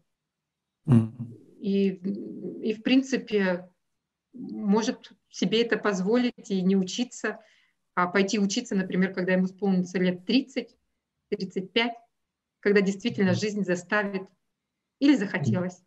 [1.60, 1.88] И,
[2.62, 3.68] и в принципе
[4.32, 7.40] может себе это позволить и не учиться,
[7.94, 10.74] а пойти учиться, например, когда ему исполнится лет 30,
[11.28, 11.92] 35,
[12.60, 14.22] когда действительно жизнь заставит
[15.00, 15.82] или захотелось.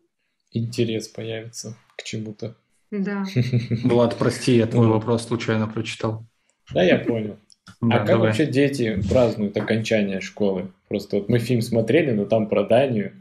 [0.52, 2.56] Интерес появится к чему-то.
[2.92, 3.24] Да.
[3.84, 6.24] Влад, прости, я твой вопрос случайно прочитал.
[6.72, 7.36] Да, я понял.
[7.80, 8.28] Да, а как давай.
[8.28, 10.68] вообще дети празднуют окончание школы?
[10.88, 13.12] Просто вот мы фильм смотрели, но там про Данию.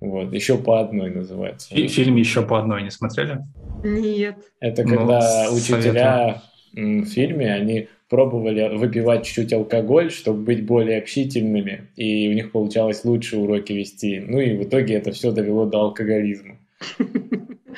[0.00, 1.74] Вот, еще по одной называется.
[1.74, 3.40] И фильм еще по одной не смотрели?
[3.82, 4.36] Нет.
[4.60, 6.42] Это ну, когда ну, учителя
[6.72, 7.02] советую.
[7.02, 13.04] в фильме, они пробовали выпивать чуть-чуть алкоголь, чтобы быть более общительными, и у них получалось
[13.04, 14.20] лучше уроки вести.
[14.20, 16.56] Ну и в итоге это все довело до алкоголизма.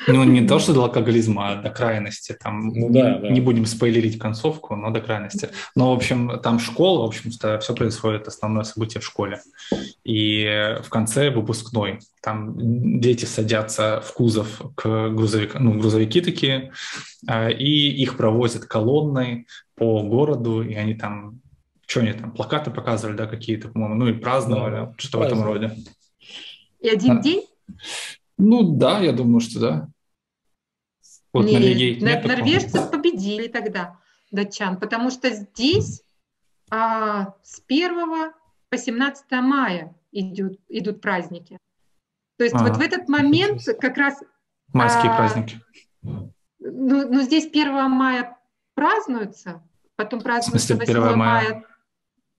[0.07, 2.35] Ну, не то, что до алкоголизма, а до крайности.
[2.39, 3.29] Там ну, да, не, да.
[3.29, 5.49] не будем спойлерить концовку, но до крайности.
[5.75, 9.41] Но, в общем, там школа, в общем-то, все происходит, основное событие в школе.
[10.03, 11.99] И в конце выпускной.
[12.21, 16.71] Там дети садятся в кузов к грузовику, ну, грузовики такие,
[17.27, 21.39] а, и их провозят колонной по городу, и они там,
[21.87, 25.59] что они там, плакаты показывали, да, какие-то, по-моему, ну и праздновали, да, что праздновали.
[25.59, 25.83] в этом роде.
[26.79, 27.43] И один а, день?
[28.43, 29.87] Ну да, я думаю, что да.
[31.31, 32.89] Вот нет, Норвегии нет норвежцы такого.
[32.89, 33.99] победили тогда
[34.31, 36.03] датчан, потому что здесь
[36.71, 38.33] а, с 1
[38.69, 41.59] по 17 мая идут, идут праздники.
[42.37, 44.23] То есть а, вот в этот момент как раз...
[44.73, 45.61] Майские а, праздники.
[46.01, 48.39] Ну, ну, здесь 1 мая
[48.73, 49.61] празднуются,
[49.95, 51.15] потом празднуется 8 мая.
[51.15, 51.65] мая.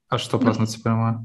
[0.09, 1.25] А что ну, празднуется 1 мая?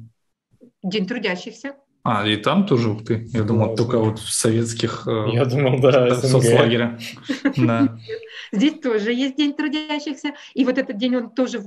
[0.84, 1.76] День трудящихся.
[2.09, 5.43] А, и там тоже, ух ты, я думал, да, только вот в советских э, я
[5.43, 6.97] думал, да, соцлагеря.
[7.57, 7.99] Да.
[8.53, 11.65] Здесь тоже есть День трудящихся, и вот этот день, он тоже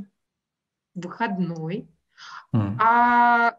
[0.94, 1.86] выходной.
[2.54, 3.58] А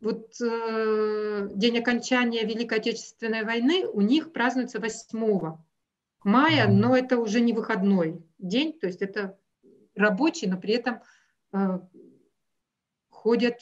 [0.00, 5.56] вот э, день окончания Великой Отечественной войны у них празднуется 8
[6.24, 9.38] мая, но это уже не выходной день, то есть это
[9.94, 11.02] рабочий, но при этом
[11.52, 11.78] э,
[13.10, 13.60] ходят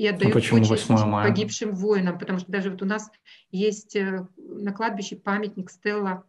[0.00, 1.28] и отдают а почему 8 мая?
[1.28, 3.10] погибшим воинам, потому что даже вот у нас
[3.50, 6.24] есть э, на кладбище памятник Стелла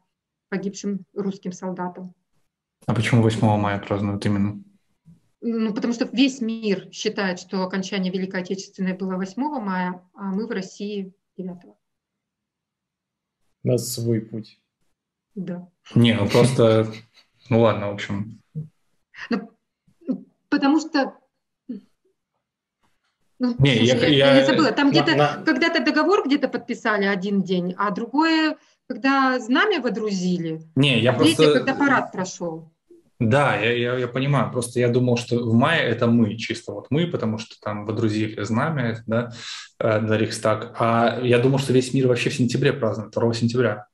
[0.49, 2.13] погибшим русским солдатам.
[2.85, 4.61] А почему 8 мая празднуют именно?
[5.39, 10.47] Ну, потому что весь мир считает, что окончание Великой Отечественной было 8 мая, а мы
[10.47, 11.57] в России 9.
[13.63, 14.59] У нас свой путь.
[15.33, 15.69] Да.
[15.95, 16.91] Не, ну просто,
[17.49, 18.41] ну ладно, в общем.
[19.29, 21.20] Ну, потому что
[23.41, 24.71] ну, не, слушай, я, я, я, забыла.
[24.71, 25.41] Там где-то на...
[25.43, 28.55] когда-то договор где-то подписали один день, а другое,
[28.87, 30.61] когда знамя водрузили.
[30.75, 31.37] Не, я а просто...
[31.37, 32.71] Третье, когда парад прошел.
[33.17, 34.51] Да, я, я, я понимаю.
[34.51, 38.43] Просто я думал, что в мае это мы, чисто вот мы, потому что там водрузили
[38.43, 39.31] знамя да,
[39.79, 40.75] э, на Рейхстаг.
[40.77, 43.87] А я думал, что весь мир вообще в сентябре празднует, 2 сентября.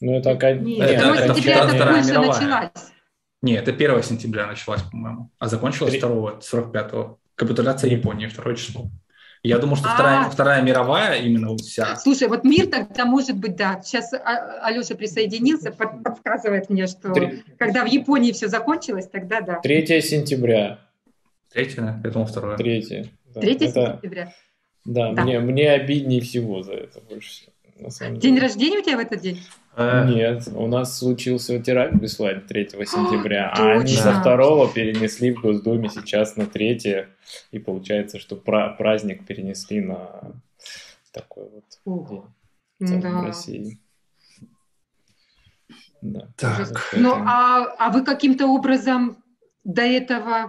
[0.00, 0.30] Ну, это...
[0.54, 2.28] Нет, это, 2 это, сентября это, это мировая.
[2.28, 2.70] началась.
[3.42, 7.18] Не, это 1 сентября началась, по-моему, а закончилась 2 45-го.
[7.38, 8.90] Капитуляция Японии, второе число.
[9.44, 11.94] Я думаю, что вторая, а, вторая мировая именно вся.
[11.94, 13.80] Слушай, вот мир тогда может быть, да.
[13.80, 17.44] Сейчас а, Алеша присоединился, подсказывает мне, что Три...
[17.56, 19.60] когда в Японии все закончилось, тогда да.
[19.60, 20.80] 3 сентября.
[21.52, 22.56] Третье, я думал, второе.
[22.56, 23.06] Третье.
[23.32, 23.40] Да.
[23.40, 23.66] 3 это...
[24.02, 24.32] сентября.
[24.84, 27.52] Да, да, Мне, мне обиднее всего за это больше всего.
[27.78, 28.40] День деле.
[28.40, 29.40] рождения у тебя в этот день?
[29.76, 30.06] Э.
[30.08, 35.40] Нет, у нас случился теракт в Беслане 3 сентября, а они со второго перенесли в
[35.40, 37.06] Госдуме сейчас на 3,
[37.52, 40.32] и получается, что праздник перенесли на
[41.12, 42.24] такой вот
[42.80, 43.78] день в России.
[46.00, 46.28] Да.
[46.36, 46.92] Так.
[46.96, 49.22] Ну, а, а вы каким-то образом
[49.64, 50.48] до этого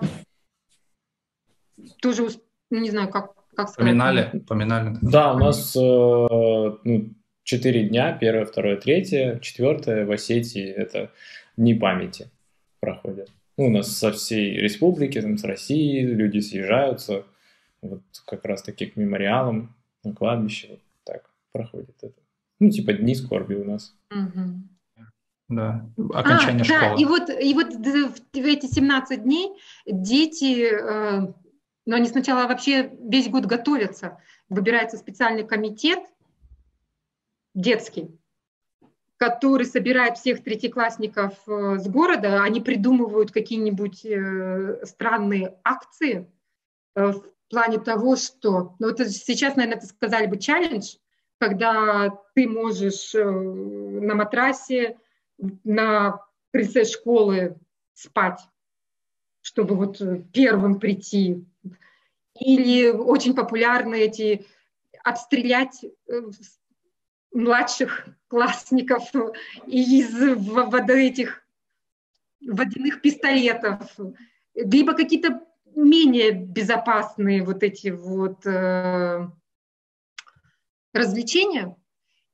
[2.02, 2.28] тоже,
[2.70, 3.78] не знаю, как, как сказать?
[3.78, 4.98] Поминали, поминали.
[5.02, 7.14] Да, у нас э, ну,
[7.50, 11.12] четыре дня, первое, второе, третье, четвертое в Осетии это
[11.58, 12.30] дни памяти
[12.80, 13.32] проходят.
[13.58, 17.26] Ну, у нас со всей республики, там, с России люди съезжаются,
[17.82, 22.14] вот как раз таки к мемориалам, на кладбище, вот так проходит это.
[22.60, 23.96] Ну, типа дни скорби у нас.
[24.12, 25.08] Угу.
[25.50, 26.82] Да, окончание а, школы.
[26.82, 29.50] Да, и вот, и вот в эти 17 дней
[29.88, 31.34] дети, э,
[31.88, 34.20] ну, они сначала вообще весь год готовятся,
[34.50, 36.00] выбирается специальный комитет,
[37.54, 38.20] детский,
[39.18, 46.32] который собирает всех третьеклассников э, с города, они придумывают какие-нибудь э, странные акции
[46.96, 48.76] э, в плане того, что...
[48.80, 50.96] Ну, вот сейчас, наверное, это сказали бы челлендж,
[51.38, 54.98] когда ты можешь на матрасе
[55.64, 56.22] на
[56.52, 57.58] крыльце школы
[57.94, 58.40] спать,
[59.42, 60.02] чтобы вот
[60.34, 61.46] первым прийти.
[62.40, 64.46] Или очень популярны эти
[65.04, 65.84] обстрелять
[67.34, 69.04] младших классников
[69.68, 71.44] из вот этих
[72.42, 73.96] водяных пистолетов,
[74.56, 75.42] либо какие-то
[75.76, 79.28] менее безопасные вот эти вот э,
[80.94, 81.76] развлечения.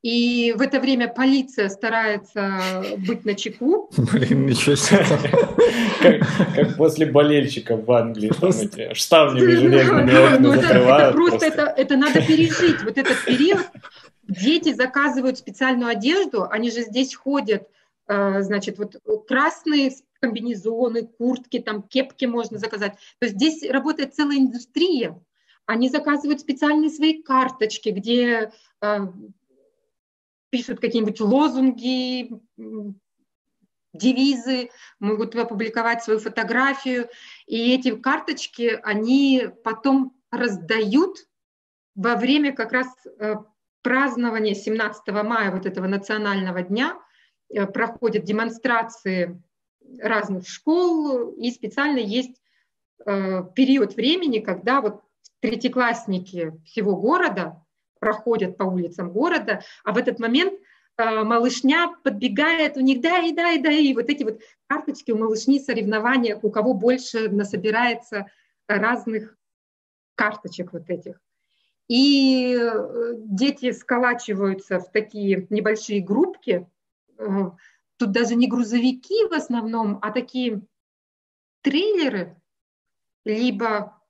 [0.02, 3.90] И в это время полиция старается быть на чеку.
[3.98, 5.04] Блин, ничего себе.
[6.00, 11.10] Как, как после болельщиков в Англии, там эти штавнями железными окна ну, закрывают.
[11.10, 13.66] Это просто, Это, это надо пережить, вот этот период.
[14.28, 17.70] Дети заказывают специальную одежду, они же здесь ходят,
[18.08, 18.96] э, значит, вот
[19.28, 22.94] красные комбинезоны, куртки, там кепки можно заказать.
[23.20, 25.22] То есть здесь работает целая индустрия.
[25.68, 28.98] Они заказывают специальные свои карточки, где э,
[30.50, 32.32] пишут какие-нибудь лозунги,
[33.94, 34.70] девизы,
[35.00, 37.10] могут опубликовать свою фотографию.
[37.46, 41.28] И эти карточки они потом раздают
[41.96, 42.88] во время как раз
[43.20, 43.36] э,
[43.86, 47.00] празднование 17 мая вот этого национального дня
[47.54, 49.40] э, проходят демонстрации
[50.00, 52.42] разных школ, и специально есть
[53.06, 55.04] э, период времени, когда вот
[55.40, 57.64] третьеклассники всего города
[58.00, 60.60] проходят по улицам города, а в этот момент
[60.98, 65.12] э, малышня подбегает, у них да и да и да, и вот эти вот карточки
[65.12, 68.32] у малышни соревнования, у кого больше насобирается
[68.68, 69.38] разных
[70.16, 71.20] карточек вот этих.
[71.88, 76.68] И э, дети сколачиваются в такие небольшие группки.
[77.18, 77.52] Э,
[77.98, 80.62] тут даже не грузовики в основном, а такие
[81.62, 82.42] трейлеры,
[83.24, 84.02] либо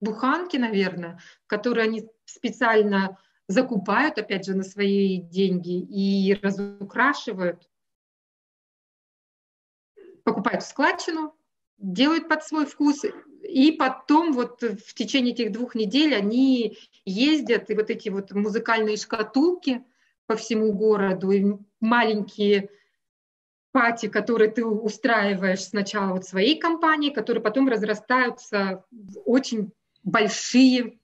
[0.00, 7.68] буханки, наверное, которые они специально закупают, опять же, на свои деньги и разукрашивают,
[10.22, 11.34] покупают складчину,
[11.78, 13.04] делают под свой вкус
[13.42, 18.96] и потом вот в течение этих двух недель они ездят, и вот эти вот музыкальные
[18.96, 19.82] шкатулки
[20.26, 22.70] по всему городу, и маленькие
[23.72, 30.98] пати, которые ты устраиваешь сначала вот своей компании, которые потом разрастаются в очень большие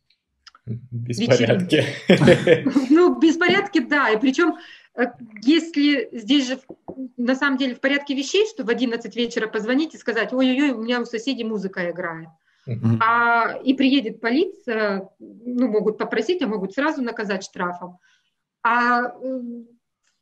[0.67, 1.85] Беспорядки.
[2.91, 4.11] Ну, беспорядки, да.
[4.11, 4.55] И причем,
[5.43, 6.61] если здесь же
[7.17, 10.83] на самом деле в порядке вещей, что в 11 вечера позвонить и сказать, ой-ой-ой, у
[10.83, 12.29] меня у соседей музыка играет.
[13.01, 17.99] А, и приедет полиция, ну, могут попросить, а могут сразу наказать штрафом.
[18.63, 19.41] А э,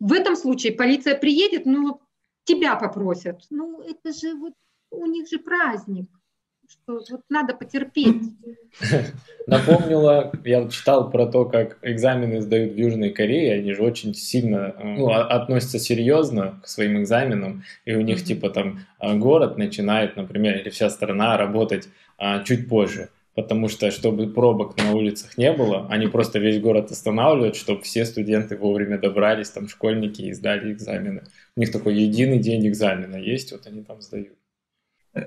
[0.00, 2.00] в этом случае полиция приедет, ну,
[2.44, 3.42] тебя попросят.
[3.50, 4.54] Ну, это же вот
[4.90, 6.08] у них же праздник
[6.72, 8.22] что вот надо потерпеть.
[9.46, 14.74] Напомнила, я читал про то, как экзамены сдают в Южной Корее, они же очень сильно
[14.82, 20.58] ну, относятся серьезно к своим экзаменам, и у них типа там а, город начинает, например,
[20.58, 21.88] или вся страна работать
[22.18, 26.90] а, чуть позже потому что, чтобы пробок на улицах не было, они просто весь город
[26.90, 31.22] останавливают, чтобы все студенты вовремя добрались, там, школьники, и сдали экзамены.
[31.56, 34.36] У них такой единый день экзамена есть, вот они там сдают.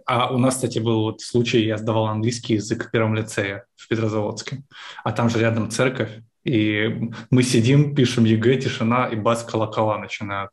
[0.05, 3.87] А у нас, кстати, был вот случай, я сдавал английский язык в первом лицее в
[3.87, 4.63] Петрозаводске,
[5.03, 10.51] а там же рядом церковь, и мы сидим, пишем ЕГЭ, тишина, и бац, колокола начинают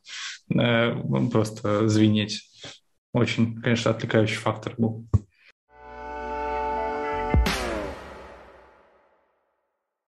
[0.55, 0.95] э,
[1.31, 2.43] просто звенеть.
[3.13, 5.07] Очень, конечно, отвлекающий фактор был.